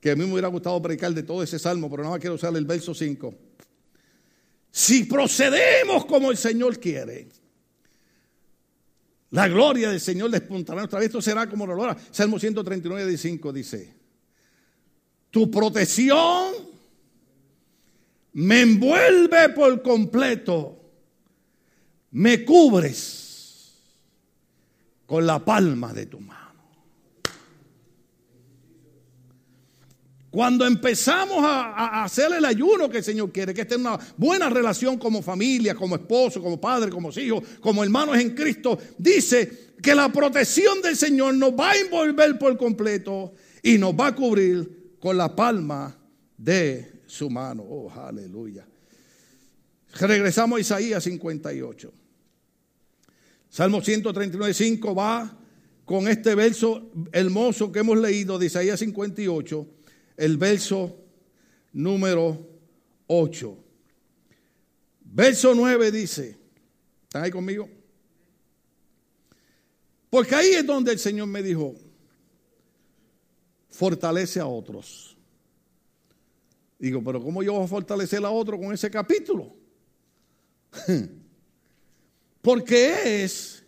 que 0.00 0.10
a 0.10 0.16
mí 0.16 0.24
me 0.24 0.32
hubiera 0.32 0.48
gustado 0.48 0.80
predicar 0.80 1.12
de 1.12 1.22
todo 1.22 1.42
ese 1.42 1.58
salmo, 1.58 1.90
pero 1.90 2.02
nada 2.02 2.14
más 2.14 2.20
quiero 2.20 2.34
usar 2.34 2.56
el 2.56 2.64
verso 2.64 2.94
5. 2.94 3.34
Si 4.70 5.04
procedemos 5.04 6.06
como 6.06 6.30
el 6.30 6.36
Señor 6.36 6.78
quiere, 6.80 7.28
la 9.30 9.46
gloria 9.46 9.90
del 9.90 10.00
Señor 10.00 10.30
despuntará 10.30 10.80
nuestra 10.80 10.98
vida. 10.98 11.06
Esto 11.06 11.22
será 11.22 11.48
como 11.48 11.66
la 11.66 11.72
aurora. 11.72 11.96
Salmo 12.10 12.38
139, 12.38 13.16
5 13.16 13.52
dice: 13.52 13.94
Tu 15.30 15.50
protección 15.50 16.54
me 18.32 18.62
envuelve 18.62 19.50
por 19.50 19.82
completo. 19.82 20.76
Me 22.12 22.44
cubres 22.44 23.80
con 25.06 25.26
la 25.26 25.44
palma 25.44 25.92
de 25.92 26.06
tu 26.06 26.18
mano. 26.18 26.39
Cuando 30.30 30.64
empezamos 30.64 31.38
a, 31.42 32.04
hacer 32.04 32.32
el 32.32 32.44
ayuno 32.44 32.88
que 32.88 32.98
el 32.98 33.04
Señor 33.04 33.32
quiere, 33.32 33.52
que 33.52 33.62
esté 33.62 33.74
en 33.74 33.80
una 33.80 33.98
buena 34.16 34.48
relación 34.48 34.96
como 34.96 35.22
familia, 35.22 35.74
como 35.74 35.96
esposo, 35.96 36.40
como 36.40 36.60
padre, 36.60 36.90
como 36.90 37.10
hijo, 37.10 37.42
como 37.60 37.82
hermanos 37.82 38.16
en 38.16 38.30
Cristo, 38.30 38.78
dice 38.96 39.70
que 39.82 39.92
la 39.92 40.12
protección 40.12 40.80
del 40.82 40.96
Señor 40.96 41.34
nos 41.34 41.52
va 41.52 41.72
a 41.72 41.76
envolver 41.76 42.38
por 42.38 42.56
completo 42.56 43.32
y 43.60 43.76
nos 43.76 43.92
va 43.94 44.08
a 44.08 44.14
cubrir 44.14 44.96
con 45.00 45.16
la 45.16 45.34
palma 45.34 45.98
de 46.36 47.02
su 47.06 47.28
mano. 47.28 47.64
Oh, 47.64 47.90
aleluya. 47.90 48.64
Regresamos 49.98 50.58
a 50.58 50.60
Isaías 50.60 51.02
58. 51.02 51.92
Salmo 53.48 53.82
139, 53.82 54.54
5 54.54 54.94
va 54.94 55.36
con 55.84 56.06
este 56.06 56.36
verso 56.36 56.92
hermoso 57.10 57.72
que 57.72 57.80
hemos 57.80 57.98
leído 57.98 58.38
de 58.38 58.46
Isaías 58.46 58.78
58 58.78 59.79
el 60.20 60.36
verso 60.36 60.98
número 61.72 62.46
8. 63.06 63.56
Verso 65.00 65.54
9 65.54 65.90
dice, 65.90 66.36
¿están 67.04 67.24
ahí 67.24 67.30
conmigo? 67.30 67.66
Porque 70.10 70.34
ahí 70.34 70.50
es 70.50 70.66
donde 70.66 70.92
el 70.92 70.98
Señor 70.98 71.26
me 71.26 71.42
dijo, 71.42 71.74
fortalece 73.70 74.40
a 74.40 74.46
otros. 74.46 75.16
Digo, 76.78 77.02
pero 77.02 77.22
¿cómo 77.22 77.42
yo 77.42 77.54
voy 77.54 77.64
a 77.64 77.68
fortalecer 77.68 78.22
a 78.22 78.30
otro 78.30 78.58
con 78.58 78.74
ese 78.74 78.90
capítulo? 78.90 79.54
Porque 82.42 83.24
es 83.24 83.64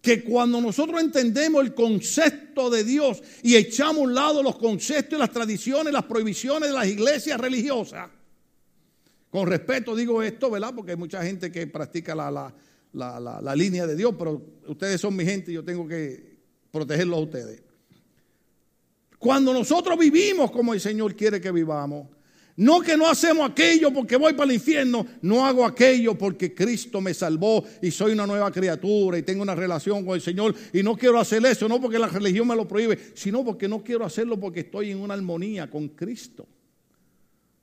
que 0.00 0.24
cuando 0.24 0.62
nosotros 0.62 0.98
entendemos 1.00 1.62
el 1.62 1.74
concepto 1.74 2.41
de 2.70 2.84
Dios 2.84 3.22
y 3.42 3.56
echamos 3.56 3.98
a 3.98 4.00
un 4.00 4.14
lado 4.14 4.42
los 4.42 4.56
conceptos 4.58 5.16
y 5.16 5.20
las 5.20 5.30
tradiciones, 5.30 5.92
las 5.92 6.04
prohibiciones 6.04 6.68
de 6.68 6.74
las 6.74 6.86
iglesias 6.86 7.38
religiosas, 7.40 8.10
con 9.30 9.46
respeto 9.46 9.96
digo 9.96 10.22
esto, 10.22 10.50
¿verdad? 10.50 10.74
Porque 10.74 10.92
hay 10.92 10.96
mucha 10.96 11.22
gente 11.22 11.50
que 11.50 11.66
practica 11.66 12.14
la, 12.14 12.52
la 12.92 13.56
línea 13.56 13.86
de 13.86 13.96
Dios, 13.96 14.14
pero 14.18 14.42
ustedes 14.66 15.00
son 15.00 15.16
mi 15.16 15.24
gente 15.24 15.50
y 15.50 15.54
yo 15.54 15.64
tengo 15.64 15.88
que 15.88 16.36
protegerlos 16.70 17.18
a 17.18 17.22
ustedes. 17.22 17.62
Cuando 19.18 19.52
nosotros 19.52 19.98
vivimos 19.98 20.50
como 20.50 20.74
el 20.74 20.80
Señor 20.80 21.14
quiere 21.14 21.40
que 21.40 21.52
vivamos, 21.52 22.08
no 22.56 22.80
que 22.80 22.96
no 22.96 23.08
hacemos 23.08 23.50
aquello 23.50 23.92
porque 23.92 24.16
voy 24.16 24.34
para 24.34 24.50
el 24.50 24.56
infierno, 24.56 25.06
no 25.22 25.46
hago 25.46 25.64
aquello 25.64 26.16
porque 26.16 26.54
Cristo 26.54 27.00
me 27.00 27.14
salvó 27.14 27.64
y 27.80 27.90
soy 27.90 28.12
una 28.12 28.26
nueva 28.26 28.50
criatura 28.50 29.18
y 29.18 29.22
tengo 29.22 29.42
una 29.42 29.54
relación 29.54 30.04
con 30.04 30.14
el 30.14 30.20
Señor 30.20 30.54
y 30.72 30.82
no 30.82 30.96
quiero 30.96 31.18
hacer 31.18 31.44
eso, 31.46 31.68
no 31.68 31.80
porque 31.80 31.98
la 31.98 32.08
religión 32.08 32.46
me 32.46 32.56
lo 32.56 32.68
prohíbe, 32.68 32.98
sino 33.14 33.44
porque 33.44 33.68
no 33.68 33.82
quiero 33.82 34.04
hacerlo 34.04 34.38
porque 34.38 34.60
estoy 34.60 34.90
en 34.90 34.98
una 34.98 35.14
armonía 35.14 35.70
con 35.70 35.88
Cristo. 35.88 36.46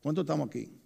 ¿Cuántos 0.02 0.24
estamos 0.24 0.48
aquí? 0.48 0.79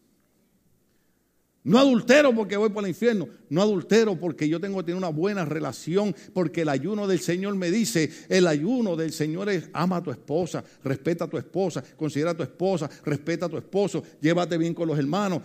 No 1.63 1.79
adultero 1.79 2.35
porque 2.35 2.57
voy 2.57 2.69
para 2.69 2.87
el 2.87 2.89
infierno. 2.89 3.29
No 3.49 3.61
adultero 3.61 4.19
porque 4.19 4.49
yo 4.49 4.59
tengo 4.59 4.79
que 4.79 4.83
tener 4.83 4.97
una 4.97 5.09
buena 5.09 5.45
relación. 5.45 6.13
Porque 6.33 6.61
el 6.61 6.69
ayuno 6.69 7.07
del 7.07 7.19
Señor 7.19 7.55
me 7.55 7.71
dice, 7.71 8.11
el 8.27 8.47
ayuno 8.47 8.97
del 8.97 9.13
Señor 9.13 9.49
es 9.49 9.69
ama 9.71 9.97
a 9.97 10.03
tu 10.03 10.11
esposa, 10.11 10.63
respeta 10.83 11.25
a 11.25 11.29
tu 11.29 11.37
esposa, 11.37 11.83
considera 11.95 12.31
a 12.31 12.37
tu 12.37 12.43
esposa, 12.43 12.89
respeta 13.05 13.45
a 13.45 13.49
tu 13.49 13.57
esposo, 13.57 14.03
llévate 14.19 14.57
bien 14.57 14.73
con 14.73 14.89
los 14.89 14.99
hermanos. 14.99 15.41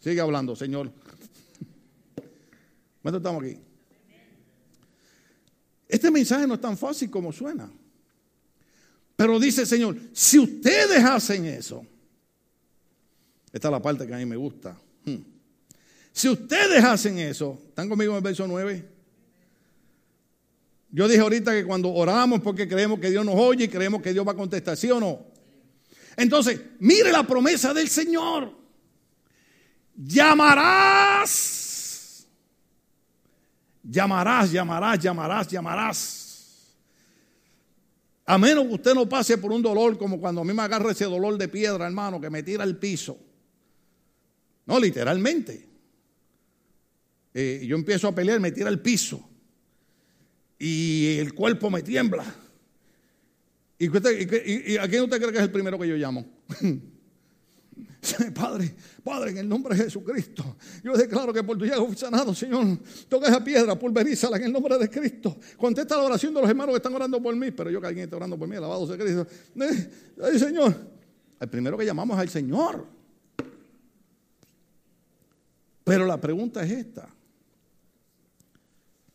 Sigue 0.00 0.20
hablando, 0.20 0.56
Señor. 0.56 0.90
¿Cuánto 3.02 3.18
estamos 3.18 3.44
aquí? 3.44 3.56
Este 5.88 6.10
mensaje 6.10 6.46
no 6.46 6.54
es 6.54 6.60
tan 6.60 6.76
fácil 6.76 7.08
como 7.08 7.32
suena. 7.32 7.70
Pero 9.14 9.38
dice 9.38 9.62
el 9.62 9.66
Señor, 9.68 9.96
si 10.12 10.40
ustedes 10.40 11.04
hacen 11.04 11.46
eso, 11.46 11.86
esta 13.56 13.68
es 13.68 13.72
la 13.72 13.80
parte 13.80 14.06
que 14.06 14.14
a 14.14 14.18
mí 14.18 14.26
me 14.26 14.36
gusta. 14.36 14.76
Hmm. 15.04 15.16
Si 16.12 16.28
ustedes 16.28 16.84
hacen 16.84 17.18
eso, 17.18 17.58
¿están 17.68 17.88
conmigo 17.88 18.12
en 18.12 18.18
el 18.18 18.22
verso 18.22 18.46
9? 18.46 18.84
Yo 20.90 21.08
dije 21.08 21.20
ahorita 21.20 21.52
que 21.52 21.64
cuando 21.64 21.92
oramos 21.92 22.40
porque 22.40 22.68
creemos 22.68 23.00
que 23.00 23.10
Dios 23.10 23.24
nos 23.24 23.34
oye 23.34 23.64
y 23.64 23.68
creemos 23.68 24.02
que 24.02 24.12
Dios 24.12 24.26
va 24.26 24.32
a 24.32 24.36
contestar, 24.36 24.76
¿sí 24.76 24.90
o 24.90 25.00
no? 25.00 25.26
Entonces, 26.16 26.60
mire 26.80 27.10
la 27.10 27.26
promesa 27.26 27.72
del 27.72 27.88
Señor. 27.88 28.52
Llamarás. 29.94 31.46
Llamarás, 33.82 34.52
llamarás, 34.52 34.98
llamarás, 34.98 35.48
llamarás. 35.48 36.76
A 38.26 38.36
menos 38.36 38.66
que 38.66 38.74
usted 38.74 38.94
no 38.94 39.08
pase 39.08 39.38
por 39.38 39.52
un 39.52 39.62
dolor 39.62 39.96
como 39.96 40.20
cuando 40.20 40.42
a 40.42 40.44
mí 40.44 40.52
me 40.52 40.62
agarra 40.62 40.90
ese 40.90 41.06
dolor 41.06 41.38
de 41.38 41.48
piedra, 41.48 41.86
hermano, 41.86 42.20
que 42.20 42.28
me 42.28 42.42
tira 42.42 42.64
al 42.64 42.76
piso. 42.76 43.25
No, 44.66 44.78
literalmente. 44.78 45.66
Eh, 47.32 47.64
yo 47.66 47.76
empiezo 47.76 48.08
a 48.08 48.14
pelear, 48.14 48.40
me 48.40 48.50
tira 48.52 48.68
al 48.68 48.80
piso. 48.80 49.28
Y 50.58 51.16
el 51.18 51.34
cuerpo 51.34 51.70
me 51.70 51.82
tiembla. 51.82 52.24
¿Y, 53.78 53.88
a 53.88 54.88
quién 54.88 55.02
usted 55.02 55.18
cree 55.18 55.32
que 55.32 55.38
es 55.38 55.44
el 55.44 55.50
primero 55.50 55.78
que 55.78 55.86
yo 55.86 55.96
llamo? 55.96 56.26
Padre, 58.34 58.74
Padre, 59.02 59.30
en 59.32 59.38
el 59.38 59.48
nombre 59.48 59.76
de 59.76 59.84
Jesucristo, 59.84 60.56
yo 60.82 60.96
declaro 60.96 61.32
que 61.32 61.42
por 61.42 61.58
tu 61.58 61.64
llaga 61.66 61.84
fui 61.84 61.96
sanado, 61.96 62.34
Señor. 62.34 62.78
Toca 63.08 63.28
esa 63.28 63.42
piedra, 63.42 63.78
pulverízala 63.78 64.36
en 64.38 64.44
el 64.44 64.52
nombre 64.52 64.78
de 64.78 64.88
Cristo. 64.88 65.36
Contesta 65.56 65.96
la 65.96 66.04
oración 66.04 66.32
de 66.32 66.40
los 66.40 66.48
hermanos 66.48 66.72
que 66.72 66.76
están 66.76 66.94
orando 66.94 67.20
por 67.22 67.34
mí, 67.36 67.50
pero 67.50 67.68
yo 67.68 67.80
que 67.80 67.86
alguien 67.88 68.04
está 68.04 68.16
orando 68.16 68.38
por 68.38 68.48
mí, 68.48 68.56
alabado 68.56 68.86
sea 68.86 68.96
Cristo. 68.96 69.26
Eh, 69.60 69.90
ay, 70.22 70.38
Señor. 70.38 70.74
El 71.38 71.48
primero 71.48 71.76
que 71.76 71.84
llamamos 71.84 72.16
es 72.16 72.22
al 72.22 72.28
Señor. 72.30 72.95
Pero 75.86 76.04
la 76.04 76.20
pregunta 76.20 76.64
es 76.64 76.72
esta. 76.72 77.08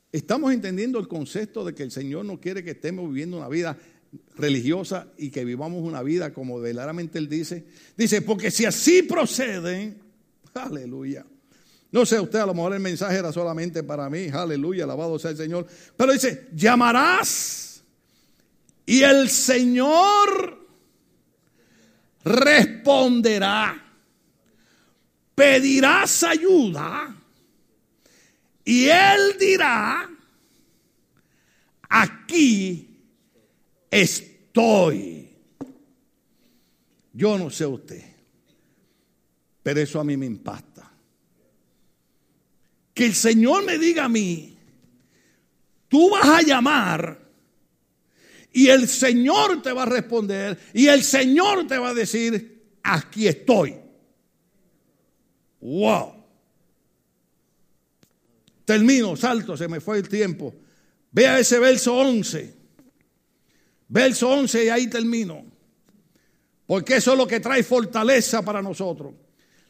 ¿Estamos 0.10 0.54
entendiendo 0.54 1.00
el 1.00 1.10
concepto 1.10 1.66
de 1.66 1.76
que 1.76 1.84
el 1.84 1.92
Señor 1.92 2.24
no 2.24 2.40
quiere 2.40 2.64
que 2.64 2.72
estemos 2.72 3.10
viviendo 3.10 3.36
una 3.36 3.50
vida 3.50 3.78
religiosa 4.38 5.08
y 5.18 5.32
que 5.32 5.44
vivamos 5.44 5.84
una 5.84 6.02
vida 6.02 6.32
como 6.32 6.62
verdaderamente 6.62 7.18
Él 7.18 7.28
dice. 7.28 7.66
Dice, 7.98 8.22
porque 8.22 8.52
si 8.52 8.64
así 8.64 9.04
proceden, 9.04 10.02
aleluya. 10.54 11.26
No 11.92 12.06
sé, 12.06 12.22
usted 12.22 12.40
a 12.40 12.46
lo 12.46 12.54
mejor 12.54 12.74
el 12.74 12.80
mensaje 12.80 13.18
era 13.18 13.34
solamente 13.34 13.84
para 13.84 14.10
mí, 14.10 14.30
aleluya, 14.32 14.86
alabado 14.86 15.20
sea 15.20 15.32
el 15.32 15.38
Señor. 15.38 15.68
Pero 15.98 16.14
dice, 16.14 16.48
llamarás 16.56 17.84
y 18.86 19.04
el 19.04 19.30
Señor 19.30 20.68
responderá. 22.24 23.91
Pedirás 25.36 26.24
ayuda 26.24 27.16
y 28.64 28.88
Él 28.88 29.38
dirá, 29.40 30.10
aquí 31.90 33.00
estoy. 33.90 35.30
Yo 37.14 37.38
no 37.38 37.50
sé 37.50 37.66
usted, 37.66 38.04
pero 39.64 39.82
eso 39.82 40.00
a 40.00 40.04
mí 40.04 40.16
me 40.16 40.26
impacta. 40.26 40.90
Que 42.94 43.06
el 43.06 43.16
Señor 43.16 43.66
me 43.66 43.78
diga 43.78 44.06
a 44.06 44.10
mí, 44.10 44.58
tú 45.88 46.10
vas 46.12 46.26
a 46.26 46.42
llamar 46.42 47.20
y 48.54 48.68
el 48.68 48.88
Señor 48.88 49.62
te 49.62 49.72
va 49.72 49.84
a 49.84 49.88
responder 49.88 50.58
y 50.74 50.88
el 50.88 51.04
Señor 51.04 51.68
te 51.68 51.78
va 51.78 51.90
a 51.90 51.94
decir, 51.94 52.78
aquí 52.84 53.28
estoy. 53.28 53.76
Wow. 55.62 56.16
Termino, 58.66 59.16
salto, 59.16 59.56
se 59.56 59.68
me 59.68 59.80
fue 59.80 60.00
el 60.00 60.10
tiempo. 60.10 60.54
Vea 61.12 61.40
ese 61.40 61.60
verso 61.60 61.96
11. 61.96 62.56
Verso 63.88 64.30
11 64.30 64.66
y 64.66 64.70
ahí 64.70 64.88
termino. 64.88 65.46
Porque 66.66 66.96
eso 66.96 67.12
es 67.12 67.18
lo 67.18 67.28
que 67.28 67.40
trae 67.40 67.64
fortaleza 67.64 68.44
para 68.44 68.62
nosotros. 68.62 69.14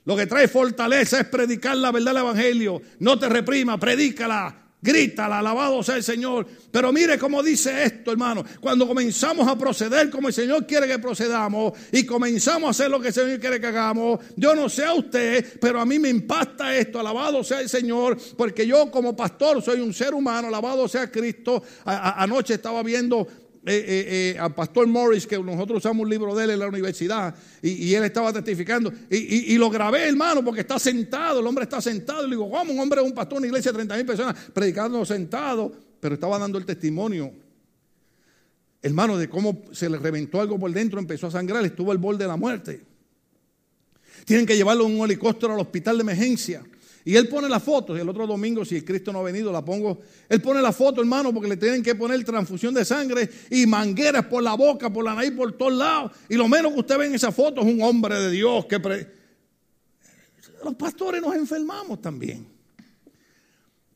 Lo 0.06 0.16
que 0.16 0.28
trae 0.28 0.48
fortaleza 0.48 1.20
es 1.20 1.28
predicar 1.28 1.78
la 1.78 1.92
verdad 1.92 2.12
del 2.14 2.24
Evangelio. 2.24 2.82
No 3.00 3.18
te 3.18 3.30
reprima, 3.30 3.80
predícala, 3.80 4.56
grítala, 4.82 5.40
alabado 5.40 5.84
sea 5.84 5.96
el 5.96 6.04
Señor. 6.04 6.48
Pero 6.72 6.92
mire 6.92 7.18
cómo 7.18 7.44
dice 7.44 7.84
esto, 7.84 8.12
hermano. 8.12 8.44
Cuando 8.60 8.88
comenzamos 8.88 9.48
a 9.48 9.58
proceder 9.58 10.10
como 10.10 10.28
el 10.28 10.34
Señor 10.34 10.66
quiere 10.66 10.88
que 10.88 11.00
procedamos 11.00 11.74
y 11.92 12.06
comenzamos 12.06 12.68
a 12.68 12.72
hacer 12.72 12.90
lo 12.90 13.00
que 13.00 13.10
el 13.10 13.14
Señor 13.14 13.40
quiere 13.40 13.60
que 13.60 13.68
hagamos, 13.68 14.20
yo 14.36 14.56
no 14.56 14.70
sé 14.70 14.84
a 14.86 14.94
usted, 14.94 15.60
pero 15.60 15.80
a 15.80 15.86
mí 15.86 16.00
me 16.00 16.10
impacta 16.10 16.76
esto, 16.76 17.00
alabado 17.00 17.44
sea 17.44 17.60
el 17.60 17.70
Señor, 17.70 18.18
porque 18.36 18.66
yo 18.66 18.90
como 18.90 19.16
pastor 19.16 19.62
soy 19.62 19.80
un 19.82 19.94
ser 19.94 20.14
humano, 20.14 20.48
alabado 20.48 20.88
sea 20.88 21.12
Cristo. 21.12 21.64
anoche 21.86 22.56
estaba 22.56 22.82
viendo 22.84 23.28
eh, 23.64 23.76
eh, 23.76 24.34
eh, 24.36 24.40
al 24.40 24.56
pastor 24.56 24.88
Morris, 24.88 25.28
que 25.28 25.38
nosotros 25.38 25.78
usamos 25.78 26.04
un 26.04 26.10
libro 26.10 26.34
de 26.34 26.46
él 26.46 26.50
en 26.52 26.60
la 26.60 26.68
universidad, 26.68 27.36
y, 27.62 27.94
él 27.94 28.04
estaba 28.04 28.34
testificando, 28.34 28.92
y, 29.08 29.56
lo 29.58 29.70
grabé, 29.70 30.08
hermano, 30.08 30.44
porque 30.44 30.62
está 30.62 30.80
sentado, 30.80 31.42
el 31.42 31.46
hombre 31.46 31.66
está 31.66 31.80
sentado, 31.80 32.26
y 32.26 32.30
le 32.30 32.36
digo, 32.36 32.50
¿cómo 32.50 32.74
un 32.74 32.80
hombre 32.80 33.02
es 33.02 33.08
un 33.08 33.14
pastor 33.14 33.38
en 33.38 33.40
una 33.40 33.48
iglesia 33.48 33.72
de 33.72 33.76
30 33.76 33.96
mil 33.98 34.06
personas 34.08 34.36
predicando 34.52 35.06
sentado? 35.06 35.72
Pero 36.00 36.16
estaba 36.16 36.40
dando 36.40 36.58
el 36.58 36.66
testimonio, 36.66 37.32
hermano, 38.82 39.16
de 39.16 39.30
cómo 39.30 39.62
se 39.72 39.88
le 39.88 40.00
reventó 40.00 40.42
algo 40.42 40.58
por 40.58 40.72
dentro, 40.72 41.00
empezó 41.00 41.28
a 41.28 41.32
sangrar, 41.32 41.64
estuvo 41.64 41.92
al 41.92 42.00
borde 42.00 42.24
de 42.24 42.28
la 42.28 42.38
muerte. 42.38 42.84
Tienen 44.26 44.48
que 44.48 44.56
llevarlo 44.56 44.88
en 44.88 45.00
un 45.00 45.06
helicóptero 45.06 45.54
al 45.54 45.60
hospital 45.60 45.98
de 45.98 46.02
emergencia. 46.02 46.64
Y 47.04 47.16
él 47.16 47.28
pone 47.28 47.50
la 47.50 47.60
foto, 47.60 47.98
y 47.98 48.00
el 48.00 48.08
otro 48.08 48.28
domingo, 48.28 48.64
si 48.64 48.76
el 48.76 48.86
Cristo 48.86 49.12
no 49.12 49.20
ha 49.20 49.24
venido, 49.24 49.52
la 49.52 49.66
pongo. 49.66 50.00
Él 50.30 50.42
pone 50.42 50.62
la 50.62 50.72
foto, 50.72 51.02
hermano, 51.02 51.34
porque 51.34 51.50
le 51.50 51.58
tienen 51.58 51.82
que 51.82 51.96
poner 51.96 52.24
transfusión 52.24 52.74
de 52.74 52.86
sangre 52.86 53.30
y 53.50 53.66
mangueras 53.66 54.26
por 54.26 54.44
la 54.44 54.54
boca, 54.54 54.92
por 54.92 55.04
la 55.04 55.16
nariz, 55.16 55.32
por 55.32 55.52
todos 55.54 55.74
lados. 55.74 56.12
Y 56.30 56.36
lo 56.36 56.48
menos 56.48 56.74
que 56.74 56.80
usted 56.80 56.98
ve 56.98 57.08
en 57.08 57.16
esa 57.16 57.32
foto 57.32 57.62
es 57.62 57.68
un 57.68 57.82
hombre 57.82 58.20
de 58.20 58.30
Dios 58.30 58.66
que. 58.66 58.80
Los 60.64 60.76
pastores 60.76 61.22
nos 61.22 61.36
enfermamos 61.36 62.02
también. 62.02 62.46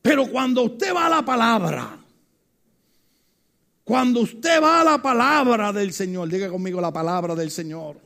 Pero 0.02 0.28
cuando 0.28 0.62
usted 0.62 0.94
va 0.94 1.06
a 1.06 1.10
la 1.10 1.24
palabra, 1.24 1.98
cuando 3.84 4.20
usted 4.20 4.60
va 4.60 4.80
a 4.80 4.84
la 4.84 5.00
palabra 5.00 5.72
del 5.72 5.92
Señor, 5.92 6.28
diga 6.28 6.48
conmigo 6.48 6.80
la 6.80 6.92
palabra 6.92 7.36
del 7.36 7.52
Señor. 7.52 7.96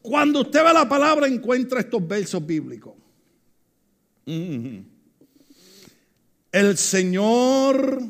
Cuando 0.00 0.42
usted 0.42 0.64
va 0.64 0.70
a 0.70 0.74
la 0.74 0.88
palabra, 0.88 1.26
encuentra 1.26 1.80
estos 1.80 2.06
versos 2.06 2.44
bíblicos. 2.46 2.94
El 6.52 6.76
Señor 6.76 8.02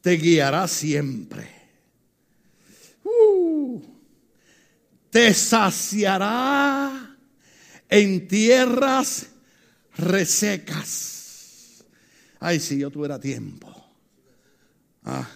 te 0.00 0.12
guiará 0.16 0.66
siempre. 0.66 1.54
Uh. 3.04 3.80
te 5.10 5.32
saciará 5.32 7.16
en 7.88 8.26
tierras 8.26 9.28
resecas. 9.96 11.84
Ay, 12.40 12.58
si 12.58 12.78
yo 12.78 12.90
tuviera 12.90 13.20
tiempo. 13.20 13.72
Ah. 15.04 15.30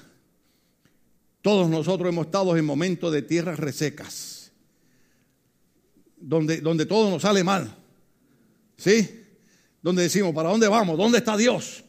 Todos 1.41 1.71
nosotros 1.71 2.09
hemos 2.09 2.27
estado 2.27 2.57
en 2.57 2.65
momentos 2.65 3.13
de 3.13 3.23
tierras 3.23 3.59
resecas, 3.59 4.51
donde, 6.17 6.61
donde 6.61 6.85
todo 6.85 7.11
nos 7.11 7.23
sale 7.23 7.45
mal. 7.45 7.73
¿Sí? 8.77 9.18
Donde 9.83 10.03
decimos, 10.03 10.35
¿para 10.35 10.51
dónde 10.51 10.69
vamos? 10.69 10.97
¿Dónde 10.99 11.19
está 11.19 11.37
Dios? 11.37 11.85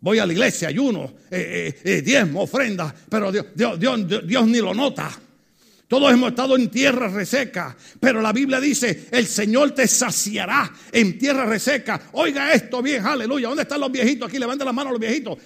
Voy 0.00 0.18
a 0.18 0.26
la 0.26 0.32
iglesia, 0.32 0.68
ayuno, 0.68 1.12
eh, 1.30 1.74
eh, 1.74 1.80
eh 1.84 2.02
diezmo, 2.02 2.42
ofrenda, 2.42 2.94
pero 3.08 3.32
Dios, 3.32 3.46
Dios, 3.54 4.26
Dios 4.26 4.46
ni 4.46 4.58
lo 4.58 4.74
nota. 4.74 5.10
Todos 5.88 6.12
hemos 6.12 6.30
estado 6.30 6.56
en 6.56 6.68
tierra 6.68 7.06
reseca, 7.06 7.76
pero 8.00 8.20
la 8.20 8.32
Biblia 8.32 8.58
dice, 8.58 9.06
el 9.12 9.24
Señor 9.24 9.70
te 9.70 9.86
saciará 9.86 10.68
en 10.90 11.16
tierra 11.16 11.44
reseca. 11.44 12.00
Oiga 12.10 12.52
esto 12.52 12.82
bien, 12.82 13.06
aleluya. 13.06 13.46
¿Dónde 13.46 13.62
están 13.62 13.78
los 13.78 13.92
viejitos 13.92 14.28
aquí? 14.28 14.36
Levanten 14.36 14.66
la 14.66 14.72
mano 14.72 14.90
los 14.90 14.98
viejitos. 14.98 15.38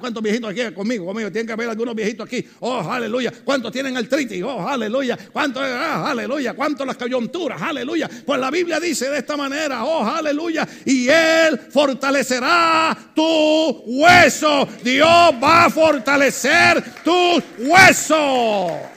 ¿Cuántos 0.00 0.22
viejitos 0.22 0.50
aquí 0.50 0.74
conmigo? 0.74 1.04
Conmigo. 1.04 1.30
Tienen 1.30 1.46
que 1.46 1.52
haber 1.52 1.68
algunos 1.68 1.94
viejitos 1.94 2.26
aquí. 2.26 2.42
Oh, 2.60 2.90
aleluya. 2.90 3.30
¿Cuántos 3.44 3.70
tienen 3.70 3.94
artritis? 3.98 4.42
Oh, 4.42 4.66
aleluya. 4.66 5.18
¿Cuántos? 5.30 5.62
Ah, 5.62 6.10
aleluya. 6.10 6.54
¿Cuántos 6.54 6.86
las 6.86 6.96
coyunturas? 6.96 7.60
Aleluya. 7.60 8.08
Pues 8.24 8.40
la 8.40 8.50
Biblia 8.50 8.80
dice 8.80 9.10
de 9.10 9.18
esta 9.18 9.36
manera, 9.36 9.84
oh, 9.84 10.06
aleluya. 10.06 10.66
Y 10.86 11.06
Él 11.08 11.60
fortalecerá 11.70 12.96
tu 13.14 13.82
hueso. 13.84 14.66
Dios 14.82 15.34
va 15.42 15.66
a 15.66 15.70
fortalecer 15.70 16.82
tus 17.04 17.44
huesos. 17.58 18.95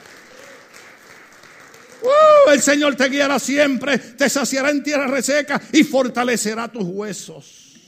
El 2.50 2.60
Señor 2.60 2.96
te 2.96 3.08
guiará 3.08 3.38
siempre, 3.38 3.98
te 3.98 4.28
saciará 4.28 4.70
en 4.70 4.82
tierra 4.82 5.06
reseca 5.06 5.60
y 5.72 5.84
fortalecerá 5.84 6.70
tus 6.70 6.84
huesos. 6.84 7.78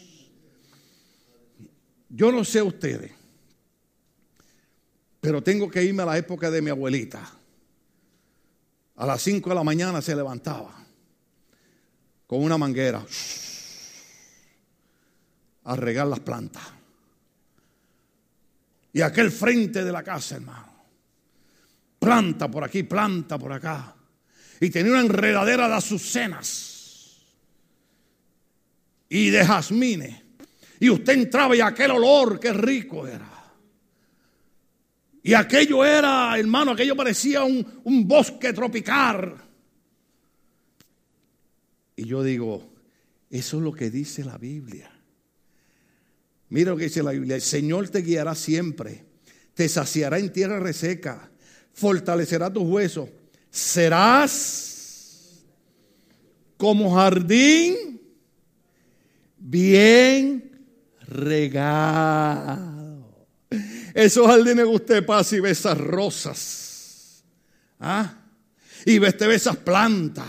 Yo 2.08 2.30
no 2.30 2.44
sé 2.44 2.60
ustedes, 2.62 3.10
pero 5.20 5.42
tengo 5.42 5.70
que 5.70 5.82
irme 5.82 6.02
a 6.02 6.06
la 6.06 6.18
época 6.18 6.50
de 6.50 6.62
mi 6.62 6.70
abuelita. 6.70 7.32
A 8.96 9.06
las 9.06 9.22
5 9.22 9.48
de 9.48 9.54
la 9.56 9.64
mañana 9.64 10.02
se 10.02 10.14
levantaba 10.14 10.72
con 12.26 12.42
una 12.42 12.58
manguera 12.58 13.04
a 15.64 15.76
regar 15.76 16.06
las 16.06 16.20
plantas. 16.20 16.62
Y 18.92 19.00
aquel 19.00 19.30
frente 19.30 19.82
de 19.82 19.90
la 19.90 20.02
casa, 20.02 20.36
hermano 20.36 20.72
planta 22.02 22.50
por 22.50 22.64
aquí, 22.64 22.82
planta 22.82 23.38
por 23.38 23.52
acá. 23.52 23.94
Y 24.62 24.70
tenía 24.70 24.92
una 24.92 25.00
enredadera 25.00 25.66
de 25.66 25.74
azucenas 25.74 27.20
y 29.08 29.28
de 29.28 29.44
jazmines. 29.44 30.22
Y 30.78 30.88
usted 30.88 31.14
entraba 31.14 31.56
y 31.56 31.60
aquel 31.60 31.90
olor, 31.90 32.38
qué 32.38 32.52
rico 32.52 33.08
era. 33.08 33.28
Y 35.24 35.34
aquello 35.34 35.84
era, 35.84 36.38
hermano, 36.38 36.70
aquello 36.70 36.94
parecía 36.94 37.42
un, 37.42 37.80
un 37.82 38.06
bosque 38.06 38.52
tropical. 38.52 39.34
Y 41.96 42.04
yo 42.04 42.22
digo, 42.22 42.72
eso 43.30 43.56
es 43.56 43.62
lo 43.64 43.72
que 43.72 43.90
dice 43.90 44.24
la 44.24 44.38
Biblia. 44.38 44.92
Mira 46.50 46.70
lo 46.70 46.76
que 46.76 46.84
dice 46.84 47.02
la 47.02 47.10
Biblia. 47.10 47.34
El 47.34 47.42
Señor 47.42 47.88
te 47.88 48.02
guiará 48.02 48.36
siempre. 48.36 49.06
Te 49.54 49.68
saciará 49.68 50.20
en 50.20 50.32
tierra 50.32 50.60
reseca. 50.60 51.32
Fortalecerá 51.72 52.52
tus 52.52 52.62
huesos. 52.62 53.08
Serás 53.52 55.44
como 56.56 56.94
jardín 56.94 58.00
bien 59.36 60.58
regado. 61.06 63.06
Esos 63.92 64.26
jardines 64.26 64.64
que 64.64 64.70
usted 64.70 65.06
y 65.32 65.40
ve 65.40 65.50
esas 65.50 65.76
rosas. 65.76 67.24
¿ah? 67.78 68.14
Y 68.86 68.98
ve 68.98 69.14
esas 69.34 69.58
plantas. 69.58 70.24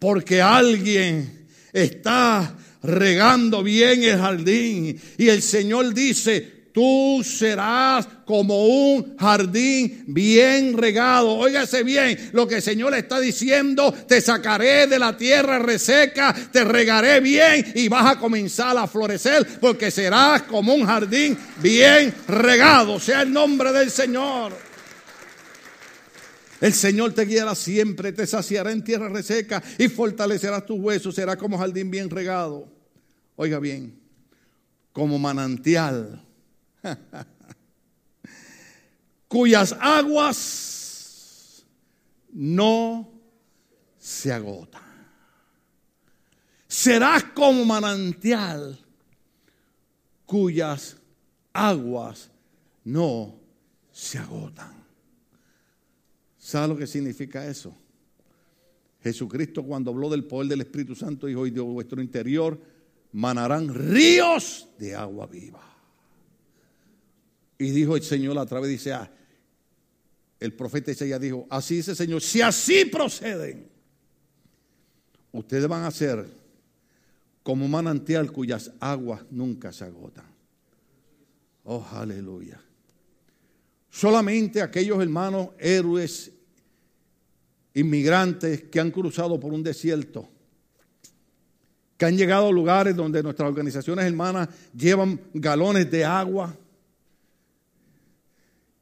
Porque 0.00 0.42
alguien 0.42 1.46
está 1.72 2.52
regando 2.82 3.62
bien 3.62 4.02
el 4.02 4.18
jardín. 4.18 5.00
Y 5.18 5.28
el 5.28 5.40
Señor 5.40 5.94
dice, 5.94 6.57
tú 6.78 7.24
serás 7.24 8.06
como 8.24 8.68
un 8.68 9.16
jardín 9.16 10.04
bien 10.06 10.78
regado. 10.78 11.30
Óigase 11.30 11.82
bien 11.82 12.30
lo 12.32 12.46
que 12.46 12.56
el 12.56 12.62
Señor 12.62 12.94
está 12.94 13.18
diciendo. 13.18 13.92
Te 14.06 14.20
sacaré 14.20 14.86
de 14.86 14.96
la 14.96 15.16
tierra 15.16 15.58
reseca, 15.58 16.32
te 16.52 16.62
regaré 16.62 17.18
bien 17.18 17.72
y 17.74 17.88
vas 17.88 18.12
a 18.12 18.18
comenzar 18.20 18.78
a 18.78 18.86
florecer 18.86 19.58
porque 19.60 19.90
serás 19.90 20.42
como 20.42 20.72
un 20.72 20.86
jardín 20.86 21.36
bien 21.60 22.14
regado. 22.28 23.00
Sea 23.00 23.22
el 23.22 23.32
nombre 23.32 23.72
del 23.72 23.90
Señor. 23.90 24.52
El 26.60 26.74
Señor 26.74 27.12
te 27.12 27.24
guiará 27.24 27.56
siempre, 27.56 28.12
te 28.12 28.24
saciará 28.24 28.70
en 28.70 28.84
tierra 28.84 29.08
reseca 29.08 29.60
y 29.78 29.88
fortalecerá 29.88 30.64
tus 30.64 30.78
huesos. 30.78 31.12
Será 31.12 31.34
como 31.34 31.58
jardín 31.58 31.90
bien 31.90 32.08
regado. 32.08 32.68
Oiga 33.34 33.58
bien, 33.58 33.98
como 34.92 35.18
manantial, 35.18 36.27
cuyas 39.28 39.76
aguas 39.80 41.64
no 42.32 43.08
se 43.98 44.32
agotan. 44.32 44.82
Serás 46.66 47.24
como 47.24 47.64
manantial 47.64 48.78
cuyas 50.26 50.96
aguas 51.52 52.30
no 52.84 53.34
se 53.90 54.18
agotan. 54.18 54.72
¿Sabe 56.36 56.68
lo 56.68 56.76
que 56.76 56.86
significa 56.86 57.46
eso? 57.46 57.74
Jesucristo 59.02 59.62
cuando 59.64 59.90
habló 59.90 60.10
del 60.10 60.24
poder 60.24 60.48
del 60.48 60.60
Espíritu 60.60 60.94
Santo 60.94 61.26
dijo, 61.26 61.40
hoy 61.40 61.50
de 61.50 61.60
vuestro 61.60 62.00
interior 62.00 62.60
manarán 63.12 63.74
ríos 63.74 64.68
de 64.78 64.94
agua 64.94 65.26
viva. 65.26 65.77
Y 67.58 67.70
dijo 67.70 67.96
el 67.96 68.02
Señor 68.02 68.38
a 68.38 68.46
través, 68.46 68.70
dice, 68.70 68.92
ah, 68.92 69.10
el 70.38 70.52
profeta 70.52 70.92
Isaías 70.92 71.20
dijo, 71.20 71.46
así 71.50 71.76
dice 71.76 71.90
el 71.90 71.96
Señor, 71.96 72.22
si 72.22 72.40
así 72.40 72.84
proceden, 72.84 73.66
ustedes 75.32 75.66
van 75.66 75.84
a 75.84 75.90
ser 75.90 76.24
como 77.42 77.66
manantial 77.66 78.30
cuyas 78.30 78.70
aguas 78.78 79.22
nunca 79.30 79.72
se 79.72 79.84
agotan. 79.84 80.26
Oh, 81.64 81.84
aleluya. 81.92 82.60
Solamente 83.90 84.62
aquellos 84.62 85.02
hermanos 85.02 85.48
héroes 85.58 86.30
inmigrantes 87.74 88.64
que 88.64 88.80
han 88.80 88.90
cruzado 88.90 89.40
por 89.40 89.52
un 89.52 89.62
desierto, 89.62 90.28
que 91.96 92.04
han 92.04 92.16
llegado 92.16 92.48
a 92.48 92.52
lugares 92.52 92.94
donde 92.94 93.22
nuestras 93.22 93.48
organizaciones 93.48 94.04
hermanas 94.04 94.48
llevan 94.72 95.20
galones 95.34 95.90
de 95.90 96.04
agua 96.04 96.56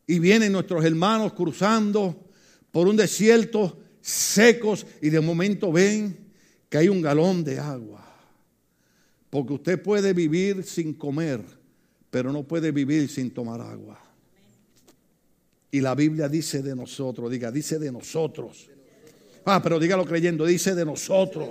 y 0.07 0.19
vienen 0.19 0.53
nuestros 0.53 0.85
hermanos 0.85 1.33
cruzando 1.33 2.29
por 2.71 2.89
un 2.89 2.97
desierto 2.97 3.79
secos 4.01 4.87
y 5.03 5.11
de 5.11 5.21
momento 5.21 5.73
ven 5.73 6.17
que 6.69 6.79
hay 6.79 6.89
un 6.89 7.03
galón 7.03 7.43
de 7.43 7.59
agua. 7.59 8.05
Porque 9.31 9.55
usted 9.55 9.83
puede 9.83 10.13
vivir 10.13 10.63
sin 10.65 10.95
comer, 10.95 11.41
pero 12.11 12.33
no 12.33 12.45
puede 12.45 12.71
vivir 12.71 13.09
sin 13.09 13.31
tomar 13.31 13.61
agua. 13.61 14.01
Y 15.71 15.81
la 15.81 15.95
Biblia 15.95 16.29
dice 16.29 16.63
de 16.63 16.77
nosotros, 16.77 17.31
diga, 17.31 17.51
dice 17.51 17.79
de 17.79 17.91
nosotros 17.91 18.71
Ah, 19.49 19.63
pero 19.63 19.79
dígalo 19.79 20.05
creyendo, 20.05 20.45
dice 20.45 20.75
de 20.75 20.85
nosotros. 20.85 21.51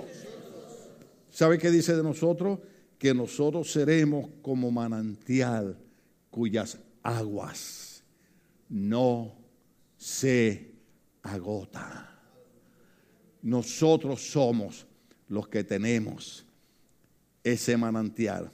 ¿Sabe 1.30 1.56
qué 1.56 1.70
dice 1.70 1.96
de 1.96 2.02
nosotros? 2.02 2.58
Que 2.98 3.14
nosotros 3.14 3.72
seremos 3.72 4.28
como 4.42 4.70
manantial 4.70 5.78
cuyas 6.30 6.76
aguas 7.02 7.85
no 8.68 9.34
se 9.96 10.72
agotan. 11.22 12.06
Nosotros 13.42 14.20
somos 14.30 14.86
los 15.28 15.48
que 15.48 15.64
tenemos 15.64 16.44
ese 17.44 17.76
manantial 17.76 18.50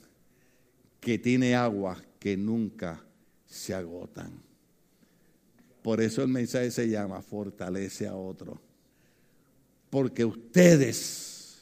que 1.00 1.18
tiene 1.18 1.54
agua 1.54 2.00
que 2.18 2.36
nunca 2.36 3.04
se 3.46 3.74
agotan. 3.74 4.42
Por 5.82 6.00
eso 6.00 6.22
el 6.22 6.28
mensaje 6.28 6.70
se 6.70 6.88
llama 6.88 7.22
fortalece 7.22 8.06
a 8.06 8.14
otro 8.14 8.60
porque 9.92 10.24
ustedes 10.24 11.60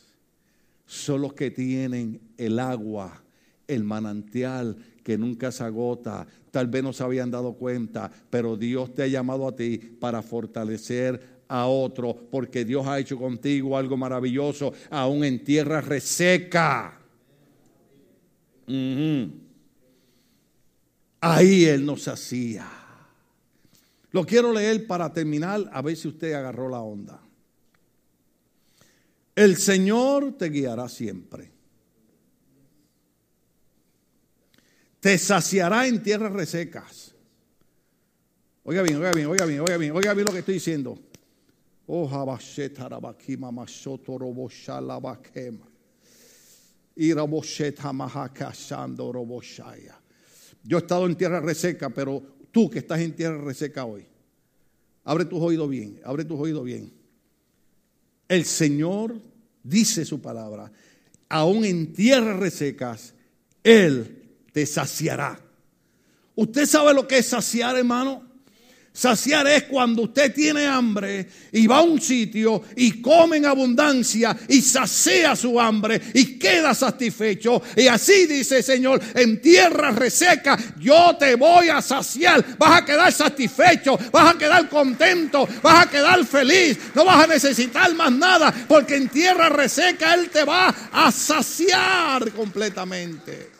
son 0.86 1.22
los 1.22 1.34
que 1.34 1.50
tienen 1.50 2.20
el 2.36 2.60
agua, 2.60 3.24
el 3.66 3.82
manantial 3.82 4.76
que 5.02 5.18
nunca 5.18 5.52
se 5.52 5.64
agota. 5.64 6.26
Tal 6.50 6.66
vez 6.66 6.82
no 6.82 6.92
se 6.92 7.02
habían 7.02 7.30
dado 7.30 7.54
cuenta, 7.54 8.10
pero 8.30 8.56
Dios 8.56 8.94
te 8.94 9.02
ha 9.02 9.06
llamado 9.06 9.48
a 9.48 9.54
ti 9.54 9.78
para 9.78 10.22
fortalecer 10.22 11.40
a 11.48 11.66
otro, 11.66 12.16
porque 12.30 12.64
Dios 12.64 12.86
ha 12.86 12.98
hecho 12.98 13.18
contigo 13.18 13.76
algo 13.76 13.96
maravilloso, 13.96 14.72
aún 14.90 15.24
en 15.24 15.42
tierra 15.42 15.80
reseca. 15.80 17.00
Ahí 21.20 21.64
Él 21.64 21.84
nos 21.84 22.06
hacía. 22.06 22.68
Lo 24.12 24.24
quiero 24.24 24.52
leer 24.52 24.86
para 24.86 25.12
terminar, 25.12 25.68
a 25.72 25.82
ver 25.82 25.96
si 25.96 26.08
usted 26.08 26.32
agarró 26.32 26.68
la 26.68 26.80
onda. 26.80 27.20
El 29.34 29.56
Señor 29.56 30.36
te 30.36 30.50
guiará 30.50 30.88
siempre. 30.88 31.49
Te 35.00 35.16
saciará 35.16 35.86
en 35.86 36.02
tierras 36.02 36.32
resecas. 36.32 37.14
Oiga 38.62 38.82
bien, 38.82 38.96
oiga 38.96 39.12
bien, 39.12 39.26
oiga 39.26 39.46
bien, 39.46 39.60
oiga 39.60 39.76
bien, 39.78 39.92
oiga 39.96 40.14
bien 40.14 40.26
lo 40.26 40.32
que 40.32 40.40
estoy 40.40 40.54
diciendo. 40.54 40.98
Yo 50.62 50.76
he 50.76 50.80
estado 50.80 51.06
en 51.06 51.16
tierra 51.16 51.40
reseca, 51.40 51.90
pero 51.90 52.22
tú 52.52 52.68
que 52.68 52.80
estás 52.80 53.00
en 53.00 53.16
tierra 53.16 53.38
reseca 53.38 53.86
hoy, 53.86 54.06
abre 55.04 55.24
tus 55.24 55.40
oídos 55.40 55.70
bien, 55.70 55.98
abre 56.04 56.26
tus 56.26 56.38
oídos 56.38 56.64
bien. 56.64 56.92
El 58.28 58.44
Señor 58.44 59.16
dice 59.62 60.04
su 60.04 60.20
palabra, 60.20 60.70
aún 61.30 61.64
en 61.64 61.94
tierras 61.94 62.38
resecas, 62.38 63.14
Él 63.64 64.19
te 64.52 64.66
saciará. 64.66 65.38
¿Usted 66.34 66.66
sabe 66.66 66.94
lo 66.94 67.06
que 67.06 67.18
es 67.18 67.26
saciar, 67.26 67.76
hermano? 67.76 68.30
Saciar 68.92 69.46
es 69.46 69.62
cuando 69.64 70.02
usted 70.02 70.34
tiene 70.34 70.66
hambre 70.66 71.28
y 71.52 71.66
va 71.68 71.78
a 71.78 71.82
un 71.82 72.00
sitio 72.00 72.60
y 72.74 73.00
come 73.00 73.36
en 73.36 73.46
abundancia 73.46 74.36
y 74.48 74.60
sacia 74.60 75.36
su 75.36 75.60
hambre 75.60 76.00
y 76.12 76.38
queda 76.38 76.74
satisfecho. 76.74 77.62
Y 77.76 77.86
así 77.86 78.26
dice 78.26 78.58
el 78.58 78.64
Señor, 78.64 79.00
en 79.14 79.40
tierra 79.40 79.92
reseca 79.92 80.58
yo 80.80 81.16
te 81.16 81.36
voy 81.36 81.68
a 81.68 81.80
saciar. 81.80 82.44
Vas 82.58 82.82
a 82.82 82.84
quedar 82.84 83.12
satisfecho, 83.12 83.96
vas 84.10 84.34
a 84.34 84.38
quedar 84.38 84.68
contento, 84.68 85.48
vas 85.62 85.86
a 85.86 85.90
quedar 85.90 86.24
feliz. 86.26 86.76
No 86.92 87.04
vas 87.04 87.24
a 87.24 87.28
necesitar 87.28 87.94
más 87.94 88.10
nada 88.10 88.52
porque 88.66 88.96
en 88.96 89.08
tierra 89.08 89.48
reseca 89.48 90.14
Él 90.14 90.30
te 90.30 90.42
va 90.42 90.74
a 90.92 91.12
saciar 91.12 92.32
completamente. 92.32 93.59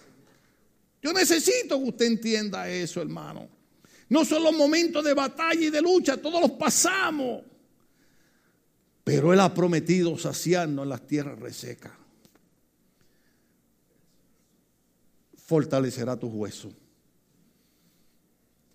Yo 1.02 1.12
necesito 1.12 1.78
que 1.78 1.88
usted 1.88 2.06
entienda 2.06 2.68
eso, 2.68 3.00
hermano. 3.00 3.48
No 4.08 4.24
son 4.24 4.42
los 4.42 4.54
momentos 4.54 5.04
de 5.04 5.14
batalla 5.14 5.60
y 5.60 5.70
de 5.70 5.80
lucha, 5.80 6.16
todos 6.16 6.40
los 6.40 6.50
pasamos. 6.52 7.42
Pero 9.04 9.32
Él 9.32 9.40
ha 9.40 9.54
prometido 9.54 10.18
saciarnos 10.18 10.82
en 10.82 10.88
las 10.88 11.06
tierras 11.06 11.38
resecas. 11.38 11.92
Fortalecerá 15.36 16.16
tus 16.18 16.32
huesos. 16.32 16.72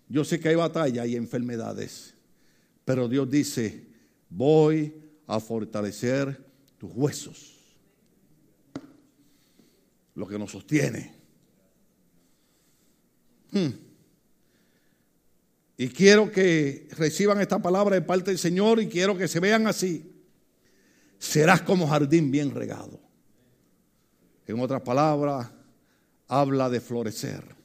Yo 0.08 0.24
sé 0.24 0.40
que 0.40 0.48
hay 0.48 0.54
batalla 0.54 1.04
y 1.06 1.16
enfermedades, 1.16 2.14
pero 2.84 3.08
Dios 3.08 3.30
dice, 3.30 3.86
voy 4.28 4.94
a 5.26 5.40
fortalecer 5.40 6.44
tus 6.78 6.90
huesos. 6.94 7.56
Lo 10.14 10.26
que 10.26 10.38
nos 10.38 10.52
sostiene. 10.52 11.14
Hmm. 13.56 13.72
Y 15.78 15.88
quiero 15.88 16.30
que 16.30 16.88
reciban 16.92 17.40
esta 17.40 17.60
palabra 17.60 17.94
de 17.94 18.02
parte 18.02 18.30
del 18.30 18.38
Señor 18.38 18.80
y 18.82 18.88
quiero 18.88 19.16
que 19.16 19.28
se 19.28 19.40
vean 19.40 19.66
así. 19.66 20.12
Serás 21.18 21.62
como 21.62 21.86
jardín 21.88 22.30
bien 22.30 22.54
regado. 22.54 23.00
En 24.46 24.60
otras 24.60 24.82
palabras, 24.82 25.48
habla 26.28 26.68
de 26.68 26.80
florecer. 26.80 27.56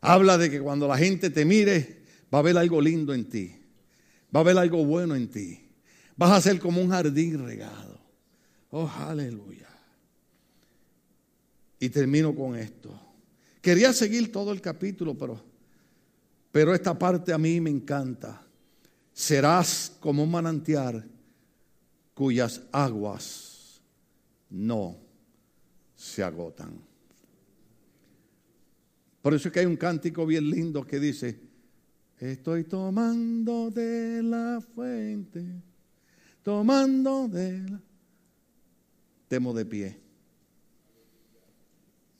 Habla 0.00 0.38
de 0.38 0.50
que 0.50 0.60
cuando 0.60 0.86
la 0.86 0.96
gente 0.96 1.30
te 1.30 1.44
mire, 1.44 2.02
va 2.32 2.38
a 2.38 2.42
ver 2.42 2.56
algo 2.56 2.80
lindo 2.80 3.12
en 3.12 3.28
ti. 3.28 3.54
Va 4.34 4.40
a 4.40 4.44
ver 4.44 4.58
algo 4.58 4.84
bueno 4.84 5.16
en 5.16 5.28
ti. 5.28 5.68
Vas 6.16 6.30
a 6.30 6.40
ser 6.40 6.60
como 6.60 6.80
un 6.80 6.90
jardín 6.90 7.44
regado. 7.44 8.00
Oh, 8.70 8.88
aleluya. 8.88 9.75
Y 11.78 11.88
termino 11.90 12.34
con 12.34 12.56
esto. 12.56 12.98
Quería 13.60 13.92
seguir 13.92 14.30
todo 14.30 14.52
el 14.52 14.60
capítulo, 14.60 15.16
pero, 15.16 15.42
pero 16.52 16.74
esta 16.74 16.98
parte 16.98 17.32
a 17.32 17.38
mí 17.38 17.60
me 17.60 17.70
encanta. 17.70 18.42
Serás 19.12 19.96
como 20.00 20.22
un 20.22 20.30
manantial 20.30 21.04
cuyas 22.14 22.62
aguas 22.72 23.80
no 24.48 24.96
se 25.94 26.22
agotan. 26.22 26.78
Por 29.20 29.34
eso 29.34 29.48
es 29.48 29.52
que 29.52 29.60
hay 29.60 29.66
un 29.66 29.76
cántico 29.76 30.24
bien 30.24 30.48
lindo 30.48 30.86
que 30.86 31.00
dice, 31.00 31.40
estoy 32.20 32.64
tomando 32.64 33.70
de 33.70 34.22
la 34.22 34.60
fuente, 34.60 35.44
tomando 36.42 37.26
de 37.26 37.68
la... 37.68 37.80
Temo 39.26 39.52
de 39.52 39.66
pie. 39.66 40.05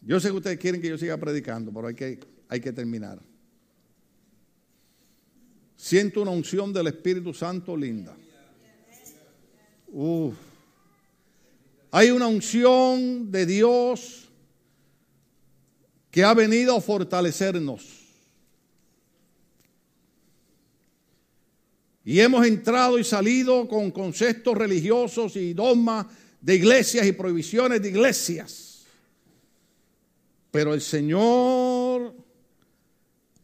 Yo 0.07 0.21
sé 0.21 0.29
que 0.29 0.37
ustedes 0.37 0.59
quieren 0.59 0.81
que 0.81 0.89
yo 0.89 0.97
siga 0.97 1.17
predicando, 1.17 1.73
pero 1.73 1.89
hay 1.89 1.95
que, 1.95 2.21
hay 2.49 2.61
que 2.61 2.73
terminar. 2.73 3.21
Siento 5.77 6.23
una 6.23 6.31
unción 6.31 6.73
del 6.73 6.87
Espíritu 6.87 7.35
Santo 7.35 7.77
linda. 7.77 8.17
Hay 11.91 12.11
una 12.13 12.29
unción 12.29 13.33
de 13.33 13.47
Dios 13.47 14.29
que 16.13 16.23
ha 16.23 16.35
venido 16.35 16.77
a 16.77 16.81
fortalecernos. 16.81 18.05
Y 22.05 22.21
hemos 22.21 22.47
entrado 22.47 22.97
y 23.01 23.03
salido 23.03 23.67
con 23.67 23.91
conceptos 23.91 24.57
religiosos 24.57 25.35
y 25.35 25.53
dogmas 25.53 26.07
de 26.41 26.55
iglesias 26.55 27.05
y 27.05 27.13
prohibiciones 27.13 27.83
de 27.83 27.89
iglesias. 27.89 28.76
Pero 30.57 30.73
el 30.73 30.81
Señor 30.81 32.15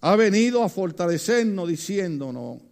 ha 0.01 0.17
venido 0.17 0.63
a 0.63 0.71
fortalecernos 0.71 1.69
diciéndonos, 1.69 2.63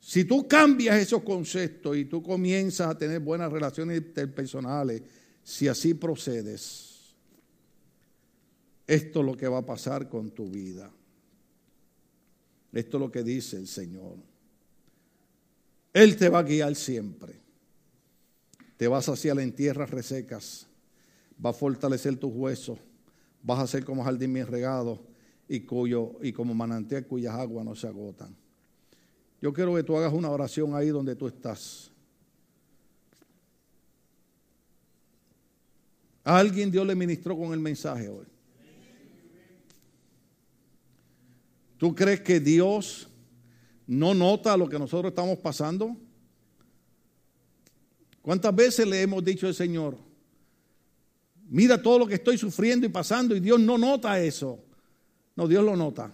si 0.00 0.24
tú 0.24 0.48
cambias 0.48 0.98
esos 0.98 1.22
conceptos 1.22 1.98
y 1.98 2.06
tú 2.06 2.22
comienzas 2.22 2.88
a 2.88 2.96
tener 2.96 3.20
buenas 3.20 3.52
relaciones 3.52 3.98
interpersonales, 3.98 5.02
si 5.44 5.68
así 5.68 5.92
procedes, 5.92 7.14
esto 8.86 9.20
es 9.20 9.26
lo 9.26 9.36
que 9.36 9.48
va 9.48 9.58
a 9.58 9.66
pasar 9.66 10.08
con 10.08 10.30
tu 10.30 10.48
vida. 10.48 10.90
Esto 12.72 12.96
es 12.96 13.00
lo 13.02 13.12
que 13.12 13.22
dice 13.22 13.58
el 13.58 13.68
Señor. 13.68 14.16
Él 15.92 16.16
te 16.16 16.30
va 16.30 16.38
a 16.38 16.42
guiar 16.42 16.74
siempre. 16.74 17.34
Te 18.78 18.88
vas 18.88 19.10
hacia 19.10 19.32
en 19.32 19.52
tierras 19.52 19.90
resecas 19.90 20.67
va 21.44 21.50
a 21.50 21.52
fortalecer 21.52 22.16
tus 22.16 22.32
huesos, 22.32 22.78
vas 23.42 23.60
a 23.60 23.66
ser 23.66 23.84
como 23.84 24.04
jardín 24.04 24.32
bien 24.34 24.46
regado 24.46 25.00
y, 25.48 25.60
cuyo, 25.60 26.12
y 26.22 26.32
como 26.32 26.54
manantial 26.54 27.06
cuyas 27.06 27.34
aguas 27.34 27.64
no 27.64 27.74
se 27.74 27.86
agotan. 27.86 28.36
Yo 29.40 29.52
quiero 29.52 29.74
que 29.74 29.82
tú 29.82 29.96
hagas 29.96 30.12
una 30.12 30.30
oración 30.30 30.74
ahí 30.74 30.88
donde 30.88 31.14
tú 31.14 31.28
estás. 31.28 31.90
A 36.24 36.38
alguien 36.38 36.70
Dios 36.70 36.86
le 36.86 36.94
ministró 36.94 37.38
con 37.38 37.52
el 37.52 37.60
mensaje 37.60 38.08
hoy. 38.08 38.26
¿Tú 41.78 41.94
crees 41.94 42.20
que 42.20 42.40
Dios 42.40 43.08
no 43.86 44.12
nota 44.12 44.56
lo 44.56 44.68
que 44.68 44.78
nosotros 44.78 45.12
estamos 45.12 45.38
pasando? 45.38 45.96
¿Cuántas 48.20 48.54
veces 48.54 48.86
le 48.86 49.00
hemos 49.00 49.24
dicho 49.24 49.46
al 49.46 49.54
Señor, 49.54 49.96
Mira 51.48 51.80
todo 51.80 51.98
lo 51.98 52.06
que 52.06 52.14
estoy 52.14 52.36
sufriendo 52.36 52.86
y 52.86 52.90
pasando 52.90 53.34
y 53.34 53.40
Dios 53.40 53.58
no 53.58 53.78
nota 53.78 54.20
eso. 54.20 54.62
No, 55.34 55.48
Dios 55.48 55.64
lo 55.64 55.76
nota. 55.76 56.12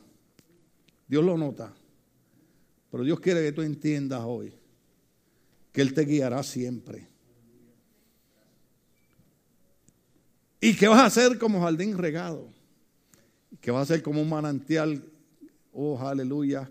Dios 1.08 1.24
lo 1.24 1.36
nota. 1.36 1.74
Pero 2.90 3.04
Dios 3.04 3.18
quiere 3.20 3.42
que 3.42 3.52
tú 3.52 3.62
entiendas 3.62 4.22
hoy 4.24 4.54
que 5.72 5.82
Él 5.82 5.92
te 5.92 6.04
guiará 6.04 6.44
siempre. 6.44 7.08
Y 10.60 10.76
que 10.76 10.86
vas 10.86 11.00
a 11.04 11.10
ser 11.10 11.36
como 11.36 11.60
jardín 11.62 11.98
regado. 11.98 12.48
Que 13.60 13.72
vas 13.72 13.90
a 13.90 13.94
ser 13.94 14.02
como 14.02 14.22
un 14.22 14.28
manantial, 14.28 15.04
oh 15.72 15.98
aleluya, 16.00 16.70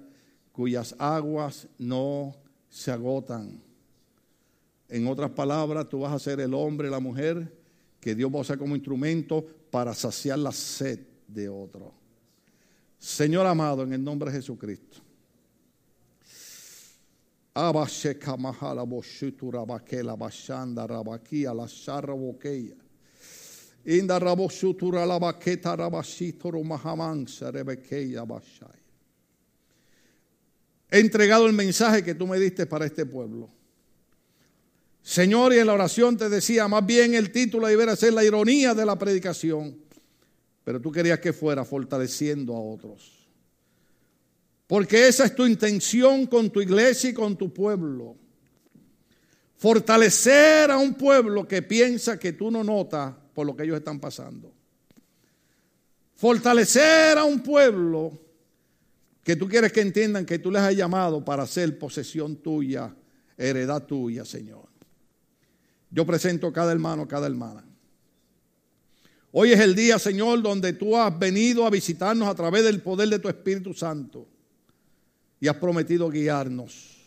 cuyas 0.53 0.95
aguas 0.97 1.67
no 1.77 2.33
se 2.69 2.91
agotan. 2.91 3.61
En 4.87 5.05
otras 5.07 5.31
palabras, 5.31 5.89
tú 5.89 5.99
vas 5.99 6.13
a 6.13 6.19
ser 6.19 6.39
el 6.39 6.53
hombre, 6.53 6.89
la 6.89 7.01
mujer 7.01 7.62
que 8.03 8.13
Dios 8.13 8.29
va 8.29 8.39
a 8.39 8.41
usar 8.41 8.57
como 8.57 8.75
instrumento 8.75 9.45
para 9.71 9.93
saciar 9.93 10.37
la 10.37 10.51
sed 10.51 10.99
de 11.25 11.47
otro. 11.47 11.93
Señor 12.99 13.45
amado, 13.45 13.83
en 13.83 13.93
el 13.93 14.03
nombre 14.03 14.29
de 14.29 14.37
Jesucristo. 14.37 14.97
He 30.89 30.99
entregado 30.99 31.45
el 31.47 31.53
mensaje 31.53 32.03
que 32.03 32.15
tú 32.15 32.27
me 32.27 32.37
diste 32.37 32.65
para 32.65 32.85
este 32.85 33.05
pueblo. 33.05 33.49
Señor, 35.03 35.53
y 35.53 35.59
en 35.59 35.67
la 35.67 35.73
oración 35.73 36.15
te 36.17 36.29
decía, 36.29 36.67
más 36.69 36.85
bien 36.85 37.13
el 37.13 37.31
título 37.31 37.67
debería 37.67 37.95
ser 37.95 38.13
la 38.13 38.23
ironía 38.23 38.73
de 38.73 38.85
la 38.85 38.97
predicación, 38.97 39.77
pero 40.63 40.79
tú 40.79 40.93
querías 40.93 41.19
que 41.19 41.33
fuera 41.33 41.65
fortaleciendo 41.65 42.55
a 42.55 42.61
otros. 42.61 43.27
Porque 44.65 45.09
esa 45.09 45.25
es 45.25 45.35
tu 45.35 45.45
intención 45.45 46.25
con 46.25 46.49
tu 46.49 46.61
iglesia 46.61 47.09
y 47.09 47.13
con 47.13 47.35
tu 47.35 47.53
pueblo. 47.53 48.15
Fortalecer 49.57 50.71
a 50.71 50.77
un 50.77 50.93
pueblo 50.93 51.45
que 51.45 51.61
piensa 51.61 52.17
que 52.17 52.33
tú 52.33 52.49
no 52.49 52.63
notas 52.63 53.13
por 53.33 53.45
lo 53.45 53.55
que 53.57 53.63
ellos 53.63 53.77
están 53.77 53.99
pasando. 53.99 54.53
Fortalecer 56.15 57.17
a 57.17 57.25
un 57.25 57.43
pueblo 57.43 58.17
que 59.21 59.35
tú 59.35 59.49
quieres 59.49 59.73
que 59.73 59.81
entiendan 59.81 60.25
que 60.25 60.39
tú 60.39 60.49
les 60.49 60.61
has 60.61 60.75
llamado 60.75 61.23
para 61.23 61.45
ser 61.45 61.77
posesión 61.77 62.37
tuya, 62.37 62.95
heredad 63.37 63.85
tuya, 63.85 64.23
Señor. 64.23 64.72
Yo 65.93 66.05
presento 66.07 66.47
a 66.47 66.53
cada 66.53 66.71
hermano, 66.71 67.07
cada 67.07 67.27
hermana. 67.27 67.63
Hoy 69.31 69.51
es 69.51 69.59
el 69.59 69.75
día, 69.75 69.99
Señor, 69.99 70.41
donde 70.41 70.73
tú 70.73 70.97
has 70.97 71.17
venido 71.17 71.65
a 71.65 71.69
visitarnos 71.69 72.27
a 72.27 72.33
través 72.33 72.63
del 72.63 72.81
poder 72.81 73.09
de 73.09 73.19
tu 73.19 73.29
Espíritu 73.29 73.75
Santo 73.75 74.27
y 75.39 75.47
has 75.47 75.55
prometido 75.57 76.09
guiarnos. 76.09 76.97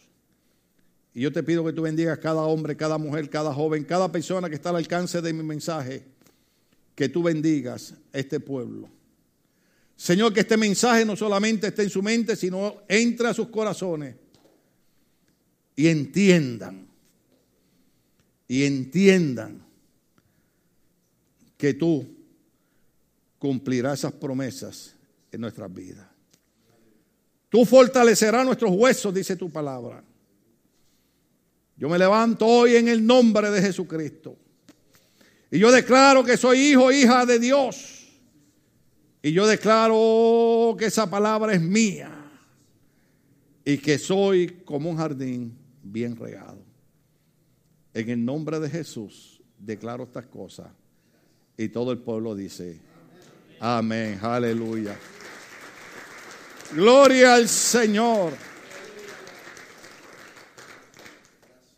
Y 1.12 1.22
yo 1.22 1.32
te 1.32 1.42
pido 1.42 1.64
que 1.64 1.72
tú 1.72 1.82
bendigas 1.82 2.18
cada 2.18 2.42
hombre, 2.42 2.76
cada 2.76 2.96
mujer, 2.96 3.28
cada 3.28 3.52
joven, 3.52 3.84
cada 3.84 4.10
persona 4.12 4.48
que 4.48 4.54
está 4.54 4.70
al 4.70 4.76
alcance 4.76 5.20
de 5.20 5.32
mi 5.32 5.42
mensaje, 5.42 6.04
que 6.94 7.08
tú 7.08 7.24
bendigas 7.24 7.94
este 8.12 8.38
pueblo. 8.38 8.88
Señor, 9.96 10.32
que 10.32 10.40
este 10.40 10.56
mensaje 10.56 11.04
no 11.04 11.16
solamente 11.16 11.68
esté 11.68 11.82
en 11.82 11.90
su 11.90 12.02
mente, 12.02 12.36
sino 12.36 12.82
entre 12.86 13.28
a 13.28 13.34
sus 13.34 13.48
corazones 13.48 14.14
y 15.74 15.88
entiendan 15.88 16.85
y 18.48 18.64
entiendan 18.64 19.62
que 21.56 21.74
tú 21.74 22.06
cumplirá 23.38 23.94
esas 23.94 24.12
promesas 24.12 24.94
en 25.32 25.40
nuestras 25.40 25.72
vidas. 25.72 26.06
Tú 27.48 27.64
fortalecerás 27.64 28.44
nuestros 28.44 28.70
huesos, 28.72 29.14
dice 29.14 29.36
tu 29.36 29.50
palabra. 29.50 30.02
Yo 31.76 31.88
me 31.88 31.98
levanto 31.98 32.46
hoy 32.46 32.76
en 32.76 32.88
el 32.88 33.04
nombre 33.04 33.50
de 33.50 33.60
Jesucristo. 33.60 34.36
Y 35.50 35.58
yo 35.58 35.70
declaro 35.70 36.24
que 36.24 36.36
soy 36.36 36.58
hijo, 36.58 36.90
hija 36.90 37.24
de 37.26 37.38
Dios. 37.38 38.08
Y 39.22 39.32
yo 39.32 39.46
declaro 39.46 40.76
que 40.78 40.86
esa 40.86 41.08
palabra 41.08 41.52
es 41.52 41.60
mía. 41.60 42.10
Y 43.64 43.78
que 43.78 43.98
soy 43.98 44.62
como 44.64 44.90
un 44.90 44.96
jardín 44.96 45.56
bien 45.82 46.16
regado. 46.16 46.55
En 47.96 48.10
el 48.10 48.22
nombre 48.22 48.60
de 48.60 48.68
Jesús 48.68 49.40
declaro 49.58 50.04
estas 50.04 50.26
cosas. 50.26 50.66
Y 51.56 51.70
todo 51.70 51.92
el 51.92 51.98
pueblo 51.98 52.34
dice, 52.34 52.78
amén, 53.58 54.18
aleluya. 54.20 54.94
Gloria 56.74 57.36
al 57.36 57.48
Señor. 57.48 58.34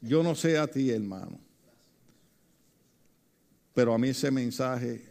Yo 0.00 0.24
no 0.24 0.34
sé 0.34 0.58
a 0.58 0.66
ti, 0.66 0.90
hermano, 0.90 1.38
pero 3.72 3.94
a 3.94 3.98
mí 3.98 4.08
ese 4.08 4.32
mensaje 4.32 5.06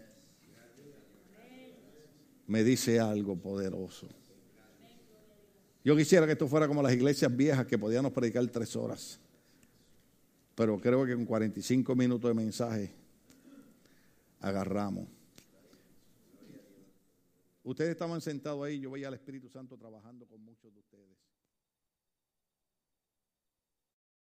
me 2.48 2.66
dice 2.66 3.00
algo 3.00 3.38
poderoso. 3.38 4.10
Yo 5.86 5.96
quisiera 5.96 6.26
que 6.26 6.34
esto 6.34 6.50
fuera 6.50 6.68
como 6.68 6.84
las 6.84 6.92
iglesias 6.92 7.34
viejas 7.34 7.66
que 7.66 7.78
podíamos 7.78 8.12
predicar 8.12 8.46
tres 8.48 8.76
horas, 8.76 9.22
pero 10.58 10.80
creo 10.80 11.06
que 11.06 11.14
con 11.14 11.24
45 11.24 11.96
minutos 11.96 12.28
de 12.32 12.34
mensaje 12.34 12.92
agarramos. 14.40 15.08
Ustedes 17.64 17.92
estaban 17.92 18.20
sentados 18.22 18.66
ahí, 18.66 18.80
yo 18.80 18.90
veía 18.90 19.10
al 19.10 19.14
Espíritu 19.14 19.50
Santo 19.50 19.78
trabajando 19.78 20.26
con 20.26 20.44
muchos 20.44 20.74
de 20.74 20.80
ustedes. 20.80 20.97